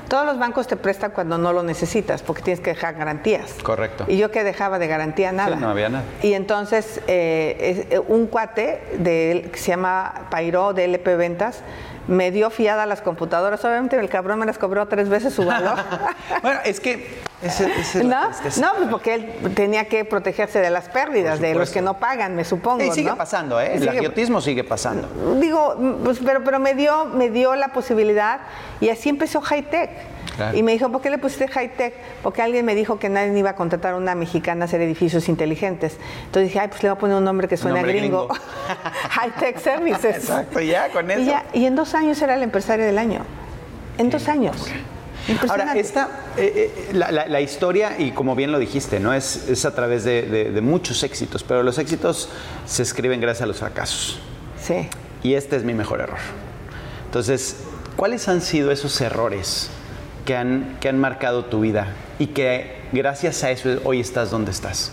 Todos 0.07 0.25
los 0.25 0.37
bancos 0.39 0.67
te 0.67 0.75
prestan 0.75 1.11
cuando 1.11 1.37
no 1.37 1.53
lo 1.53 1.63
necesitas, 1.63 2.21
porque 2.21 2.41
tienes 2.41 2.59
que 2.59 2.71
dejar 2.71 2.95
garantías. 2.95 3.53
Correcto. 3.63 4.05
Y 4.07 4.17
yo 4.17 4.29
que 4.31 4.43
dejaba 4.43 4.77
de 4.79 4.87
garantía 4.87 5.31
nada. 5.31 5.55
no 5.55 5.69
había 5.69 5.89
nada. 5.89 6.03
Y 6.21 6.33
entonces 6.33 7.01
eh, 7.07 7.85
es- 7.89 7.91
eh, 7.97 7.99
un 8.07 8.27
cuate 8.27 8.81
de, 8.99 9.49
que 9.51 9.57
se 9.57 9.67
llama 9.71 10.27
Pairo 10.29 10.73
de 10.73 10.85
LP 10.85 11.15
Ventas 11.15 11.61
me 12.07 12.31
dio 12.31 12.49
fiada 12.49 12.85
las 12.85 13.01
computadoras. 13.01 13.63
Obviamente 13.63 13.97
el 13.97 14.09
cabrón 14.09 14.39
me 14.39 14.45
las 14.45 14.57
cobró 14.57 14.85
tres 14.87 15.07
veces 15.09 15.33
su 15.33 15.45
valor. 15.45 15.77
bueno, 16.43 16.59
es 16.65 16.79
que... 16.79 17.21
Ese, 17.43 17.69
ese 17.79 18.03
¿No? 18.03 18.21
no, 18.29 18.73
pues 18.77 18.89
porque 18.89 19.15
él 19.15 19.53
tenía 19.55 19.85
que 19.85 20.05
protegerse 20.05 20.59
de 20.59 20.69
las 20.69 20.89
pérdidas, 20.89 21.39
de 21.39 21.53
los 21.53 21.71
que 21.71 21.81
no 21.81 21.99
pagan, 21.99 22.35
me 22.35 22.45
supongo. 22.45 22.81
Sí, 22.81 22.91
sigue 22.91 23.09
¿no? 23.09 23.17
pasando, 23.17 23.59
¿eh? 23.59 23.73
Y 23.75 23.81
El 23.81 23.89
agiotismo 23.89 24.41
sigue 24.41 24.63
pasando. 24.63 25.07
Digo, 25.39 25.75
pues, 26.03 26.19
pero, 26.23 26.43
pero 26.43 26.59
me, 26.59 26.73
dio, 26.73 27.05
me 27.05 27.29
dio 27.29 27.55
la 27.55 27.69
posibilidad 27.69 28.41
y 28.79 28.89
así 28.89 29.09
empezó 29.09 29.41
High 29.41 29.69
Tech. 29.69 29.89
Claro. 30.35 30.57
Y 30.57 30.63
me 30.63 30.71
dijo, 30.71 30.91
¿por 30.91 31.01
qué 31.01 31.09
le 31.09 31.19
pusiste 31.19 31.47
High 31.47 31.75
Tech? 31.75 31.93
Porque 32.23 32.41
alguien 32.41 32.65
me 32.65 32.73
dijo 32.73 32.97
que 32.97 33.09
nadie 33.09 33.37
iba 33.37 33.51
a 33.51 33.55
contratar 33.55 33.93
a 33.93 33.97
una 33.97 34.15
mexicana 34.15 34.63
a 34.63 34.65
hacer 34.65 34.81
edificios 34.81 35.29
inteligentes. 35.29 35.97
Entonces 36.25 36.49
dije, 36.49 36.59
ay, 36.59 36.69
pues 36.69 36.81
le 36.81 36.89
voy 36.89 36.97
a 36.97 36.99
poner 36.99 37.17
un 37.17 37.23
nombre 37.23 37.47
que 37.47 37.57
suena 37.57 37.77
nombre 37.77 37.93
gringo. 37.93 38.27
gringo. 38.27 38.41
High 39.09 39.31
Tech 39.39 39.59
Services. 39.59 40.15
Exacto, 40.17 40.59
ya, 40.59 40.89
con 40.89 41.11
eso. 41.11 41.21
Y, 41.21 41.25
ya, 41.25 41.45
y 41.53 41.65
en 41.65 41.75
dos 41.75 41.93
años 41.93 42.21
era 42.21 42.35
la 42.35 42.43
empresaria 42.43 42.85
del 42.85 42.97
año. 42.97 43.21
En 43.97 44.09
dos 44.09 44.27
años. 44.27 44.71
Ahora, 45.49 45.73
esta, 45.75 46.09
eh, 46.37 46.73
eh, 46.89 46.93
la, 46.93 47.11
la- 47.11 47.27
la 47.27 47.39
historia, 47.41 47.95
y 47.97 48.11
como 48.11 48.35
bien 48.35 48.51
lo 48.51 48.59
dijiste, 48.59 48.99
¿no? 48.99 49.13
Es, 49.13 49.47
es 49.47 49.63
a 49.65 49.73
través 49.73 50.03
de, 50.03 50.23
de- 50.23 50.51
de 50.51 50.61
muchos 50.61 51.01
éxitos, 51.03 51.43
pero 51.43 51.63
los 51.63 51.77
éxitos 51.79 52.29
se 52.65 52.83
escriben 52.83 53.21
gracias 53.21 53.43
a 53.43 53.45
los 53.45 53.57
fracasos. 53.59 54.19
Sí. 54.61 54.89
Y 55.23 55.35
este 55.35 55.55
es 55.55 55.63
mi 55.63 55.73
mejor 55.73 56.01
error. 56.01 56.19
Entonces, 57.05 57.57
¿cuáles 57.95 58.27
han 58.27 58.41
sido 58.41 58.71
esos 58.71 58.99
errores 59.01 59.69
que 60.25 60.35
han, 60.35 60.77
que 60.81 60.89
han 60.89 60.99
marcado 60.99 61.45
tu 61.45 61.61
vida 61.61 61.87
y 62.19 62.27
que 62.27 62.81
gracias 62.91 63.43
a 63.43 63.51
eso 63.51 63.79
hoy 63.85 64.01
estás 64.01 64.29
donde 64.31 64.51
estás? 64.51 64.91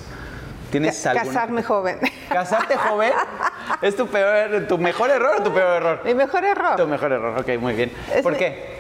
¿Tienes 0.71 1.01
Ca- 1.03 1.11
alguna- 1.11 1.27
Casarme 1.35 1.63
joven. 1.65 1.99
¿Casarte 2.29 2.77
joven? 2.77 3.11
¿Es 3.83 3.97
tu, 3.97 4.07
peor, 4.07 4.67
tu 4.69 4.79
mejor 4.79 5.11
error 5.11 5.37
o 5.41 5.43
tu 5.43 5.53
peor 5.53 5.77
error? 5.83 6.01
Mi 6.05 6.15
mejor 6.15 6.45
error. 6.45 6.77
Tu 6.77 6.87
mejor 6.87 7.11
error, 7.11 7.41
ok, 7.41 7.59
muy 7.61 7.75
bien. 7.75 7.91
Es 8.15 8.23
¿Por 8.23 8.35
mi- 8.35 8.39
qué? 8.39 8.79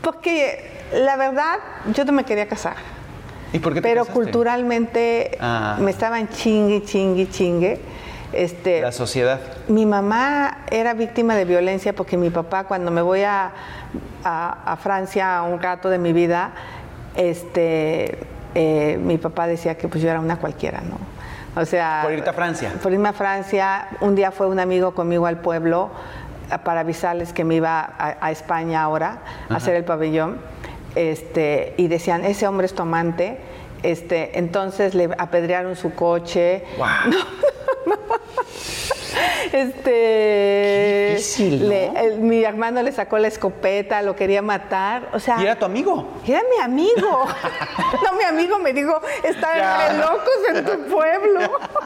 Porque 0.00 0.73
la 0.92 1.16
verdad, 1.16 1.56
yo 1.94 2.04
no 2.04 2.12
me 2.12 2.24
quería 2.24 2.46
casar. 2.48 2.76
¿Y 3.52 3.58
por 3.60 3.72
qué 3.72 3.80
te 3.80 3.88
Pero 3.88 4.02
casaste? 4.02 4.20
culturalmente 4.20 5.38
Ah. 5.40 5.76
me 5.80 5.90
estaban 5.90 6.28
chingue, 6.28 6.82
chingue, 6.84 7.28
chingue. 7.28 7.80
Este, 8.32 8.80
La 8.80 8.90
sociedad. 8.90 9.38
mi 9.68 9.86
mamá 9.86 10.58
era 10.70 10.92
víctima 10.94 11.36
de 11.36 11.44
violencia 11.44 11.92
porque 11.92 12.16
mi 12.16 12.30
papá, 12.30 12.64
cuando 12.64 12.90
me 12.90 13.00
voy 13.00 13.22
a, 13.22 13.52
a- 14.24 14.72
a 14.72 14.76
Francia 14.76 15.42
un 15.42 15.62
rato 15.62 15.88
de 15.88 15.98
mi 15.98 16.12
vida, 16.12 16.50
este, 17.14 18.18
eh, 18.56 18.98
mi 19.00 19.18
papá 19.18 19.46
decía 19.46 19.76
que 19.76 19.86
pues 19.88 20.02
yo 20.02 20.10
era 20.10 20.18
una 20.20 20.36
cualquiera, 20.38 20.80
¿no? 20.80 20.98
O 21.60 21.64
sea... 21.64 22.00
Por 22.02 22.12
irte 22.12 22.28
a 22.30 22.32
Francia. 22.32 22.72
Por 22.82 22.92
irme 22.92 23.08
a 23.08 23.12
Francia. 23.12 23.86
Un 24.00 24.16
día 24.16 24.32
fue 24.32 24.48
un 24.48 24.58
amigo 24.58 24.94
conmigo 24.94 25.26
al 25.26 25.38
pueblo 25.38 25.90
para 26.64 26.80
avisarles 26.80 27.32
que 27.32 27.44
me 27.44 27.54
iba 27.54 27.80
a, 27.96 28.16
a 28.20 28.30
España 28.32 28.82
ahora 28.82 29.18
a 29.48 29.54
hacer 29.56 29.76
el 29.76 29.84
pabellón. 29.84 30.38
Este, 30.94 31.74
y 31.76 31.88
decían, 31.88 32.24
ese 32.24 32.46
hombre 32.46 32.66
es 32.66 32.74
tu 32.74 32.82
amante. 32.82 33.36
Este, 33.82 34.38
entonces 34.38 34.94
le 34.94 35.10
apedrearon 35.18 35.76
su 35.76 35.94
coche. 35.94 36.64
¡Wow! 36.78 36.86
Este, 39.52 41.16
le- 41.38 41.92
el- 42.04 42.18
mi 42.18 42.42
hermano 42.42 42.82
le 42.82 42.90
sacó 42.90 43.18
la 43.18 43.28
escopeta, 43.28 44.02
lo 44.02 44.16
quería 44.16 44.42
matar. 44.42 45.08
O 45.12 45.20
sea, 45.20 45.36
¿Y 45.38 45.44
era 45.44 45.56
tu 45.56 45.64
amigo? 45.64 46.08
era 46.26 46.40
mi 46.42 46.60
amigo. 46.62 47.24
no, 48.04 48.12
mi 48.18 48.24
amigo 48.24 48.58
me 48.58 48.72
dijo, 48.72 49.00
están 49.22 49.92
re 49.92 49.98
locos 49.98 50.28
en 50.54 50.64
tu 50.64 50.86
pueblo. 50.92 51.40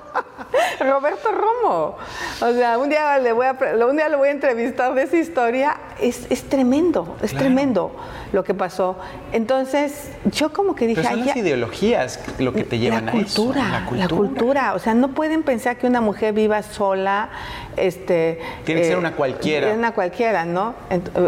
Roberto 0.92 1.28
Romo. 1.32 1.96
O 2.40 2.52
sea, 2.52 2.78
un 2.78 2.88
día 2.88 3.18
le 3.18 3.32
voy 3.32 3.46
a, 3.46 3.56
un 3.86 3.96
día 3.96 4.08
le 4.08 4.16
voy 4.16 4.28
a 4.28 4.32
entrevistar 4.32 4.94
de 4.94 5.02
esa 5.02 5.16
historia. 5.16 5.76
Es, 6.00 6.26
es 6.30 6.44
tremendo, 6.48 7.16
es 7.22 7.30
Claro. 7.30 7.46
tremendo 7.46 7.96
lo 8.32 8.44
que 8.44 8.54
pasó. 8.54 8.96
Entonces, 9.32 10.10
yo 10.26 10.52
como 10.52 10.74
que 10.74 10.86
dije, 10.86 11.00
Pero 11.02 11.10
son 11.10 11.20
"Ay, 11.20 11.26
las 11.26 11.34
ya- 11.34 11.40
ideologías 11.40 12.20
lo 12.38 12.52
que 12.52 12.62
te 12.64 12.78
llevan 12.78 13.06
la 13.06 13.12
a 13.12 13.14
eso. 13.16 13.42
cultura, 13.44 13.84
la 13.96 14.08
cultura, 14.08 14.74
O 14.74 14.78
sea, 14.78 14.94
no 14.94 15.08
pueden 15.08 15.42
pensar 15.42 15.76
que 15.76 15.86
una 15.86 16.00
mujer 16.00 16.32
viva 16.34 16.62
sola. 16.62 17.30
Este, 17.76 18.40
Tiene 18.64 18.80
que 18.82 18.88
ser 18.88 18.98
una 18.98 19.12
cualquiera. 19.12 19.72
Una 19.72 19.92
cualquiera, 19.92 20.44
¿no? 20.44 20.74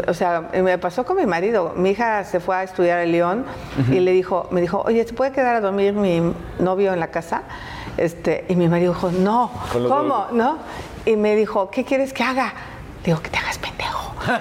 O 0.09 0.15
sea, 0.15 0.51
me 0.53 0.79
pasó 0.79 1.05
con 1.05 1.17
mi 1.17 1.27
marido. 1.27 1.73
Mi 1.77 1.91
hija 1.91 2.25
se 2.25 2.41
fue 2.41 2.57
a 2.57 2.63
estudiar 2.65 2.99
a 2.99 3.07
León 3.07 3.45
y 3.91 4.01
le 4.01 4.11
dijo, 4.13 4.47
me 4.51 4.61
dijo, 4.61 4.83
oye, 4.85 5.05
¿se 5.07 5.13
puede 5.15 5.33
quedar 5.33 5.57
a 5.57 5.61
dormir 5.61 5.93
mi 5.95 6.21
novio 6.59 6.93
en 6.93 7.01
la 7.01 7.09
casa? 7.09 7.43
Este, 8.01 8.47
y 8.49 8.57
mi 8.57 8.67
marido 8.67 8.95
dijo, 8.95 9.11
no, 9.13 9.51
¿cómo? 9.71 10.29
¿No? 10.33 10.57
Y 11.05 11.17
me 11.17 11.37
dijo, 11.37 11.71
¿qué 11.71 11.85
quieres 11.85 12.15
que 12.15 12.25
haga? 12.25 12.55
Digo, 13.05 13.21
que 13.21 13.29
te 13.29 13.37
hagas 13.37 13.59
pendejo. 13.59 14.15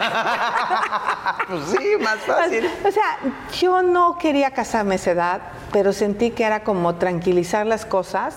Pues 1.50 1.64
sí, 1.66 1.98
más 2.02 2.20
fácil. 2.20 2.70
O 2.88 2.92
sea, 2.92 3.18
yo 3.60 3.82
no 3.82 4.18
quería 4.18 4.52
casarme 4.52 4.94
a 4.94 4.96
esa 4.96 5.12
edad, 5.12 5.42
pero 5.74 5.92
sentí 5.92 6.32
que 6.32 6.46
era 6.46 6.64
como 6.64 6.96
tranquilizar 6.96 7.66
las 7.66 7.86
cosas. 7.86 8.36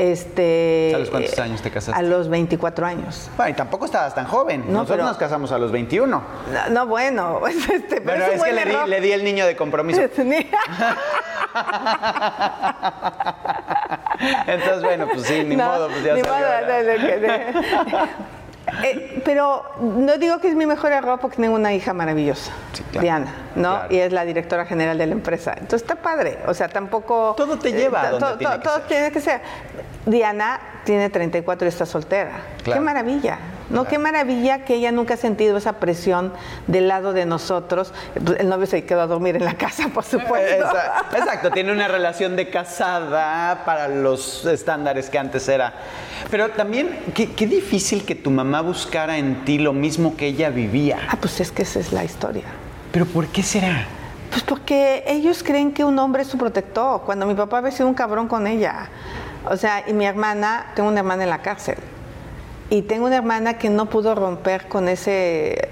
Este, 0.00 0.92
¿A 0.94 0.98
los 0.98 1.10
cuántos 1.10 1.38
años 1.38 1.60
te 1.60 1.70
casaste? 1.70 2.00
A 2.00 2.02
los 2.02 2.30
24 2.30 2.86
años. 2.86 3.28
Bueno, 3.36 3.50
y 3.50 3.54
tampoco 3.54 3.84
estabas 3.84 4.14
tan 4.14 4.24
joven. 4.24 4.62
No, 4.66 4.72
Nosotros 4.72 4.96
pero- 4.96 5.04
nos 5.08 5.18
casamos 5.18 5.52
a 5.52 5.58
los 5.58 5.70
21. 5.72 6.06
No, 6.06 6.22
no, 6.70 6.86
bueno, 6.86 7.46
este, 7.46 8.00
pero 8.00 8.24
Pero 8.24 8.24
es, 8.32 8.42
que 8.42 8.52
le 8.54 8.64
di, 8.64 8.70
error. 8.70 8.88
le 8.88 9.00
di 9.02 9.12
el 9.12 9.22
niño 9.22 9.44
de 9.44 9.56
compromiso. 9.56 10.00
Entonces, 14.46 14.82
bueno, 14.82 15.06
pues 15.12 15.26
sí, 15.26 15.44
ni 15.44 15.56
No, 15.56 15.66
modo, 15.66 15.88
pues 15.88 16.02
ya 16.04 16.14
ni 16.14 16.22
modo, 16.22 16.34
Eh, 18.84 19.20
pero 19.24 19.64
no 19.80 20.16
digo 20.18 20.38
que 20.38 20.48
es 20.48 20.54
mi 20.54 20.64
mejor 20.66 20.92
error 20.92 21.18
porque 21.18 21.36
tengo 21.38 21.54
una 21.54 21.72
hija 21.72 21.92
maravillosa, 21.92 22.52
Sí, 22.72 22.82
claro. 22.84 23.02
Diana, 23.02 23.34
¿no? 23.56 23.74
Claro. 23.78 23.94
Y 23.94 23.98
es 23.98 24.12
la 24.12 24.24
directora 24.24 24.64
general 24.64 24.96
de 24.98 25.06
la 25.06 25.12
empresa. 25.12 25.52
Entonces 25.54 25.82
está 25.82 25.96
padre, 25.96 26.38
o 26.46 26.54
sea, 26.54 26.68
tampoco... 26.68 27.34
Todo 27.36 27.58
te 27.58 27.72
lleva 27.72 28.02
a 28.02 28.08
eh, 28.08 28.10
donde 28.12 28.26
to- 28.26 28.38
tiene 28.38 28.52
to- 28.54 28.60
que 28.60 28.64
todo 28.64 28.76
ser. 28.78 28.86
tiene 28.86 29.10
que 29.12 29.20
ser. 29.20 29.40
Diana 30.06 30.60
tiene 30.84 31.10
34 31.10 31.66
y 31.66 31.68
está 31.68 31.84
soltera. 31.86 32.32
Claro. 32.62 32.80
Qué 32.80 32.84
maravilla. 32.84 33.38
No, 33.70 33.84
qué 33.84 33.98
maravilla 33.98 34.64
que 34.64 34.74
ella 34.74 34.90
nunca 34.92 35.14
ha 35.14 35.16
sentido 35.16 35.56
esa 35.56 35.74
presión 35.74 36.32
del 36.66 36.88
lado 36.88 37.12
de 37.12 37.24
nosotros. 37.24 37.92
El 38.38 38.48
novio 38.48 38.66
se 38.66 38.84
quedó 38.84 39.00
a 39.02 39.06
dormir 39.06 39.36
en 39.36 39.44
la 39.44 39.54
casa, 39.54 39.88
por 39.94 40.04
supuesto. 40.04 40.64
Exa- 40.64 41.04
Exacto, 41.16 41.50
tiene 41.52 41.70
una 41.72 41.86
relación 41.88 42.34
de 42.36 42.50
casada 42.50 43.64
para 43.64 43.88
los 43.88 44.44
estándares 44.44 45.08
que 45.08 45.18
antes 45.18 45.48
era. 45.48 45.72
Pero 46.30 46.50
también, 46.50 46.98
qué, 47.14 47.32
qué 47.32 47.46
difícil 47.46 48.04
que 48.04 48.14
tu 48.14 48.30
mamá 48.30 48.60
buscara 48.60 49.18
en 49.18 49.44
ti 49.44 49.58
lo 49.58 49.72
mismo 49.72 50.16
que 50.16 50.26
ella 50.26 50.50
vivía. 50.50 50.98
Ah, 51.08 51.16
pues 51.20 51.40
es 51.40 51.52
que 51.52 51.62
esa 51.62 51.78
es 51.80 51.92
la 51.92 52.04
historia. 52.04 52.44
Pero 52.92 53.06
¿por 53.06 53.28
qué 53.28 53.42
será? 53.42 53.86
Pues 54.30 54.42
porque 54.42 55.04
ellos 55.06 55.42
creen 55.42 55.72
que 55.72 55.84
un 55.84 55.98
hombre 55.98 56.22
es 56.22 56.28
su 56.28 56.38
protector, 56.38 57.02
cuando 57.02 57.24
mi 57.26 57.34
papá 57.34 57.58
había 57.58 57.70
sido 57.70 57.88
un 57.88 57.94
cabrón 57.94 58.26
con 58.28 58.46
ella. 58.46 58.88
O 59.48 59.56
sea, 59.56 59.84
y 59.88 59.92
mi 59.92 60.06
hermana, 60.06 60.66
tengo 60.74 60.88
una 60.88 61.00
hermana 61.00 61.22
en 61.24 61.30
la 61.30 61.42
cárcel. 61.42 61.76
Y 62.70 62.82
tengo 62.82 63.06
una 63.06 63.16
hermana 63.16 63.58
que 63.58 63.68
no 63.68 63.86
pudo 63.86 64.14
romper 64.14 64.68
con 64.68 64.88
ese 64.88 65.68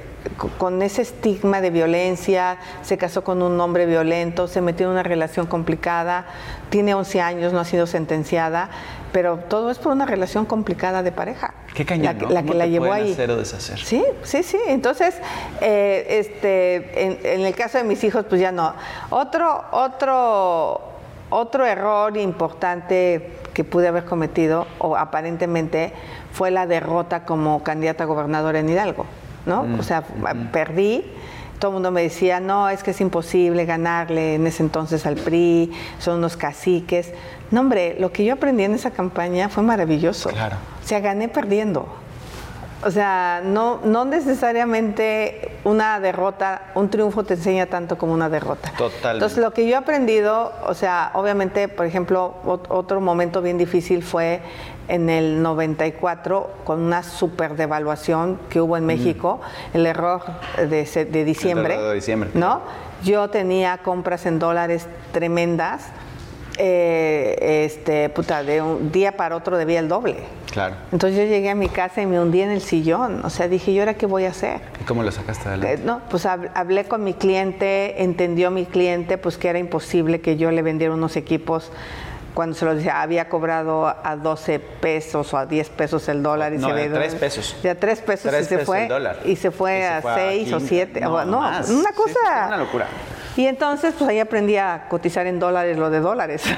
con 0.59 0.83
ese 0.83 1.03
estigma 1.03 1.61
de 1.61 1.71
violencia, 1.71 2.59
se 2.83 2.99
casó 2.99 3.23
con 3.25 3.41
un 3.41 3.59
hombre 3.61 3.87
violento, 3.87 4.47
se 4.47 4.61
metió 4.61 4.87
en 4.87 4.93
una 4.93 5.03
relación 5.03 5.47
complicada, 5.47 6.27
tiene 6.71 6.95
11 6.95 7.21
años, 7.21 7.53
no 7.53 7.61
ha 7.61 7.65
sido 7.65 7.87
sentenciada, 7.87 8.69
pero 9.13 9.39
todo 9.39 9.71
es 9.71 9.79
por 9.79 9.93
una 9.93 10.07
relación 10.07 10.45
complicada 10.45 11.03
de 11.03 11.13
pareja. 11.13 11.55
Qué 11.75 11.87
cañón, 11.87 12.19
La, 12.21 12.29
la 12.29 12.41
¿Cómo 12.41 12.53
que 12.53 12.59
la 12.59 12.65
te 12.65 12.71
llevó 12.71 12.93
ahí. 12.93 13.13
hacer 13.13 13.31
o 13.31 13.37
deshacer? 13.37 13.79
Sí, 13.79 14.05
sí, 14.23 14.43
sí. 14.43 14.59
Entonces, 14.67 15.15
eh, 15.61 16.07
este, 16.09 17.05
en, 17.07 17.19
en 17.23 17.47
el 17.47 17.55
caso 17.55 17.79
de 17.79 17.85
mis 17.85 18.03
hijos, 18.05 18.25
pues 18.29 18.41
ya 18.41 18.53
no. 18.53 18.75
Otro, 19.11 19.65
otro, 19.71 20.81
otro 21.31 21.65
error 21.65 22.17
importante 22.17 23.31
que 23.55 23.65
pude 23.65 23.89
haber 23.89 24.05
cometido, 24.05 24.67
o 24.79 24.97
aparentemente, 24.97 25.93
fue 26.33 26.51
la 26.51 26.67
derrota 26.67 27.25
como 27.25 27.62
candidata 27.62 28.05
a 28.05 28.07
gobernadora 28.07 28.61
en 28.61 28.69
Hidalgo, 28.69 29.07
¿no? 29.47 29.67
O 29.79 29.83
sea, 29.83 30.03
perdí. 30.53 31.05
Todo 31.59 31.73
el 31.73 31.75
mundo 31.75 31.91
me 31.91 32.03
decía, 32.03 32.38
no, 32.38 32.69
es 32.69 32.85
que 32.85 32.93
es 32.93 33.01
imposible 33.01 33.64
ganarle 33.64 34.37
en 34.37 34.47
ese 34.47 34.62
entonces 34.62 35.05
al 35.07 35.17
PRI, 35.17 35.73
son 35.99 36.19
unos 36.19 36.37
caciques. 36.37 37.12
No, 37.51 37.62
hombre, 37.62 37.97
lo 37.99 38.12
que 38.12 38.25
yo 38.25 38.35
aprendí 38.35 38.62
en 38.62 38.75
esa 38.75 38.93
campaña 38.93 39.49
fue 39.49 39.64
maravilloso. 39.64 40.29
Claro. 40.29 40.57
O 40.85 40.87
sea, 40.87 41.01
gané 41.01 41.29
perdiendo. 41.29 41.88
O 42.85 42.91
sea, 42.93 43.41
no, 43.45 43.81
no 43.85 44.05
necesariamente 44.05 45.51
una 45.64 45.99
derrota, 46.01 46.62
un 46.75 46.88
triunfo 46.91 47.25
te 47.25 47.35
enseña 47.35 47.67
tanto 47.67 47.99
como 47.99 48.12
una 48.12 48.29
derrota. 48.29 48.71
Totalmente. 48.79 49.11
Entonces, 49.14 49.38
lo 49.38 49.53
que 49.53 49.67
yo 49.67 49.73
he 49.75 49.77
aprendido, 49.77 50.53
o 50.67 50.75
sea, 50.75 51.11
obviamente, 51.14 51.69
por 51.69 51.87
ejemplo, 51.87 52.35
ot- 52.45 52.67
otro 52.69 53.01
momento 53.01 53.43
bien 53.43 53.59
difícil 53.59 54.03
fue 54.03 54.41
en 54.87 55.11
el 55.11 55.43
94, 55.43 56.51
con 56.64 56.81
una 56.81 57.03
super 57.03 57.57
devaluación 57.57 58.38
que 58.49 58.61
hubo 58.61 58.77
en 58.77 58.87
México, 58.87 59.41
el 59.75 59.85
error 59.85 60.23
de, 60.57 61.25
diciembre. 61.25 61.75
error 61.75 61.88
de 61.88 61.95
diciembre. 61.95 62.31
¿No? 62.35 62.61
Yo 63.03 63.29
tenía 63.29 63.79
compras 63.79 64.25
en 64.25 64.38
dólares 64.38 64.87
tremendas. 65.12 65.83
Eh, 66.59 67.64
este, 67.64 68.09
puta, 68.11 68.42
de 68.42 68.61
un 68.61 68.90
día 68.92 69.16
para 69.16 69.37
otro 69.37 69.57
debía 69.57 69.79
el 69.81 69.88
doble. 69.88 70.16
Claro. 70.51 70.75
Entonces 70.92 71.18
yo 71.18 71.25
llegué 71.27 71.51
a 71.51 71.55
mi 71.55 71.68
casa 71.68 72.01
y 72.03 72.07
me 72.07 72.21
hundí 72.21 72.40
en 72.42 72.51
el 72.51 72.61
sillón. 72.61 73.25
O 73.25 73.31
sea, 73.31 73.49
dije, 73.49 73.71
¿y 73.71 73.79
ahora 73.79 73.94
qué 73.94 74.07
voy 74.07 74.25
a 74.25 74.31
hacer? 74.31 74.61
¿Y 74.81 74.85
cómo 74.85 75.03
lo 75.03 75.12
sacaste 75.12 75.44
Eh, 75.44 75.49
adelante? 75.53 75.83
No, 75.85 76.01
pues 76.11 76.27
hab- 76.27 76.51
hablé 76.55 76.85
con 76.85 77.05
mi 77.05 77.14
cliente, 77.14 78.03
entendió 78.03 78.51
mi 78.51 78.64
cliente, 78.66 79.18
pues 79.18 79.37
que 79.38 79.49
era 79.49 79.59
imposible 79.59 80.21
que 80.21 80.37
yo 80.37 80.51
le 80.51 80.62
vendiera 80.62 80.92
unos 80.94 81.16
equipos 81.16 81.71
cuando 82.35 82.55
se 82.55 82.64
los 82.66 82.77
decía, 82.77 83.03
había 83.03 83.29
cobrado 83.29 83.87
a 83.88 84.14
12 84.16 84.61
pesos 84.61 85.35
o 85.35 85.38
a 85.38 85.47
10 85.47 85.71
pesos 85.71 86.09
el 86.09 86.23
dólar 86.23 86.53
y 86.55 86.59
No, 86.59 86.68
se 86.68 86.73
a 86.73 86.75
ve 86.77 86.88
tres 86.88 87.14
pesos. 87.16 87.57
De 87.64 87.71
a 87.71 87.75
3 87.75 88.01
pesos 88.01 88.31
Tres 88.31 88.42
y 88.47 88.49
se 88.49 88.59
pesos 88.59 88.66
fue 88.66 88.88
y 89.25 89.37
se 89.37 89.51
fue 89.51 89.79
Y 89.79 89.81
se 89.83 89.88
a 89.88 90.01
fue 90.03 90.12
a 90.12 90.14
6 90.31 90.53
o 90.53 90.59
15. 90.59 90.68
7, 90.68 91.01
No, 91.01 91.14
una 91.14 91.62
cosa 91.94 92.14
sí, 92.14 92.47
una 92.47 92.57
locura. 92.57 92.87
Y 93.38 93.46
entonces 93.46 93.94
pues 93.96 94.11
ahí 94.11 94.18
aprendí 94.18 94.57
a 94.57 94.88
cotizar 94.88 95.24
en 95.29 95.38
dólares 95.38 95.79
lo 95.79 95.90
de 95.90 96.01
dólares. 96.01 96.42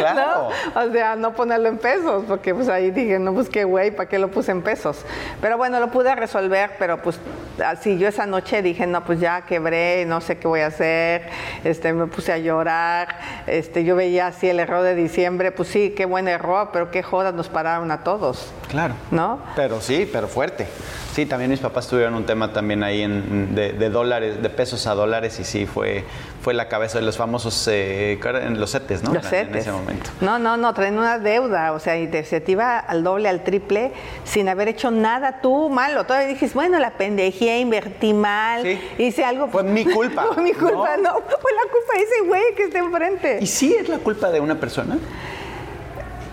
Claro. 0.00 0.48
¿No? 0.74 0.80
O 0.80 0.92
sea, 0.92 1.16
no 1.16 1.32
ponerlo 1.34 1.68
en 1.68 1.78
pesos, 1.78 2.24
porque 2.26 2.54
pues 2.54 2.68
ahí 2.68 2.90
dije, 2.90 3.18
no, 3.18 3.32
pues 3.34 3.48
qué 3.48 3.64
güey, 3.64 3.90
¿para 3.90 4.08
qué 4.08 4.18
lo 4.18 4.30
puse 4.30 4.50
en 4.52 4.62
pesos? 4.62 5.04
Pero 5.40 5.56
bueno, 5.56 5.78
lo 5.80 5.90
pude 5.90 6.14
resolver, 6.14 6.72
pero 6.78 7.02
pues 7.02 7.18
así 7.64 7.98
yo 7.98 8.08
esa 8.08 8.26
noche 8.26 8.62
dije, 8.62 8.86
no, 8.86 9.04
pues 9.04 9.20
ya 9.20 9.42
quebré, 9.42 10.04
no 10.06 10.20
sé 10.20 10.38
qué 10.38 10.48
voy 10.48 10.60
a 10.60 10.66
hacer, 10.68 11.28
este, 11.64 11.92
me 11.92 12.06
puse 12.06 12.32
a 12.32 12.38
llorar, 12.38 13.16
este, 13.46 13.84
yo 13.84 13.96
veía 13.96 14.28
así 14.28 14.48
el 14.48 14.60
error 14.60 14.82
de 14.82 14.94
diciembre, 14.94 15.52
pues 15.52 15.68
sí, 15.68 15.94
qué 15.96 16.04
buen 16.06 16.28
error, 16.28 16.70
pero 16.72 16.90
qué 16.90 17.02
jodas 17.02 17.34
nos 17.34 17.48
pararon 17.48 17.90
a 17.90 18.02
todos, 18.02 18.52
Claro. 18.68 18.94
¿no? 19.10 19.40
Pero 19.56 19.80
sí, 19.80 20.08
pero 20.10 20.28
fuerte. 20.28 20.66
Sí, 21.12 21.26
también 21.26 21.50
mis 21.50 21.58
papás 21.60 21.88
tuvieron 21.88 22.14
un 22.14 22.24
tema 22.24 22.52
también 22.52 22.84
ahí 22.84 23.02
en, 23.02 23.54
de, 23.54 23.72
de 23.72 23.90
dólares, 23.90 24.40
de 24.40 24.48
pesos 24.48 24.86
a 24.86 24.94
dólares 24.94 25.40
y 25.40 25.44
sí, 25.44 25.66
fue, 25.66 26.04
fue 26.42 26.54
la 26.54 26.68
cabeza 26.68 26.98
de 26.98 27.04
los 27.04 27.18
famosos, 27.18 27.68
eh, 27.70 28.18
los 28.54 28.72
CETES, 28.72 29.02
¿no? 29.02 29.12
Los 29.12 29.24
En- 29.32 29.34
En 29.40 29.46
CETES. 29.46 29.62
ese 29.62 29.72
momento. 29.72 30.10
No, 30.22 30.38
no, 30.38 30.56
no, 30.56 30.72
traen 30.72 30.96
una 30.98 31.18
deuda, 31.18 31.72
o 31.72 31.78
sea, 31.78 31.98
y 31.98 32.08
te, 32.08 32.24
se 32.24 32.40
te 32.40 32.52
iba 32.52 32.78
al 32.78 33.04
doble, 33.04 33.28
al 33.28 33.44
triple, 33.44 33.92
sin 34.24 34.48
haber 34.48 34.68
hecho 34.68 34.90
nada 34.90 35.40
tú 35.42 35.68
malo. 35.68 36.04
Todavía 36.04 36.28
dijiste, 36.28 36.54
bueno, 36.54 36.78
la 36.78 36.92
pendejé, 36.92 37.58
invertí 37.58 38.14
mal, 38.14 38.62
Sí. 38.62 38.80
hice 38.98 39.24
algo. 39.24 39.48
Fue 39.48 39.62
mi 39.64 39.84
culpa. 39.84 40.24
Fue 40.34 40.42
mi 40.42 40.52
culpa, 40.52 40.96
No. 40.96 41.02
no, 41.02 41.12
fue 41.12 41.52
la 41.52 41.70
culpa 41.70 41.94
de 41.96 42.02
ese 42.04 42.20
güey 42.26 42.42
que 42.56 42.64
está 42.64 42.78
enfrente. 42.78 43.38
¿Y 43.42 43.46
sí 43.46 43.74
es 43.78 43.88
la 43.88 43.98
culpa 43.98 44.30
de 44.30 44.40
una 44.40 44.58
persona? 44.58 44.96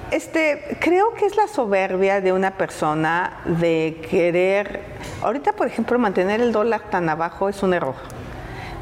Este, 0.09 0.77
creo 0.79 1.13
que 1.15 1.25
es 1.25 1.35
la 1.35 1.47
soberbia 1.49 2.21
de 2.21 2.31
una 2.31 2.51
persona 2.51 3.41
de 3.43 4.01
querer. 4.09 4.79
Ahorita, 5.21 5.51
por 5.51 5.67
ejemplo, 5.67 5.99
mantener 5.99 6.39
el 6.39 6.53
dólar 6.53 6.83
tan 6.89 7.09
abajo 7.09 7.49
es 7.49 7.61
un 7.61 7.73
error. 7.73 7.95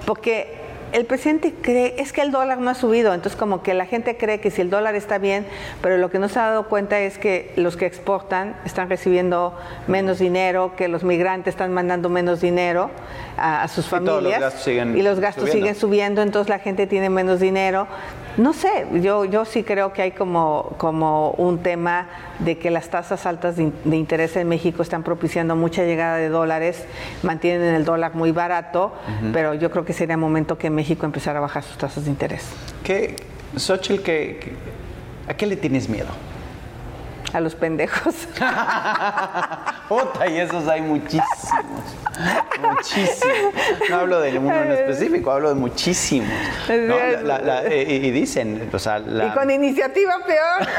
Porque 0.06 0.65
el 0.96 1.06
presidente 1.06 1.54
cree, 1.62 1.96
es 1.98 2.14
que 2.14 2.22
el 2.22 2.32
dólar 2.32 2.60
no 2.60 2.70
ha 2.70 2.74
subido, 2.74 3.14
entonces 3.14 3.38
como 3.38 3.62
que 3.62 3.74
la 3.74 3.86
gente 3.86 4.16
cree 4.16 4.40
que 4.40 4.50
si 4.50 4.62
el 4.62 4.70
dólar 4.70 4.96
está 4.96 5.18
bien, 5.18 5.46
pero 5.82 5.98
lo 5.98 6.10
que 6.10 6.20
no 6.20 6.30
se 6.30 6.40
ha 6.40 6.44
dado 6.44 6.70
cuenta 6.70 7.02
es 7.02 7.18
que 7.18 7.52
los 7.58 7.76
que 7.76 7.86
exportan 7.86 8.56
están 8.64 8.88
recibiendo 8.88 9.54
menos 9.88 10.20
dinero, 10.20 10.72
que 10.78 10.88
los 10.88 11.04
migrantes 11.04 11.54
están 11.54 11.74
mandando 11.74 12.08
menos 12.08 12.40
dinero 12.40 12.92
a, 13.36 13.64
a 13.64 13.68
sus 13.68 13.80
los 13.80 13.88
familias 13.88 14.40
gastos 14.40 14.64
siguen 14.64 14.98
y 14.98 15.02
los 15.02 15.20
gastos 15.20 15.50
subiendo. 15.50 15.68
siguen 15.68 15.76
subiendo, 15.76 16.22
entonces 16.22 16.50
la 16.50 16.60
gente 16.60 16.88
tiene 16.88 17.10
menos 17.10 17.42
dinero. 17.42 17.88
No 18.38 18.52
sé, 18.54 18.86
yo, 19.02 19.24
yo 19.26 19.46
sí 19.46 19.64
creo 19.64 19.94
que 19.94 20.02
hay 20.02 20.12
como, 20.12 20.74
como 20.78 21.32
un 21.32 21.60
tema 21.60 22.08
de 22.40 22.58
que 22.58 22.70
las 22.70 22.90
tasas 22.90 23.26
altas 23.26 23.56
de, 23.56 23.64
in- 23.64 23.74
de 23.86 23.96
interés 23.96 24.36
en 24.36 24.50
México 24.50 24.82
están 24.82 25.04
propiciando 25.04 25.56
mucha 25.56 25.84
llegada 25.84 26.18
de 26.18 26.28
dólares, 26.30 26.84
mantienen 27.24 27.74
el 27.76 27.86
dólar 27.86 28.14
muy 28.16 28.32
barato, 28.32 28.94
pero 29.32 29.54
yo 29.54 29.72
creo 29.72 29.86
que 29.86 29.94
sería 29.94 30.18
momento 30.18 30.58
que 30.58 30.70
México 30.70 31.06
empezara 31.06 31.40
a 31.40 31.42
bajar 31.42 31.64
sus 31.64 31.78
tasas 31.78 32.04
de 32.06 32.10
interés. 32.12 32.44
¿Qué, 32.84 33.16
Xochitl, 33.56 34.02
qué- 34.04 34.54
¿a 35.30 35.34
qué 35.34 35.46
le 35.46 35.56
tienes 35.56 35.88
miedo? 35.88 36.10
A 37.34 37.40
los 37.42 37.56
pendejos. 37.56 38.16
Puta, 39.90 40.28
y 40.28 40.40
esos 40.40 40.68
hay 40.68 40.82
muchísimos. 40.82 41.26
Muchísimos. 42.62 43.54
No 43.90 43.98
hablo 43.98 44.20
de 44.22 44.38
uno 44.40 44.54
en 44.54 44.72
específico, 44.72 45.32
hablo 45.32 45.50
de 45.50 45.56
muchísimos. 45.56 46.30
¿no? 46.70 46.96
La- 46.98 47.22
la- 47.22 47.40
la- 47.40 47.64
eh, 47.66 48.00
y, 48.04 48.12
dicen, 48.12 48.70
o 48.72 48.80
sea, 48.80 49.00
Y 49.00 49.30
con 49.34 49.50
iniciativa 49.52 50.16
peor. 50.26 50.68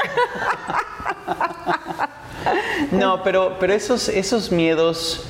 No, 2.92 3.22
pero, 3.24 3.56
pero 3.59 3.72
esos, 3.72 4.09
esos 4.09 4.52
miedos, 4.52 5.24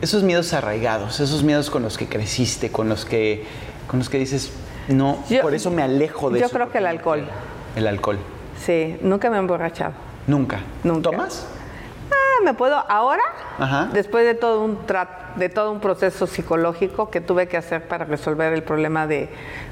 esos 0.00 0.24
miedos 0.24 0.52
arraigados, 0.52 1.20
esos 1.20 1.44
miedos 1.44 1.70
con 1.70 1.82
los 1.82 1.96
que 1.96 2.08
creciste, 2.08 2.72
con 2.72 2.88
los 2.88 3.04
que, 3.04 3.46
con 3.86 4.00
los 4.00 4.08
que 4.08 4.18
dices, 4.18 4.50
no, 4.88 5.22
Yo- 5.30 5.42
por 5.42 5.54
eso 5.54 5.70
me 5.70 5.82
alejo 5.82 6.30
de 6.30 6.40
yo 6.40 6.46
eso. 6.46 6.54
creo 6.54 6.70
que 6.72 6.78
el 6.78 6.86
alcohol. 6.86 7.20
quiero". 7.20 7.32
El 7.76 7.86
alcohol. 7.86 8.18
Sí, 8.64 8.96
nunca 9.02 9.30
me 9.30 9.36
he 9.36 9.38
emborrachado. 9.38 9.92
Nunca. 10.26 10.60
Nunca. 10.84 11.10
¿Tomas? 11.10 11.46
Ah, 12.10 12.42
me 12.44 12.54
puedo 12.54 12.76
ahora, 12.76 13.22
Ajá. 13.58 13.88
después 13.92 14.24
de 14.24 14.34
todo 14.34 14.60
un 14.62 14.86
tra- 14.86 15.08
de 15.36 15.48
todo 15.48 15.70
un 15.72 15.80
proceso 15.80 16.26
psicológico 16.26 17.10
que 17.10 17.20
tuve 17.20 17.46
que 17.48 17.56
hacer 17.56 17.86
para 17.88 18.04
resolver 18.04 18.52
el 18.52 18.62
problema 18.62 19.06
de, 19.06 19.28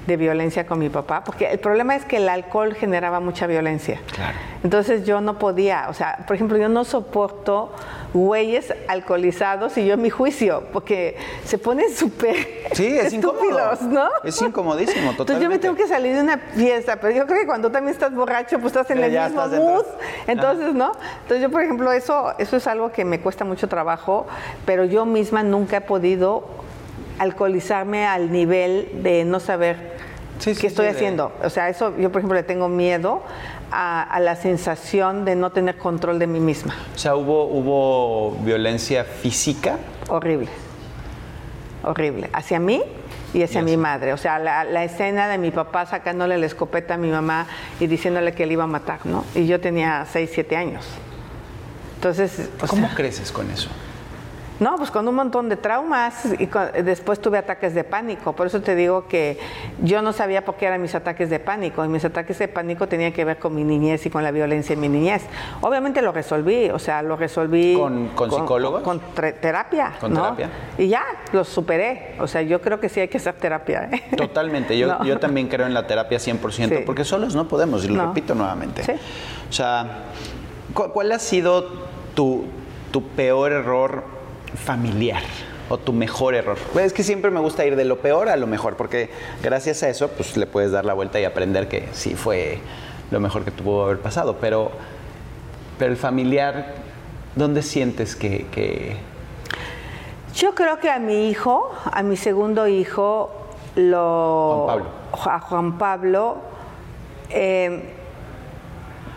de 0.07 0.17
violencia 0.17 0.67
con 0.67 0.79
mi 0.79 0.89
papá, 0.91 1.25
porque 1.25 1.51
el 1.51 1.59
problema 1.59 1.97
es 1.97 2.05
que 2.05 2.19
el 2.19 2.29
alcohol 2.29 2.75
generaba 2.75 3.21
mucha 3.21 3.47
violencia. 3.47 4.01
Claro. 4.15 4.37
Entonces 4.63 5.05
yo 5.05 5.21
no 5.21 5.39
podía, 5.39 5.87
o 5.89 5.95
sea, 5.95 6.25
por 6.27 6.37
ejemplo, 6.37 6.57
yo 6.59 6.69
no 6.69 6.85
soporto 6.85 7.73
güeyes 8.13 8.73
alcoholizados 8.87 9.77
y 9.77 9.87
yo 9.87 9.95
en 9.95 10.03
mi 10.03 10.11
juicio, 10.11 10.65
porque 10.73 11.17
se 11.45 11.59
ponen 11.59 11.93
súper 11.95 12.37
Sí, 12.73 12.87
es 12.97 13.13
estúpidos, 13.13 13.81
incómodo. 13.83 14.05
¿no? 14.05 14.11
Es 14.29 14.41
incomodísimo, 14.41 15.11
Entonces 15.11 15.41
yo 15.43 15.49
me 15.49 15.59
totalmente. 15.59 15.59
tengo 15.61 15.77
que 15.77 15.87
salir 15.89 16.15
de 16.15 16.23
una 16.23 16.39
fiesta, 16.39 16.97
pero 16.97 17.15
yo 17.15 17.27
creo 17.27 17.41
que 17.41 17.47
cuando 17.47 17.71
también 17.71 17.93
estás 17.93 18.15
borracho, 18.15 18.59
pues 18.59 18.67
estás 18.75 18.91
en 18.91 18.99
Pero 19.01 19.13
el 19.13 19.23
mismo 19.33 19.47
mood. 19.65 19.85
Entonces, 20.27 20.75
¿no? 20.75 20.93
Entonces 21.23 21.43
yo, 21.43 21.51
por 21.51 21.63
ejemplo, 21.63 21.93
eso, 21.93 22.35
eso 22.39 22.57
es 22.57 22.67
algo 22.67 22.93
que 22.93 23.05
me 23.05 23.21
cuesta 23.21 23.45
mucho 23.45 23.69
trabajo, 23.69 24.27
pero 24.65 24.85
yo 24.85 25.05
misma 25.05 25.43
nunca 25.55 25.77
he 25.77 25.81
podido 25.81 26.45
alcoholizarme 27.19 28.07
al 28.07 28.33
nivel 28.33 28.89
de 29.03 29.25
no 29.25 29.39
saber 29.41 29.95
Sí, 30.41 30.53
sí, 30.55 30.61
qué 30.63 30.67
estoy 30.67 30.87
sí, 30.87 30.91
de- 30.93 30.97
haciendo. 30.97 31.33
O 31.45 31.49
sea, 31.51 31.69
eso 31.69 31.97
yo, 31.97 32.11
por 32.11 32.19
ejemplo, 32.21 32.35
le 32.37 32.43
tengo 32.43 32.69
miedo 32.69 33.23
a, 33.71 34.03
a 34.03 34.19
la 34.19 34.35
sensación 34.35 35.25
de 35.25 35.37
no 35.37 35.51
tener 35.51 35.79
control 35.79 36.19
de 36.19 36.27
mí 36.27 36.41
misma. 36.41 36.75
O 36.95 36.99
sea, 36.99 37.15
hubo, 37.15 37.45
hubo 37.45 38.33
violencia 38.43 39.05
física. 39.05 39.79
Horrible. 40.09 40.49
Horrible. 41.85 42.31
Hacia 42.33 42.59
mí 42.59 42.83
y 43.33 43.43
hacia 43.45 43.63
mi 43.63 43.77
madre. 43.77 44.13
O 44.13 44.17
sea, 44.17 44.41
la, 44.41 44.65
la 44.65 44.83
escena 44.83 45.29
de 45.29 45.39
mi 45.39 45.53
papá 45.53 45.87
sacándole 45.87 46.37
la 46.37 46.47
escopeta 46.47 46.95
a 46.95 46.97
mi 46.97 47.11
mamá 47.11 47.47
y 47.79 47.87
diciéndole 47.87 48.33
que 48.33 48.45
le 48.45 48.55
iba 48.55 48.65
a 48.65 48.69
matar, 48.69 49.01
¿no? 49.05 49.25
Y 49.37 49.47
yo 49.47 49.61
tenía 49.61 50.05
6, 50.13 50.31
7 50.35 50.57
años. 50.57 50.85
Entonces, 51.97 52.51
o 52.61 52.67
¿Cómo 52.67 52.87
sea, 52.89 52.97
creces 52.97 53.31
con 53.31 53.49
eso? 53.51 53.69
No, 54.61 54.77
pues 54.77 54.91
con 54.91 55.07
un 55.09 55.15
montón 55.17 55.49
de 55.49 55.57
traumas 55.57 56.27
y 56.39 56.47
con- 56.47 56.69
después 56.85 57.21
tuve 57.21 57.39
ataques 57.39 57.75
de 57.75 57.83
pánico. 57.83 58.35
Por 58.35 58.47
eso 58.47 58.61
te 58.61 58.75
digo 58.77 59.09
que 59.09 59.39
yo 59.83 60.01
no 60.01 60.13
sabía 60.13 60.45
por 60.45 60.55
qué 60.55 60.67
eran 60.67 60.81
mis 60.81 60.95
ataques 60.95 61.29
de 61.29 61.41
pánico. 61.41 61.85
Y 61.85 61.89
mis 61.89 62.05
ataques 62.05 62.39
de 62.39 62.47
pánico 62.47 62.87
tenían 62.87 63.13
que 63.13 63.25
ver 63.25 63.39
con 63.39 63.55
mi 63.55 63.65
niñez 63.65 64.07
y 64.07 64.11
con 64.11 64.23
la 64.23 64.31
violencia 64.31 64.75
en 64.75 64.81
mi 64.81 64.89
niñez. 64.89 65.23
Obviamente 65.61 66.03
lo 66.03 66.13
resolví, 66.13 66.71
o 66.71 66.79
sea, 66.79 67.03
lo 67.03 67.17
resolví. 67.17 67.75
¿Con- 67.77 68.09
con 68.11 68.31
psicólogos? 68.31 68.83
Con, 68.83 69.01
terapia. 69.41 69.93
¿Con 70.01 70.13
¿no? 70.15 70.23
terapia? 70.23 70.51
Y 70.79 70.87
ya, 70.89 71.03
lo 71.33 71.43
superé. 71.45 72.15
O 72.21 72.27
sea, 72.29 72.43
yo 72.43 72.61
creo 72.61 72.79
que 72.79 72.89
sí 72.89 73.01
hay 73.01 73.09
que 73.09 73.19
hacer 73.19 73.35
terapia. 73.35 73.89
¿eh? 73.93 74.03
Totalmente, 74.17 74.79
yo, 74.79 74.87
No. 74.87 75.05
yo 75.05 75.19
también 75.19 75.49
creo 75.49 75.67
en 75.67 75.75
la 75.75 75.87
terapia 75.87 76.19
100%, 76.21 76.69
Sí. 76.79 76.83
porque 76.87 77.05
solos 77.05 77.35
no 77.35 77.49
podemos, 77.49 77.85
y 77.85 77.89
lo 77.89 77.95
No. 77.97 78.07
repito 78.09 78.35
nuevamente. 78.37 78.85
Sí. 78.85 78.93
O 79.49 79.53
sea, 79.53 80.05
¿cu- 80.73 80.91
¿cuál 80.93 81.11
ha 81.13 81.19
sido 81.19 81.67
tu, 82.15 82.45
tu 82.93 83.03
peor 83.09 83.51
error 83.53 84.15
familiar? 84.55 85.23
O 85.69 85.79
tu 85.79 85.93
mejor 85.93 86.35
error. 86.35 86.59
Pues 86.73 86.87
es 86.87 86.93
que 86.93 87.03
siempre 87.03 87.31
me 87.31 87.41
gusta 87.41 87.65
ir 87.65 87.75
de 87.77 87.85
lo 87.85 87.99
peor 87.99 88.29
a 88.29 88.37
lo 88.37 88.47
mejor, 88.47 88.77
porque 88.77 89.09
gracias 89.43 89.83
a 89.83 89.89
eso, 89.89 90.09
pues 90.09 90.37
le 90.37 90.47
puedes 90.47 90.73
dar 90.73 90.85
la 90.85 90.93
vuelta 90.93 91.19
y 91.21 91.25
aprender 91.25 91.69
que 91.69 91.89
sí 91.93 92.15
fue 92.15 92.59
lo 93.11 93.19
mejor 93.21 93.45
que 93.45 93.51
te 93.51 93.63
pudo 93.63 93.85
haber 93.85 93.99
pasado. 94.01 94.37
Pero, 94.41 94.71
pero 95.79 95.91
el 95.91 95.97
familiar, 95.97 96.75
¿dónde 97.35 97.63
sientes 97.63 98.15
que, 98.15 98.47
que- 98.53 98.97
Yo 100.35 100.55
creo 100.55 100.79
que 100.81 100.91
a 100.91 100.99
mi 100.99 101.29
hijo, 101.31 101.71
a 101.91 102.03
mi 102.03 102.17
segundo 102.17 102.69
hijo, 102.69 103.31
lo. 103.77 104.65
Juan 104.67 104.67
Pablo. 104.67 104.91
A 105.33 105.41
Juan 105.41 105.79
Pablo, 105.79 106.37
eh, 107.31 107.83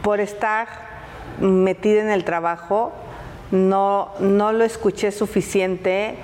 por 0.01 0.19
estar 0.21 0.67
metida 1.41 2.01
en 2.01 2.09
el 2.09 2.23
trabajo, 2.23 2.93
no, 3.51 4.11
no 4.19 4.51
lo 4.51 4.63
escuché 4.63 5.11
suficiente 5.11 6.15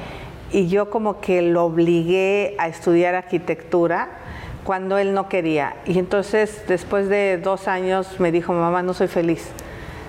y 0.52 0.68
yo 0.68 0.90
como 0.90 1.20
que 1.20 1.42
lo 1.42 1.66
obligué 1.66 2.56
a 2.60 2.68
estudiar 2.68 3.16
arquitectura 3.16 4.10
cuando 4.64 4.98
él 4.98 5.14
no 5.14 5.28
quería. 5.28 5.76
Y 5.86 6.00
entonces, 6.00 6.64
después 6.68 7.10
de 7.10 7.38
dos 7.38 7.68
años, 7.68 8.20
me 8.20 8.32
dijo, 8.32 8.54
mamá, 8.54 8.82
no 8.82 8.94
soy 8.94 9.08
feliz. 9.08 9.48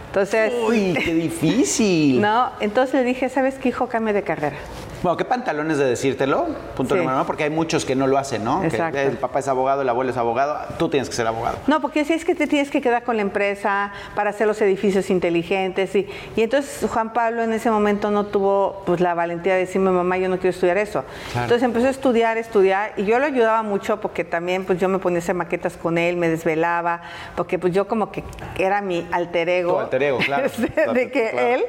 Entonces, 0.08 0.52
¡Uy, 0.68 0.94
qué 1.04 1.12
difícil! 1.14 2.20
no, 2.22 2.50
entonces 2.60 2.94
le 2.94 3.04
dije, 3.04 3.28
¿sabes 3.28 3.56
qué, 3.56 3.70
hijo? 3.70 3.88
Cambia 3.88 4.12
de 4.12 4.22
carrera. 4.22 4.56
Bueno, 5.04 5.18
qué 5.18 5.26
pantalones 5.26 5.76
de 5.76 5.84
decírtelo, 5.84 6.46
punto 6.74 6.94
Sí. 6.94 6.98
número 6.98 7.18
uno, 7.18 7.26
porque 7.26 7.44
hay 7.44 7.50
muchos 7.50 7.84
que 7.84 7.94
no 7.94 8.06
lo 8.06 8.16
hacen, 8.16 8.42
¿no? 8.42 8.62
Que 8.62 8.68
Exacto. 8.68 8.98
el 9.00 9.18
papá 9.18 9.40
es 9.40 9.48
abogado, 9.48 9.82
el 9.82 9.88
abuelo 9.90 10.10
es 10.10 10.16
abogado, 10.16 10.56
tú 10.78 10.88
tienes 10.88 11.10
que 11.10 11.14
ser 11.14 11.26
abogado. 11.26 11.58
No, 11.66 11.82
porque 11.82 12.06
si 12.06 12.14
es 12.14 12.24
que 12.24 12.34
te 12.34 12.46
tienes 12.46 12.70
que 12.70 12.80
quedar 12.80 13.02
con 13.04 13.16
la 13.16 13.20
empresa 13.20 13.92
para 14.14 14.30
hacer 14.30 14.46
los 14.46 14.58
edificios 14.62 15.10
inteligentes. 15.10 15.94
Y, 15.94 16.08
y 16.36 16.40
entonces 16.40 16.88
Juan 16.90 17.12
Pablo 17.12 17.42
en 17.42 17.52
ese 17.52 17.70
momento 17.70 18.10
no 18.10 18.24
tuvo 18.24 18.82
pues, 18.86 19.00
la 19.02 19.12
valentía 19.12 19.52
de 19.52 19.58
decirme, 19.60 19.90
mamá, 19.90 20.16
yo 20.16 20.30
no 20.30 20.36
quiero 20.38 20.54
estudiar 20.54 20.78
eso. 20.78 21.04
Claro. 21.32 21.44
Entonces 21.44 21.62
empezó 21.64 21.86
a 21.88 21.90
estudiar, 21.90 22.38
estudiar, 22.38 22.94
y 22.96 23.04
yo 23.04 23.18
lo 23.18 23.26
ayudaba 23.26 23.62
mucho 23.62 24.00
porque 24.00 24.24
también 24.24 24.64
pues, 24.64 24.80
yo 24.80 24.88
me 24.88 24.98
ponía 25.00 25.18
a 25.18 25.22
hacer 25.22 25.34
maquetas 25.34 25.76
con 25.76 25.98
él, 25.98 26.16
me 26.16 26.30
desvelaba, 26.30 27.02
porque 27.36 27.58
pues 27.58 27.74
yo 27.74 27.86
como 27.86 28.10
que 28.10 28.24
era 28.58 28.80
mi 28.80 29.06
alter 29.12 29.50
ego. 29.50 29.72
Tu 29.74 29.78
alter 29.80 30.02
ego, 30.02 30.18
claro. 30.24 30.48
de 30.94 31.10
que 31.10 31.28
Claro. 31.30 31.46
él. 31.48 31.64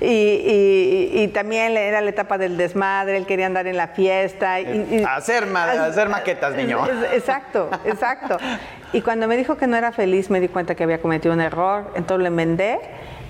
Y, 0.00 0.06
y- 0.06 1.10
y 1.22 1.28
también 1.28 1.76
era 1.76 2.00
la 2.00 2.10
etapa 2.10 2.38
del 2.38 2.56
desmadre, 2.72 3.16
él 3.16 3.26
quería 3.26 3.46
andar 3.46 3.66
en 3.66 3.76
la 3.76 3.88
fiesta. 3.88 4.60
Y, 4.60 4.64
y- 5.00 5.04
Hacer 5.06 5.46
ma- 5.46 5.70
hacer 5.70 6.08
maquetas, 6.08 6.54
niño. 6.54 6.78
Exacto, 7.12 7.70
exacto. 7.84 8.38
Y 8.92 9.00
cuando 9.02 9.28
me 9.28 9.36
dijo 9.36 9.56
que 9.56 9.66
no 9.66 9.76
era 9.76 9.92
feliz, 9.92 10.30
me 10.30 10.40
di 10.40 10.48
cuenta 10.48 10.74
que 10.74 10.84
había 10.84 11.00
cometido 11.00 11.34
un 11.34 11.40
error. 11.40 11.90
Entonces 11.94 12.22
le 12.22 12.28
enmendé 12.28 12.78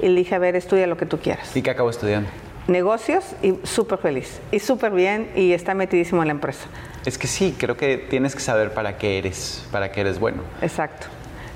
y 0.01 0.09
le 0.09 0.15
dije, 0.17 0.35
a 0.35 0.39
ver, 0.39 0.57
estudia 0.57 0.87
lo 0.87 0.97
que 0.97 1.07
tú 1.07 1.19
quieras. 1.19 1.55
¿Y 1.57 1.63
qué 1.63 1.71
acabo 1.71 1.91
estudiando? 1.91 2.29
Negocios 2.69 3.25
y 3.43 3.59
súper 3.65 3.99
feliz. 3.99 4.41
Y 4.53 4.61
súper 4.61 4.93
bien 4.93 5.31
y 5.35 5.53
está 5.53 5.75
metidísimo 5.75 6.23
en 6.23 6.29
la 6.29 6.33
empresa. 6.33 6.67
Es 7.05 7.19
que 7.19 7.27
sí, 7.27 7.57
creo 7.59 7.77
que 7.77 7.99
tienes 7.99 8.35
que 8.35 8.41
saber 8.41 8.73
para 8.73 8.97
qué 8.99 9.19
eres, 9.19 9.67
para 9.73 9.91
qué 9.91 10.03
eres 10.03 10.19
bueno. 10.21 10.43
Exacto. 10.63 11.09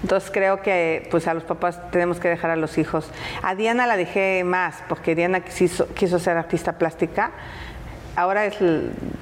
Entonces 0.03 0.31
creo 0.33 0.61
que 0.63 1.09
pues 1.11 1.27
a 1.27 1.35
los 1.35 1.43
papás 1.45 1.81
tenemos 1.91 2.21
que 2.21 2.29
dejar 2.29 2.51
a 2.51 2.57
los 2.57 2.77
hijos. 2.79 3.09
A 3.43 3.55
Diana 3.55 3.87
la 3.87 3.97
dejé 3.97 4.43
más 4.45 4.77
porque 4.89 5.15
Diana 5.15 5.41
quiso, 5.41 5.89
quiso 5.95 6.19
ser 6.19 6.37
artista 6.37 6.73
plástica. 6.75 7.31
Ahora 8.17 8.47
es 8.47 8.57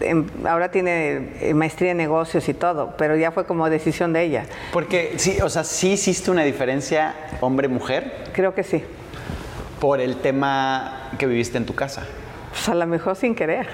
em- 0.00 0.26
ahora 0.46 0.70
tiene 0.70 1.32
eh, 1.40 1.52
maestría 1.54 1.90
en 1.90 1.96
negocios 1.96 2.48
y 2.48 2.54
todo, 2.54 2.94
pero 2.96 3.16
ya 3.16 3.32
fue 3.32 3.44
como 3.44 3.68
decisión 3.68 4.12
de 4.12 4.22
ella. 4.22 4.44
Porque 4.72 5.14
sí, 5.16 5.38
o 5.42 5.48
sea, 5.48 5.64
sí 5.64 5.92
hiciste 5.92 6.30
una 6.30 6.42
diferencia 6.44 7.14
hombre-mujer 7.40 8.24
Creo 8.32 8.54
que 8.54 8.62
sí. 8.62 8.84
por 9.80 10.00
el 10.00 10.16
tema 10.16 11.10
que 11.18 11.26
viviste 11.26 11.58
en 11.58 11.66
tu 11.66 11.74
casa. 11.74 12.06
Pues 12.50 12.68
a 12.68 12.74
lo 12.74 12.86
mejor 12.86 13.16
sin 13.16 13.34
querer. 13.34 13.66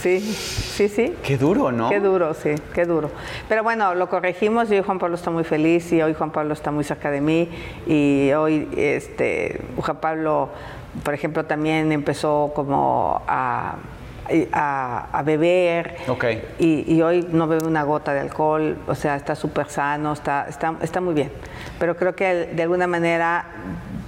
Sí, 0.00 0.20
sí, 0.20 0.88
sí. 0.88 1.14
Qué 1.22 1.36
duro, 1.36 1.72
¿no? 1.72 1.90
Qué 1.90 1.98
duro, 1.98 2.32
sí, 2.32 2.54
qué 2.72 2.86
duro. 2.86 3.10
Pero 3.48 3.64
bueno, 3.64 3.94
lo 3.96 4.08
corregimos 4.08 4.70
y 4.70 4.76
hoy 4.76 4.82
Juan 4.84 4.98
Pablo 5.00 5.16
está 5.16 5.30
muy 5.32 5.42
feliz 5.44 5.92
y 5.92 6.00
hoy 6.00 6.14
Juan 6.14 6.30
Pablo 6.30 6.54
está 6.54 6.70
muy 6.70 6.84
cerca 6.84 7.10
de 7.10 7.20
mí 7.20 7.48
y 7.88 8.30
hoy 8.32 8.68
este, 8.76 9.60
Juan 9.76 9.96
Pablo, 10.00 10.48
por 11.02 11.12
ejemplo, 11.12 11.44
también 11.44 11.90
empezó 11.90 12.52
como 12.54 13.20
a, 13.26 13.74
a, 14.52 15.08
a 15.12 15.22
beber 15.22 15.96
Ok. 16.08 16.24
y, 16.58 16.92
y 16.94 17.02
hoy 17.02 17.26
no 17.30 17.46
bebe 17.46 17.66
una 17.66 17.82
gota 17.82 18.12
de 18.12 18.20
alcohol, 18.20 18.78
o 18.86 18.94
sea, 18.94 19.16
está 19.16 19.34
súper 19.34 19.68
sano, 19.68 20.12
está, 20.12 20.46
está, 20.48 20.74
está 20.82 21.00
muy 21.00 21.14
bien. 21.14 21.30
Pero 21.78 21.96
creo 21.96 22.14
que 22.14 22.46
de 22.52 22.62
alguna 22.62 22.86
manera 22.86 23.46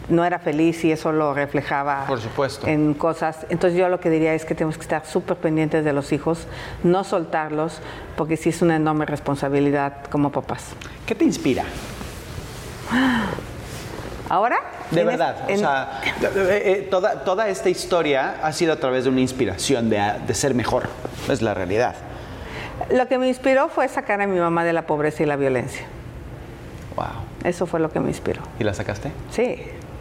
no 0.08 0.24
era 0.24 0.38
feliz 0.38 0.84
y 0.84 0.92
eso 0.92 1.10
lo 1.12 1.32
reflejaba 1.32 2.04
Por 2.06 2.20
supuesto. 2.20 2.66
en 2.66 2.92
cosas. 2.94 3.46
Entonces 3.48 3.78
yo 3.78 3.88
lo 3.88 3.98
que 4.00 4.10
diría 4.10 4.34
es 4.34 4.44
que 4.44 4.54
tenemos 4.54 4.76
que 4.76 4.82
estar 4.82 5.06
súper 5.06 5.36
pendientes 5.38 5.84
de 5.84 5.92
los 5.92 6.12
hijos, 6.12 6.46
no 6.82 7.04
soltarlos, 7.04 7.80
porque 8.16 8.36
sí 8.36 8.50
es 8.50 8.60
una 8.62 8.76
enorme 8.76 9.06
responsabilidad 9.06 10.04
como 10.10 10.30
papás. 10.30 10.74
¿Qué 11.06 11.14
te 11.14 11.24
inspira? 11.24 11.64
Ahora, 14.28 14.60
De 14.92 15.04
verdad, 15.04 15.36
o 15.50 15.56
sea, 15.56 16.00
eh, 16.22 16.62
eh, 16.64 16.88
toda, 16.90 17.24
toda 17.24 17.48
esta 17.48 17.68
historia 17.68 18.36
ha 18.42 18.52
sido 18.52 18.72
a 18.72 18.76
través 18.76 19.04
de 19.04 19.10
una 19.10 19.20
inspiración 19.20 19.90
de, 19.90 20.00
de 20.26 20.34
ser 20.34 20.54
mejor. 20.54 20.88
Es 21.28 21.42
la 21.42 21.54
realidad. 21.54 21.94
lo 22.90 23.06
que 23.08 23.18
me 23.18 23.28
inspiró 23.28 23.68
fue 23.68 23.88
sacar 23.88 24.20
a 24.20 24.26
mi 24.26 24.38
mamá 24.38 24.64
de 24.64 24.72
la 24.72 24.86
pobreza 24.86 25.22
y 25.22 25.26
la 25.26 25.36
violencia. 25.36 25.84
Wow. 26.96 27.06
Eso 27.44 27.66
fue 27.66 27.80
lo 27.80 27.90
que 27.90 28.00
me 28.00 28.08
inspiró. 28.08 28.42
¿Y 28.58 28.64
la 28.64 28.74
sacaste? 28.74 29.10
Sí, 29.30 29.56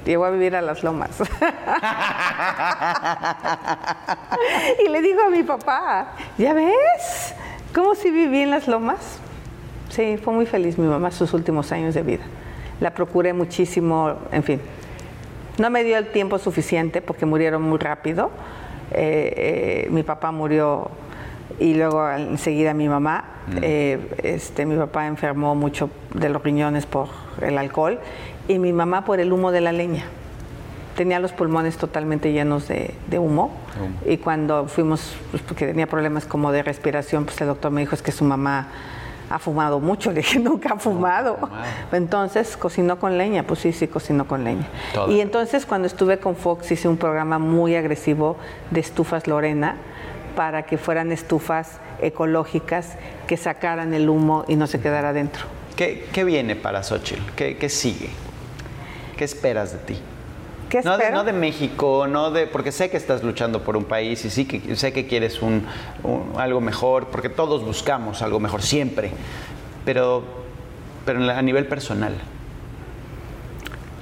llegó 0.06 0.26
a 0.26 0.30
vivir 0.30 0.56
a 0.56 0.62
las 0.62 0.84
lomas. 0.84 1.10
y 4.86 4.90
le 4.90 5.02
digo 5.02 5.22
a 5.24 5.30
mi 5.30 5.44
papá, 5.44 6.14
¿ya 6.38 6.54
ves? 6.54 7.34
¿Cómo 7.74 7.96
si 7.96 8.12
viví 8.12 8.42
en 8.42 8.52
las 8.52 8.68
lomas? 8.68 9.20
Sí, 9.90 10.18
fue 10.24 10.34
muy 10.34 10.46
feliz 10.46 10.78
mi 10.78 10.88
mamá 10.88 11.12
sus 11.12 11.34
últimos 11.34 11.72
años 11.72 11.96
de 11.96 12.04
vida. 12.04 12.24
La 12.80 12.94
procuré 12.94 13.34
muchísimo, 13.34 14.20
en 14.32 14.44
fin. 14.44 14.62
No 15.58 15.70
me 15.70 15.84
dio 15.84 15.98
el 15.98 16.08
tiempo 16.08 16.40
suficiente 16.40 17.02
porque 17.02 17.26
murieron 17.26 17.62
muy 17.62 17.78
rápido. 17.78 18.32
Eh, 18.92 19.86
eh, 19.86 19.90
mi 19.90 20.04
papá 20.04 20.32
murió 20.32 20.90
y 21.60 21.74
luego 21.74 22.10
enseguida 22.10 22.74
mi 22.74 22.90
mamá. 22.90 23.26
Eh, 23.62 24.00
este, 24.24 24.66
mi 24.66 24.76
papá 24.76 25.08
enfermó 25.08 25.56
mucho 25.56 25.90
de 26.14 26.30
los 26.30 26.42
riñones 26.44 26.86
por 26.86 27.10
el 27.42 27.58
alcohol 27.58 28.00
y 28.48 28.60
mi 28.60 28.74
mamá 28.74 29.04
por 29.04 29.20
el 29.20 29.32
humo 29.34 29.52
de 29.52 29.62
la 29.62 29.72
leña. 29.72 30.06
tenía 30.96 31.20
los 31.20 31.32
pulmones 31.32 31.78
totalmente 31.78 32.32
llenos 32.32 32.68
de, 32.68 32.94
de 33.08 33.20
humo. 33.20 33.52
Y 34.06 34.18
cuando 34.18 34.68
fuimos, 34.68 35.16
pues, 35.32 35.42
porque 35.44 35.66
tenía 35.66 35.88
problemas 35.88 36.26
como 36.26 36.52
de 36.52 36.64
respiración, 36.64 37.26
pues 37.26 37.40
el 37.42 37.48
doctor 37.48 37.72
me 37.72 37.82
dijo 37.82 37.96
es 37.96 38.02
que 38.02 38.12
su 38.12 38.26
mamá 38.26 38.68
ha 39.32 39.40
fumado 39.40 39.80
mucho. 39.80 40.12
Le 40.12 40.18
dije, 40.22 40.40
nunca 40.40 40.74
ha 40.74 40.80
fumado. 40.80 41.38
Entonces, 41.92 42.58
cocinó 42.58 43.00
con 43.00 43.18
leña. 43.18 43.44
Pues 43.44 43.62
sí, 43.62 43.72
sí, 43.74 43.88
cocinó 43.88 44.28
con 44.28 44.44
leña. 44.44 44.68
Todo. 44.94 45.12
Y 45.12 45.22
entonces, 45.22 45.66
cuando 45.66 45.88
estuve 45.88 46.20
con 46.20 46.36
Fox, 46.36 46.72
hice 46.72 46.88
un 46.88 46.98
programa 46.98 47.40
muy 47.40 47.76
agresivo 47.76 48.38
de 48.70 48.80
estufas 48.80 49.28
Lorena 49.28 49.78
para 50.36 50.64
que 50.64 50.78
fueran 50.78 51.12
estufas 51.12 51.80
ecológicas 52.02 52.98
que 53.28 53.38
sacaran 53.38 53.94
el 53.94 54.10
humo 54.10 54.46
y 54.48 54.56
no 54.56 54.68
se 54.68 54.80
quedara 54.80 55.14
dentro. 55.14 55.44
¿Qué, 55.76 56.08
qué 56.12 56.24
viene 56.24 56.56
para 56.56 56.84
Xochitl? 56.84 57.32
¿Qué, 57.36 57.58
qué 57.58 57.70
sigue? 57.70 58.10
¿Qué 59.18 59.24
esperas 59.24 59.72
de 59.72 59.78
ti? 59.80 60.00
¿Qué 60.72 60.82
No 60.84 60.98
de, 60.98 61.12
no 61.12 61.26
de 61.26 61.34
México, 61.34 62.08
no 62.08 62.32
de, 62.32 62.48
porque 62.48 62.72
sé 62.72 62.90
que 62.90 62.96
estás 62.96 63.24
luchando 63.24 63.62
por 63.62 63.76
un 63.76 63.84
país 63.84 64.24
y 64.24 64.30
sí 64.30 64.46
que 64.46 64.78
sé 64.78 64.94
que 64.94 65.06
quieres 65.06 65.42
un, 65.42 65.66
un- 66.04 66.32
algo 66.40 66.62
mejor, 66.62 67.08
porque 67.08 67.28
todos 67.28 67.66
buscamos 67.66 68.22
algo 68.22 68.40
mejor 68.40 68.62
siempre, 68.62 69.12
pero, 69.84 70.24
pero 71.06 71.30
a 71.30 71.42
nivel 71.42 71.68
personal. 71.68 72.14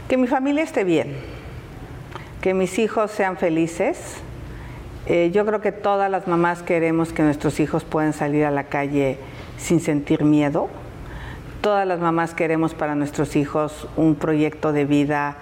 Que 0.08 0.16
mi 0.16 0.28
familia 0.28 0.62
esté 0.64 0.84
bien, 0.84 1.16
que 2.42 2.54
mis 2.54 2.78
hijos 2.78 3.10
sean 3.10 3.38
felices. 3.38 3.98
Eh, 5.08 5.32
yo 5.34 5.44
creo 5.48 5.62
que 5.62 5.72
todas 5.72 6.12
las 6.12 6.28
mamás 6.28 6.62
queremos 6.62 7.14
que 7.14 7.24
nuestros 7.24 7.60
hijos 7.60 7.84
puedan 7.84 8.14
salir 8.14 8.46
a 8.46 8.52
la 8.52 8.66
calle 8.66 9.18
sin 9.58 9.80
sentir 9.80 10.24
miedo. 10.24 10.70
Todas 11.62 11.88
las 11.88 12.00
mamás 12.00 12.36
queremos 12.36 12.76
para 12.76 12.94
nuestros 12.94 13.36
hijos 13.36 13.88
un 13.98 14.14
proyecto 14.14 14.72
de 14.72 14.86
vida 14.86 15.38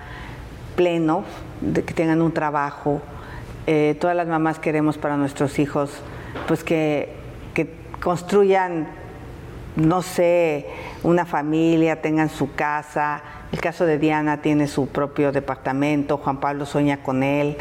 pleno, 0.77 1.25
de 1.59 1.83
que 1.83 1.93
tengan 1.93 2.21
un 2.21 2.31
trabajo. 2.31 3.01
Eh, 3.65 3.97
todas 3.99 4.15
las 4.15 4.27
mamás 4.27 4.59
queremos 4.59 4.97
para 4.97 5.17
nuestros 5.17 5.59
hijos 5.59 5.91
pues 6.47 6.63
que, 6.63 7.09
que 7.53 7.69
construyan 7.99 8.87
no 9.77 10.01
sé, 10.01 10.65
una 11.03 11.25
familia, 11.25 12.01
tengan 12.01 12.29
su 12.29 12.53
casa. 12.55 13.21
El 13.51 13.61
caso 13.61 13.85
de 13.85 13.99
Diana 13.99 14.41
tiene 14.41 14.67
su 14.67 14.87
propio 14.87 15.31
departamento, 15.31 16.17
Juan 16.17 16.39
Pablo 16.39 16.65
sueña 16.65 17.03
con 17.03 17.23
él. 17.23 17.57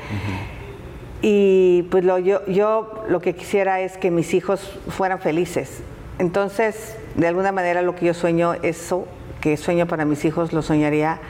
Y 1.21 1.83
pues 1.91 2.05
lo, 2.05 2.19
yo, 2.19 2.45
yo 2.47 3.05
lo 3.09 3.21
que 3.21 3.35
quisiera 3.35 3.81
es 3.81 3.99
que 3.99 4.11
mis 4.11 4.33
hijos 4.33 4.79
fueran 4.89 5.21
felices. 5.21 5.83
Entonces, 6.19 6.97
de 7.17 7.27
alguna 7.27 7.53
manera 7.53 7.83
lo 7.83 7.95
que 7.95 8.07
yo 8.07 8.15
sueño, 8.15 8.55
eso 8.63 9.07
que 9.41 9.57
sueño 9.59 9.87
para 9.87 10.07
mis 10.07 10.25
hijos, 10.25 10.55
lo 10.55 10.63
soñaría 10.63 11.21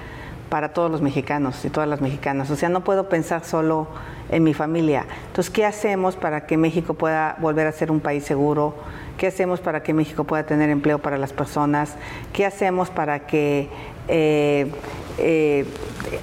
para 0.48 0.72
todos 0.72 0.90
los 0.90 1.02
mexicanos 1.02 1.64
y 1.64 1.70
todas 1.70 1.88
las 1.88 2.00
mexicanas. 2.00 2.50
O 2.50 2.56
sea, 2.56 2.68
no 2.68 2.82
puedo 2.84 3.08
pensar 3.08 3.44
solo 3.44 3.88
en 4.30 4.44
mi 4.44 4.54
familia. 4.54 5.04
Entonces, 5.28 5.50
¿qué 5.52 5.64
hacemos 5.64 6.16
para 6.16 6.46
que 6.46 6.56
México 6.56 6.94
pueda 6.94 7.36
volver 7.40 7.66
a 7.66 7.72
ser 7.72 7.90
un 7.90 8.00
país 8.00 8.24
seguro? 8.24 8.74
¿Qué 9.18 9.26
hacemos 9.28 9.60
para 9.60 9.82
que 9.82 9.92
México 9.94 10.24
pueda 10.24 10.44
tener 10.44 10.70
empleo 10.70 10.98
para 10.98 11.18
las 11.18 11.32
personas? 11.32 11.96
¿Qué 12.32 12.44
hacemos 12.46 12.90
para 12.90 13.20
que 13.26 13.68
eh, 14.08 14.70
eh, 15.18 15.64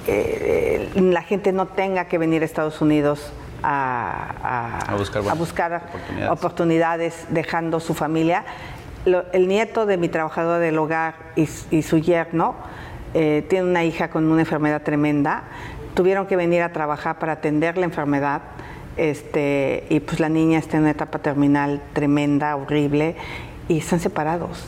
eh, 0.06 0.90
la 0.94 1.22
gente 1.22 1.52
no 1.52 1.66
tenga 1.66 2.06
que 2.06 2.18
venir 2.18 2.42
a 2.42 2.44
Estados 2.44 2.80
Unidos 2.80 3.32
a, 3.62 4.78
A 4.88 4.94
buscar 4.96 5.22
buenas 5.22 5.38
buscar 5.38 5.72
oportunidades. 5.88 6.30
oportunidades 6.30 7.26
dejando 7.30 7.80
su 7.80 7.94
familia? 7.94 8.44
Lo- 9.06 9.24
el 9.32 9.48
nieto 9.48 9.84
de 9.86 9.96
mi 9.98 10.08
trabajador 10.08 10.60
del 10.60 10.78
hogar 10.78 11.14
y 11.36 11.82
su 11.82 11.98
yerno 11.98 12.54
eh, 13.14 13.44
tiene 13.48 13.68
una 13.68 13.84
hija 13.84 14.08
con 14.10 14.24
una 14.30 14.42
enfermedad 14.42 14.82
tremenda. 14.82 15.44
Tuvieron 15.94 16.26
que 16.26 16.36
venir 16.36 16.62
a 16.62 16.72
trabajar 16.72 17.18
para 17.18 17.32
atender 17.34 17.78
la 17.78 17.84
enfermedad. 17.84 18.42
Este, 18.96 19.84
y 19.88 20.00
pues 20.00 20.20
la 20.20 20.28
niña 20.28 20.58
está 20.58 20.76
en 20.76 20.82
una 20.84 20.92
etapa 20.92 21.18
terminal 21.18 21.80
tremenda, 21.92 22.54
horrible, 22.56 23.16
y 23.68 23.78
están 23.78 23.98
separados. 24.00 24.64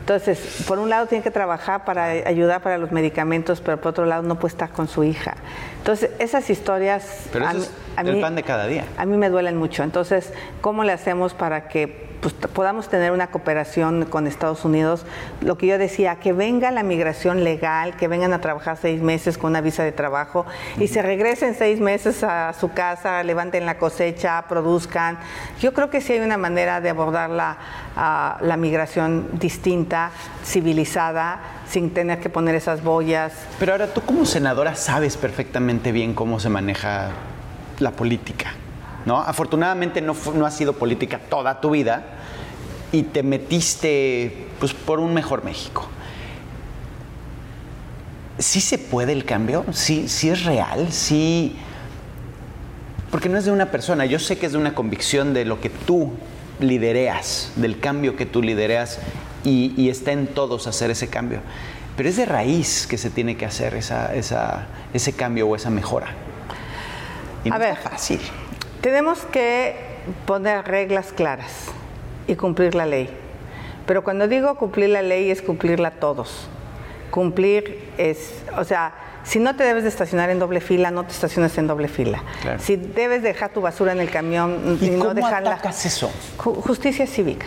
Entonces, 0.00 0.64
por 0.68 0.78
un 0.78 0.90
lado 0.90 1.06
tiene 1.06 1.24
que 1.24 1.30
trabajar 1.30 1.84
para 1.86 2.04
ayudar 2.04 2.60
para 2.60 2.76
los 2.76 2.92
medicamentos, 2.92 3.60
pero 3.62 3.80
por 3.80 3.90
otro 3.90 4.04
lado 4.04 4.22
no 4.22 4.38
puede 4.38 4.52
estar 4.52 4.70
con 4.70 4.86
su 4.86 5.02
hija. 5.02 5.34
Entonces, 5.78 6.10
esas 6.18 6.50
historias 6.50 7.26
Pero 7.32 7.46
a 7.46 7.50
eso 7.52 7.58
mí- 7.60 7.64
es 7.64 7.72
a 7.96 8.00
el 8.02 8.14
mí- 8.16 8.20
pan 8.20 8.34
de 8.36 8.42
cada 8.42 8.66
día. 8.66 8.84
a 8.98 9.06
mí 9.06 9.16
me 9.16 9.30
duelen 9.30 9.56
mucho. 9.56 9.82
Entonces, 9.82 10.32
¿cómo 10.60 10.84
le 10.84 10.92
hacemos 10.92 11.32
para 11.32 11.68
que 11.68 12.13
pues, 12.24 12.34
podamos 12.54 12.88
tener 12.88 13.12
una 13.12 13.26
cooperación 13.26 14.06
con 14.06 14.26
Estados 14.26 14.64
Unidos? 14.64 15.04
Lo 15.42 15.58
que 15.58 15.66
yo 15.66 15.76
decía, 15.76 16.16
que 16.16 16.32
venga 16.32 16.70
la 16.70 16.82
migración 16.82 17.44
legal, 17.44 17.98
que 17.98 18.08
vengan 18.08 18.32
a 18.32 18.40
trabajar 18.40 18.78
seis 18.80 19.02
meses 19.02 19.36
con 19.36 19.50
una 19.50 19.60
visa 19.60 19.84
de 19.84 19.92
trabajo 19.92 20.46
y 20.78 20.88
se 20.88 21.02
regresen 21.02 21.54
seis 21.54 21.80
meses 21.80 22.24
a 22.24 22.54
su 22.54 22.72
casa, 22.72 23.22
levanten 23.24 23.66
la 23.66 23.76
cosecha, 23.76 24.42
produzcan. 24.48 25.18
Yo 25.60 25.74
creo 25.74 25.90
que 25.90 26.00
sí 26.00 26.14
hay 26.14 26.20
una 26.20 26.38
manera 26.38 26.80
de 26.80 26.88
abordar 26.88 27.28
la, 27.28 27.58
la 28.40 28.56
migración 28.56 29.28
distinta, 29.38 30.10
civilizada, 30.46 31.40
sin 31.68 31.92
tener 31.92 32.20
que 32.20 32.30
poner 32.30 32.54
esas 32.54 32.82
boyas. 32.82 33.34
Pero 33.58 33.72
ahora 33.72 33.92
tú 33.92 34.00
como 34.00 34.24
senadora 34.24 34.76
sabes 34.76 35.18
perfectamente 35.18 35.92
bien 35.92 36.14
cómo 36.14 36.40
se 36.40 36.48
maneja 36.48 37.10
la 37.80 37.90
política, 37.90 38.54
¿no? 39.04 39.18
Afortunadamente 39.18 40.00
no, 40.00 40.16
no 40.34 40.46
ha 40.46 40.50
sido 40.50 40.72
política 40.72 41.20
toda 41.28 41.60
tu 41.60 41.68
vida 41.68 42.13
y 42.92 43.02
te 43.04 43.22
metiste 43.22 44.46
pues, 44.60 44.72
por 44.74 45.00
un 45.00 45.12
mejor 45.14 45.44
México. 45.44 45.88
¿Sí 48.38 48.60
se 48.60 48.78
puede 48.78 49.12
el 49.12 49.24
cambio? 49.24 49.64
¿Sí, 49.72 50.08
sí 50.08 50.28
es 50.28 50.44
real? 50.44 50.92
¿Sí...? 50.92 51.56
Porque 53.10 53.28
no 53.28 53.38
es 53.38 53.44
de 53.44 53.52
una 53.52 53.70
persona, 53.70 54.06
yo 54.06 54.18
sé 54.18 54.38
que 54.38 54.46
es 54.46 54.52
de 54.52 54.58
una 54.58 54.74
convicción 54.74 55.34
de 55.34 55.44
lo 55.44 55.60
que 55.60 55.70
tú 55.70 56.12
lidereas, 56.58 57.52
del 57.54 57.78
cambio 57.78 58.16
que 58.16 58.26
tú 58.26 58.42
lidereas 58.42 58.98
y, 59.44 59.72
y 59.80 59.88
está 59.88 60.10
en 60.10 60.26
todos 60.26 60.66
hacer 60.66 60.90
ese 60.90 61.06
cambio. 61.08 61.38
Pero 61.96 62.08
es 62.08 62.16
de 62.16 62.26
raíz 62.26 62.88
que 62.88 62.98
se 62.98 63.10
tiene 63.10 63.36
que 63.36 63.46
hacer 63.46 63.76
esa, 63.76 64.12
esa- 64.16 64.66
ese 64.92 65.12
cambio 65.12 65.46
o 65.46 65.54
esa 65.54 65.70
mejora. 65.70 66.08
Y 67.44 67.50
no 67.50 67.54
A 67.54 67.58
ver. 67.58 67.76
fácil. 67.76 68.20
Tenemos 68.80 69.20
que 69.30 69.76
poner 70.26 70.64
reglas 70.66 71.12
claras 71.12 71.52
y 72.26 72.34
cumplir 72.36 72.74
la 72.74 72.86
ley. 72.86 73.08
Pero 73.86 74.02
cuando 74.02 74.28
digo 74.28 74.54
cumplir 74.56 74.90
la 74.90 75.02
ley 75.02 75.30
es 75.30 75.42
cumplirla 75.42 75.92
todos. 75.92 76.48
Cumplir 77.10 77.90
es, 77.98 78.42
o 78.56 78.64
sea, 78.64 78.94
si 79.24 79.38
no 79.38 79.56
te 79.56 79.64
debes 79.64 79.84
de 79.84 79.88
estacionar 79.88 80.30
en 80.30 80.38
doble 80.38 80.60
fila, 80.60 80.90
no 80.90 81.04
te 81.04 81.12
estaciones 81.12 81.56
en 81.58 81.66
doble 81.66 81.88
fila. 81.88 82.22
Claro. 82.42 82.58
Si 82.60 82.76
debes 82.76 83.22
dejar 83.22 83.50
tu 83.52 83.60
basura 83.60 83.92
en 83.92 84.00
el 84.00 84.10
camión 84.10 84.78
¿Y 84.80 84.86
y, 84.86 84.90
no 84.90 84.98
cómo 85.00 85.14
dejarla. 85.14 85.52
atacas 85.52 85.86
eso? 85.86 86.10
Ju- 86.38 86.60
Justicia 86.62 87.06
cívica. 87.06 87.46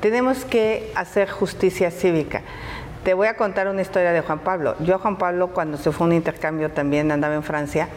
Tenemos 0.00 0.44
que 0.44 0.90
hacer 0.94 1.28
justicia 1.28 1.90
cívica. 1.90 2.42
Te 3.04 3.14
voy 3.14 3.26
a 3.28 3.36
contar 3.36 3.68
una 3.68 3.82
historia 3.82 4.12
de 4.12 4.20
Juan 4.22 4.40
Pablo. 4.40 4.74
Yo 4.80 4.94
a 4.94 4.98
Juan 4.98 5.18
Pablo, 5.18 5.48
cuando 5.48 5.76
se 5.76 5.92
fue 5.92 6.06
a 6.06 6.08
un 6.08 6.14
intercambio 6.14 6.70
también, 6.70 7.10
andaba 7.12 7.34
en 7.34 7.42
Francia, 7.42 7.88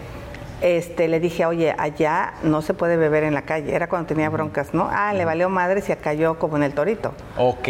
este, 0.61 1.07
le 1.07 1.19
dije, 1.19 1.45
oye, 1.45 1.73
allá 1.77 2.33
no 2.43 2.61
se 2.61 2.73
puede 2.73 2.95
beber 2.95 3.23
en 3.23 3.33
la 3.33 3.41
calle. 3.41 3.73
Era 3.75 3.89
cuando 3.89 4.07
tenía 4.07 4.29
broncas, 4.29 4.73
¿no? 4.73 4.87
Ah, 4.91 5.13
le 5.13 5.25
valió 5.25 5.49
madre 5.49 5.79
y 5.79 5.83
se 5.83 5.97
cayó 5.97 6.37
como 6.37 6.57
en 6.57 6.63
el 6.63 6.73
torito. 6.73 7.13
Ok. 7.37 7.67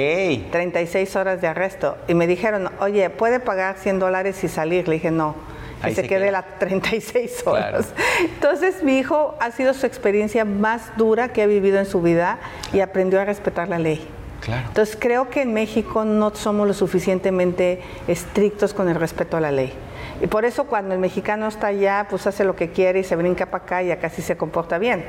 36 0.51 1.15
horas 1.15 1.41
de 1.41 1.47
arresto. 1.47 1.97
Y 2.07 2.13
me 2.13 2.27
dijeron, 2.27 2.69
oye, 2.79 3.09
¿puede 3.09 3.39
pagar 3.39 3.77
100 3.77 3.99
dólares 3.99 4.43
y 4.43 4.47
salir? 4.47 4.87
Le 4.87 4.95
dije, 4.95 5.11
no. 5.11 5.35
Que 5.81 5.87
Ahí 5.87 5.95
se, 5.95 6.01
se 6.01 6.07
quede 6.07 6.31
las 6.31 6.59
36 6.59 7.47
horas. 7.47 7.69
Claro. 7.71 7.85
Entonces, 8.19 8.83
mi 8.83 8.99
hijo 8.99 9.35
ha 9.39 9.51
sido 9.51 9.73
su 9.73 9.85
experiencia 9.85 10.45
más 10.45 10.95
dura 10.97 11.29
que 11.29 11.41
ha 11.41 11.47
vivido 11.47 11.79
en 11.79 11.85
su 11.85 12.01
vida 12.01 12.39
y 12.73 12.81
aprendió 12.81 13.21
a 13.21 13.25
respetar 13.25 13.67
la 13.67 13.79
ley. 13.79 14.05
Claro. 14.41 14.67
Entonces, 14.67 14.97
creo 14.99 15.29
que 15.29 15.41
en 15.41 15.53
México 15.53 16.03
no 16.03 16.35
somos 16.35 16.67
lo 16.67 16.73
suficientemente 16.73 17.81
estrictos 18.07 18.73
con 18.73 18.89
el 18.89 18.95
respeto 18.95 19.37
a 19.37 19.39
la 19.39 19.51
ley. 19.51 19.73
Y 20.21 20.27
por 20.27 20.45
eso 20.45 20.65
cuando 20.65 20.93
el 20.93 20.99
mexicano 20.99 21.47
está 21.47 21.67
allá, 21.67 22.05
pues 22.09 22.27
hace 22.27 22.43
lo 22.43 22.55
que 22.55 22.69
quiere 22.69 22.99
y 22.99 23.03
se 23.03 23.15
brinca 23.15 23.47
para 23.47 23.63
acá 23.63 23.83
y 23.83 23.91
acá 23.91 24.09
sí 24.09 24.21
se 24.21 24.37
comporta 24.37 24.77
bien. 24.77 25.03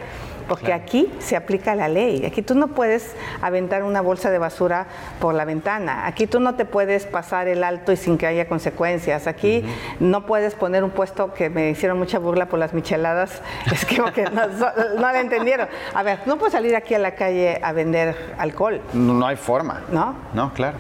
Porque 0.49 0.73
aquí 0.73 1.13
se 1.19 1.37
aplica 1.37 1.75
la 1.75 1.89
ley. 1.89 2.25
Aquí 2.27 2.43
tú 2.43 2.55
no 2.55 2.69
puedes 2.69 3.15
aventar 3.41 3.85
una 3.85 4.01
bolsa 4.01 4.31
de 4.31 4.39
basura 4.39 4.87
por 5.21 5.35
la 5.35 5.45
ventana. 5.45 6.07
Aquí 6.07 6.27
tú 6.27 6.41
no 6.41 6.55
te 6.55 6.65
puedes 6.65 7.07
pasar 7.07 7.47
el 7.47 7.63
alto 7.63 7.93
y 7.93 7.97
sin 7.97 8.19
que 8.19 8.27
haya 8.27 8.49
consecuencias. 8.49 9.27
Aquí 9.27 9.65
no 10.01 10.27
puedes 10.27 10.55
poner 10.55 10.83
un 10.83 10.91
puesto 10.91 11.33
que 11.33 11.49
me 11.49 11.71
hicieron 11.71 11.99
mucha 11.99 12.19
burla 12.19 12.47
por 12.47 12.59
las 12.59 12.73
micheladas. 12.73 13.41
Es 13.73 13.85
que, 13.85 14.03
que 14.13 14.25
no, 14.25 14.47
no 14.47 15.01
la 15.01 15.21
entendieron. 15.21 15.69
A 15.95 16.03
ver, 16.03 16.21
no 16.27 16.37
puedes 16.39 16.53
salir 16.53 16.75
aquí 16.75 16.95
a 16.95 16.99
la 16.99 17.15
calle 17.15 17.61
a 17.63 17.73
vender 17.73 18.35
alcohol. 18.39 18.81
No, 18.93 19.15
no 19.15 19.27
hay 19.27 19.37
forma. 19.37 19.83
¿No? 19.91 20.15
No, 20.35 20.53
claro. 20.53 20.77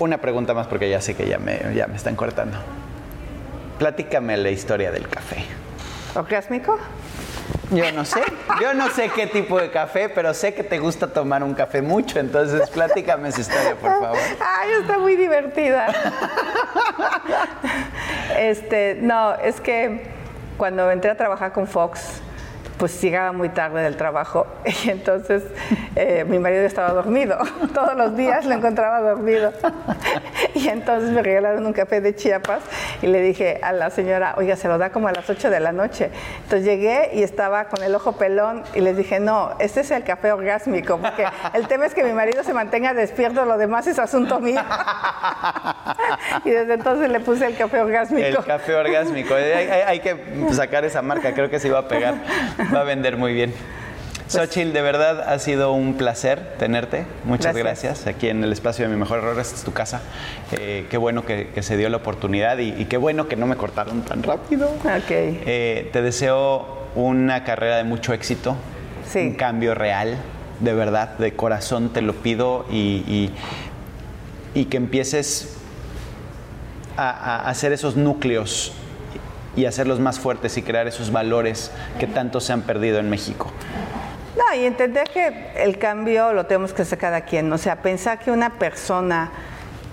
Una 0.00 0.18
pregunta 0.18 0.54
más 0.54 0.66
porque 0.66 0.88
ya 0.88 1.00
sé 1.00 1.14
que 1.14 1.26
ya 1.26 1.38
me, 1.38 1.74
ya 1.74 1.86
me 1.86 1.96
están 1.96 2.14
cortando. 2.14 2.56
Platícame 3.78 4.36
la 4.36 4.50
historia 4.50 4.90
del 4.90 5.08
café. 5.08 5.44
¿Orgásmico? 6.14 6.78
Yo 7.70 7.92
no 7.92 8.04
sé, 8.04 8.22
yo 8.60 8.72
no 8.72 8.88
sé 8.88 9.10
qué 9.10 9.26
tipo 9.26 9.60
de 9.60 9.70
café, 9.70 10.08
pero 10.08 10.32
sé 10.32 10.54
que 10.54 10.62
te 10.64 10.78
gusta 10.78 11.08
tomar 11.08 11.42
un 11.42 11.54
café 11.54 11.82
mucho, 11.82 12.18
entonces 12.18 12.68
platícame 12.70 13.28
esa 13.28 13.42
historia, 13.42 13.74
por 13.74 13.90
favor. 13.90 14.18
Ay, 14.40 14.70
está 14.80 14.98
muy 14.98 15.16
divertida. 15.16 15.92
Este, 18.38 18.96
no, 19.00 19.34
es 19.34 19.60
que 19.60 20.06
cuando 20.56 20.90
entré 20.92 21.10
a 21.10 21.16
trabajar 21.16 21.52
con 21.52 21.66
Fox, 21.66 22.20
pues 22.78 23.00
llegaba 23.02 23.32
muy 23.32 23.48
tarde 23.48 23.82
del 23.82 23.96
trabajo 23.96 24.46
y 24.84 24.90
entonces 24.90 25.42
eh, 25.96 26.24
mi 26.28 26.38
marido 26.38 26.62
estaba 26.62 26.90
dormido. 26.92 27.36
Todos 27.74 27.94
los 27.96 28.16
días 28.16 28.44
lo 28.46 28.54
encontraba 28.54 29.00
dormido. 29.00 29.52
Y 30.54 30.68
entonces 30.68 31.10
me 31.10 31.22
regalaron 31.22 31.64
un 31.66 31.72
café 31.72 32.00
de 32.00 32.16
Chiapas 32.16 32.60
y 33.00 33.06
le 33.06 33.20
dije 33.20 33.60
a 33.62 33.70
la 33.72 33.90
señora, 33.90 34.34
oiga, 34.38 34.56
se 34.56 34.66
lo 34.66 34.76
da 34.76 34.90
como 34.90 35.06
a 35.06 35.12
las 35.12 35.28
8 35.30 35.50
de 35.50 35.60
la 35.60 35.70
noche. 35.70 36.10
Entonces 36.42 36.64
llegué 36.64 37.10
y 37.12 37.22
estaba 37.22 37.66
con 37.66 37.82
el 37.84 37.94
ojo 37.94 38.12
pelón 38.12 38.64
y 38.74 38.80
les 38.80 38.96
dije, 38.96 39.20
no, 39.20 39.52
este 39.60 39.80
es 39.82 39.90
el 39.92 40.02
café 40.02 40.32
orgásmico, 40.32 40.98
porque 40.98 41.26
el 41.54 41.68
tema 41.68 41.86
es 41.86 41.94
que 41.94 42.02
mi 42.02 42.12
marido 42.12 42.42
se 42.42 42.54
mantenga 42.54 42.92
despierto, 42.92 43.44
lo 43.44 43.56
demás 43.56 43.86
es 43.86 44.00
asunto 44.00 44.40
mío. 44.40 44.60
Y 46.44 46.50
desde 46.50 46.74
entonces 46.74 47.08
le 47.10 47.20
puse 47.20 47.46
el 47.46 47.56
café 47.56 47.80
orgásmico. 47.80 48.26
El 48.26 48.44
café 48.44 48.74
orgásmico. 48.74 49.34
Hay, 49.34 49.44
hay- 49.44 50.00
que 50.00 50.16
sacar 50.52 50.84
esa 50.84 51.02
marca, 51.02 51.32
creo 51.34 51.50
que 51.50 51.60
se 51.60 51.70
va 51.70 51.80
a 51.80 51.88
pegar. 51.88 52.14
Va 52.74 52.80
a 52.80 52.84
vender 52.84 53.16
muy 53.16 53.32
bien. 53.32 53.52
Xochitl, 54.28 54.72
de 54.74 54.82
verdad 54.82 55.20
ha 55.32 55.38
sido 55.38 55.72
un 55.72 55.94
placer 55.94 56.54
tenerte. 56.58 57.06
Muchas 57.24 57.56
Gracias. 57.56 57.94
gracias. 57.94 58.14
Aquí 58.14 58.28
en 58.28 58.44
el 58.44 58.52
espacio 58.52 58.84
de 58.86 58.92
Mi 58.92 58.98
Mejor 59.00 59.18
Error, 59.20 59.40
esta 59.40 59.54
es 59.56 59.62
tu 59.64 59.72
casa. 59.72 60.02
Eh, 60.52 60.86
qué 60.90 60.98
bueno 60.98 61.24
que, 61.24 61.48
que 61.54 61.62
se 61.62 61.78
dio 61.78 61.88
la 61.88 61.96
oportunidad 61.96 62.58
y, 62.58 62.74
y 62.78 62.84
qué 62.84 62.98
bueno 62.98 63.26
que 63.26 63.36
no 63.36 63.46
me 63.46 63.56
cortaron 63.56 64.02
tan 64.02 64.22
rápido. 64.22 64.68
Ok. 64.68 65.10
Eh, 65.10 65.88
te 65.94 66.02
deseo 66.02 66.88
una 66.94 67.44
carrera 67.44 67.76
de 67.78 67.84
mucho 67.84 68.12
éxito, 68.12 68.56
Sí. 69.10 69.20
un 69.20 69.34
cambio 69.34 69.74
real, 69.74 70.16
de 70.60 70.74
verdad, 70.74 71.16
de 71.16 71.32
corazón 71.34 71.88
te 71.94 72.02
lo 72.02 72.12
pido 72.14 72.66
y, 72.70 72.76
y- 73.08 73.30
y 74.54 74.64
que 74.66 74.76
empieces 74.76 75.54
a, 76.98 77.08
a 77.10 77.48
hacer 77.48 77.72
esos 77.72 77.96
núcleos 77.96 78.72
y 79.58 79.66
hacerlos 79.66 79.98
más 79.98 80.20
fuertes 80.20 80.56
y 80.56 80.62
crear 80.62 80.86
esos 80.86 81.10
valores 81.10 81.72
que 81.98 82.06
tanto 82.06 82.38
se 82.38 82.52
han 82.52 82.62
perdido 82.62 83.00
en 83.00 83.10
México. 83.10 83.50
No, 84.36 84.56
y 84.56 84.64
entender 84.64 85.08
que 85.12 85.50
el 85.56 85.78
cambio 85.78 86.32
lo 86.32 86.46
tenemos 86.46 86.72
que 86.72 86.82
hacer 86.82 86.96
cada 86.96 87.22
quien. 87.22 87.52
O 87.52 87.58
sea, 87.58 87.82
pensar 87.82 88.20
que 88.20 88.30
una 88.30 88.50
persona 88.50 89.32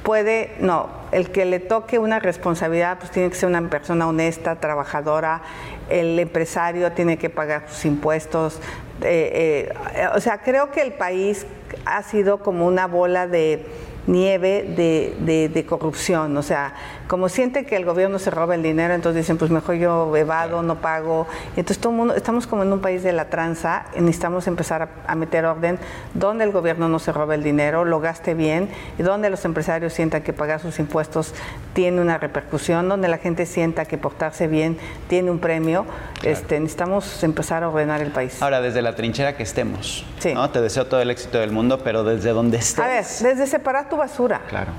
puede, 0.04 0.52
no, 0.60 0.90
el 1.12 1.32
que 1.32 1.46
le 1.46 1.60
toque 1.60 1.98
una 1.98 2.20
responsabilidad, 2.20 3.00
pues 3.00 3.10
tiene 3.10 3.28
que 3.32 3.36
ser 3.36 3.50
una 3.50 3.68
persona 3.68 4.08
honesta, 4.08 4.58
trabajadora, 4.58 5.42
el 5.90 6.20
empresario 6.20 6.92
tiene 6.92 7.18
que 7.18 7.32
pagar 7.32 7.64
sus 7.68 7.86
impuestos. 7.86 8.60
eh, 9.02 9.74
eh, 9.96 10.08
o 10.14 10.22
sea, 10.22 10.44
creo 10.44 10.70
que 10.70 10.84
el 10.84 10.94
país 10.94 11.48
ha 11.86 12.04
sido 12.04 12.38
como 12.38 12.68
una 12.68 12.86
bola 12.86 13.26
de 13.26 13.66
nieve 14.08 14.64
de, 14.76 15.16
de- 15.20 15.50
de 15.50 15.66
corrupción. 15.66 16.36
O 16.38 16.44
sea, 16.44 16.74
como 17.08 17.30
sienten 17.30 17.66
que 17.66 17.76
el 17.76 17.86
gobierno 17.86 18.20
se 18.20 18.30
roba 18.32 18.56
el 18.56 18.64
dinero, 18.64 18.94
entonces 18.94 19.24
dicen, 19.24 19.38
pues 19.38 19.52
mejor 19.52 19.76
yo 19.76 20.16
evado, 20.16 20.62
no 20.64 20.76
pago. 20.82 21.28
Y 21.56 21.60
entonces 21.62 21.80
todo 21.80 21.92
el 21.94 21.98
mundo, 21.98 22.16
estamos 22.16 22.48
como 22.48 22.64
en 22.64 22.72
un 22.74 22.80
país 22.82 23.04
de 23.04 23.14
la 23.14 23.26
tranza, 23.30 23.86
y 23.96 24.02
necesitamos 24.02 24.48
empezar 24.48 24.82
a, 24.84 24.90
a 25.08 25.16
meter 25.16 25.46
orden 25.46 25.80
donde 26.14 26.44
el 26.44 26.52
gobierno 26.52 26.88
no 26.90 27.00
se 27.00 27.12
roba 27.12 27.36
el 27.36 27.44
dinero, 27.44 27.86
lo 27.86 28.00
gaste 28.00 28.34
bien, 28.34 28.70
y 28.98 29.04
donde 29.04 29.30
los 29.30 29.46
empresarios 29.46 29.94
sientan 29.94 30.22
que 30.24 30.34
pagar 30.34 30.60
sus 30.60 30.80
impuestos 30.80 31.34
tiene 31.74 32.02
una 32.02 32.18
repercusión, 32.18 32.88
donde 32.90 33.08
la 33.08 33.18
gente 33.18 33.46
sienta 33.46 33.86
que 33.86 33.98
portarse 33.98 34.48
bien 34.48 34.78
tiene 35.08 35.30
un 35.32 35.40
premio. 35.40 35.86
Este, 36.24 36.60
necesitamos 36.60 37.24
empezar 37.24 37.64
a 37.64 37.70
ordenar 37.70 38.02
el 38.02 38.12
país. 38.12 38.42
Ahora, 38.42 38.62
desde 38.62 38.82
la 38.82 38.96
trinchera 38.96 39.36
que 39.38 39.44
estemos, 39.44 40.06
Sí. 40.20 40.34
¿no? 40.34 40.50
te 40.50 40.62
deseo 40.62 40.88
todo 40.88 41.02
el 41.02 41.12
éxito 41.12 41.38
del 41.40 41.52
mundo, 41.52 41.82
pero 41.84 42.04
desde 42.04 42.30
donde 42.32 42.58
estés. 42.58 42.84
A 42.84 42.88
ver, 42.88 43.04
desde 43.06 43.46
separar 43.48 43.90
tu 43.90 43.95
basura. 43.96 44.42
Claro. 44.50 44.72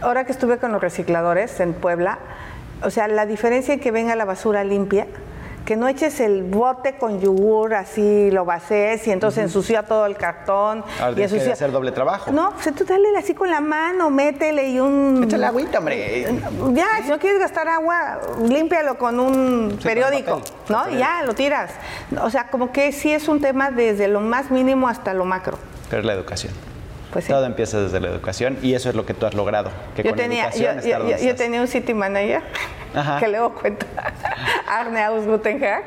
Ahora 0.00 0.24
que 0.24 0.32
estuve 0.32 0.58
con 0.58 0.72
los 0.72 0.80
recicladores 0.80 1.60
en 1.60 1.74
Puebla, 1.74 2.18
o 2.82 2.90
sea, 2.90 3.06
la 3.08 3.26
diferencia 3.26 3.74
en 3.74 3.80
que 3.80 3.90
venga 3.90 4.16
la 4.16 4.24
basura 4.24 4.64
limpia, 4.64 5.06
que 5.64 5.76
no 5.76 5.86
eches 5.86 6.18
el 6.18 6.42
bote 6.42 6.96
con 6.98 7.20
yogur 7.20 7.74
así, 7.74 8.32
lo 8.32 8.44
vacíes 8.44 9.06
y 9.06 9.12
entonces 9.12 9.44
ensucia 9.44 9.84
todo 9.84 10.06
el 10.06 10.16
cartón. 10.16 10.82
Ahora 10.98 11.12
y 11.12 11.14
tienes 11.14 11.30
que 11.30 11.38
ensucia- 11.38 11.52
hacer 11.52 11.70
doble 11.70 11.92
trabajo. 11.92 12.32
No, 12.32 12.50
pues 12.60 12.74
tú 12.74 12.84
dale 12.84 13.16
así 13.16 13.32
con 13.32 13.48
la 13.48 13.60
mano, 13.60 14.10
métele 14.10 14.70
y 14.70 14.80
un... 14.80 15.22
Échale 15.22 15.46
agüita, 15.46 15.78
hombre. 15.78 16.26
Ya, 16.72 16.86
si 17.04 17.10
no 17.10 17.18
quieres 17.20 17.38
gastar 17.38 17.68
agua, 17.68 18.18
límpialo 18.42 18.98
con 18.98 19.20
un 19.20 19.76
Sí, 19.78 19.84
periódico, 19.84 20.40
papel, 20.40 20.52
¿no? 20.68 20.90
Y 20.90 20.98
ya, 20.98 21.22
lo 21.22 21.32
tiras. 21.34 21.70
O 22.20 22.28
sea, 22.28 22.48
como 22.48 22.72
que 22.72 22.90
sí 22.90 23.12
es 23.12 23.28
un 23.28 23.40
tema 23.40 23.70
desde 23.70 24.08
lo 24.08 24.20
más 24.20 24.50
mínimo 24.50 24.88
hasta 24.88 25.14
lo 25.14 25.24
macro. 25.24 25.58
Pero 25.88 26.00
es 26.00 26.06
la 26.06 26.14
educación. 26.14 26.52
Pues 27.12 27.26
sí. 27.26 27.30
Todo 27.32 27.44
empieza 27.44 27.78
desde 27.80 28.00
la 28.00 28.08
educación 28.08 28.56
y 28.62 28.74
eso 28.74 28.88
es 28.88 28.94
lo 28.94 29.04
que 29.04 29.12
tú 29.14 29.26
has 29.26 29.34
logrado. 29.34 29.70
Que 29.94 30.02
Yo 30.02 30.10
con 30.10 30.18
tenía, 30.18 30.50
yo, 30.50 30.70
educación 30.70 30.74
yo- 30.74 30.80
estar 30.80 30.98
donde 31.00 31.12
yo- 31.14 31.18
yo 31.18 31.24
estás. 31.30 31.36
tenía 31.44 31.60
un 31.60 31.68
city 31.68 31.94
manager 31.94 32.42
Ajá. 32.94 33.18
que 33.18 33.28
luego 33.28 33.54
cuenta 33.54 33.86
Arne 34.68 35.02
Ausgutenhag 35.04 35.82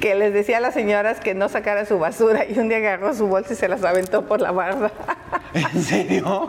que 0.00 0.14
les 0.14 0.32
decía 0.32 0.58
a 0.58 0.60
las 0.60 0.74
señoras 0.74 1.20
que 1.20 1.34
no 1.34 1.48
sacara 1.48 1.84
su 1.86 1.98
basura 1.98 2.44
y 2.48 2.58
un 2.58 2.68
día 2.68 2.78
agarró 2.78 3.14
su 3.14 3.26
bolsa 3.28 3.52
y 3.52 3.56
se 3.56 3.68
las 3.68 3.84
aventó 3.84 4.26
por 4.26 4.40
la 4.40 4.50
barda 4.52 4.90
¿En 5.54 5.82
serio? 5.82 6.48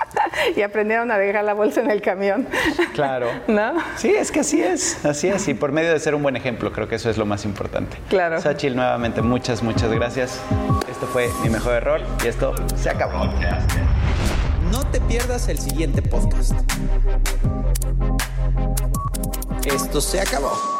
y 0.56 0.62
aprendieron 0.62 1.10
a 1.10 1.18
dejar 1.18 1.44
la 1.44 1.54
bolsa 1.54 1.80
en 1.80 1.90
el 1.90 2.02
camión. 2.02 2.46
Claro. 2.94 3.28
¿No? 3.46 3.74
Sí, 3.96 4.10
es 4.14 4.30
que 4.32 4.40
así 4.40 4.60
es, 4.62 5.04
así 5.04 5.28
es. 5.28 5.46
Y 5.48 5.54
por 5.54 5.70
medio 5.72 5.92
de 5.92 6.00
ser 6.00 6.14
un 6.14 6.22
buen 6.22 6.36
ejemplo, 6.36 6.72
creo 6.72 6.88
que 6.88 6.96
eso 6.96 7.08
es 7.10 7.16
lo 7.16 7.26
más 7.26 7.44
importante. 7.44 7.96
Claro. 8.08 8.40
Sachil, 8.40 8.74
nuevamente, 8.76 9.22
muchas, 9.22 9.62
muchas 9.62 9.90
gracias. 9.92 10.40
Esto 11.00 11.12
fue 11.14 11.30
mi 11.42 11.48
mejor 11.48 11.72
error 11.72 12.02
y 12.22 12.26
esto 12.26 12.54
se 12.76 12.90
acabó. 12.90 13.24
No 14.70 14.86
te 14.88 15.00
pierdas 15.00 15.48
el 15.48 15.58
siguiente 15.58 16.02
podcast. 16.02 16.52
Esto 19.64 20.02
se 20.02 20.20
acabó. 20.20 20.79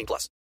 18 0.01 0.05
plus. 0.07 0.41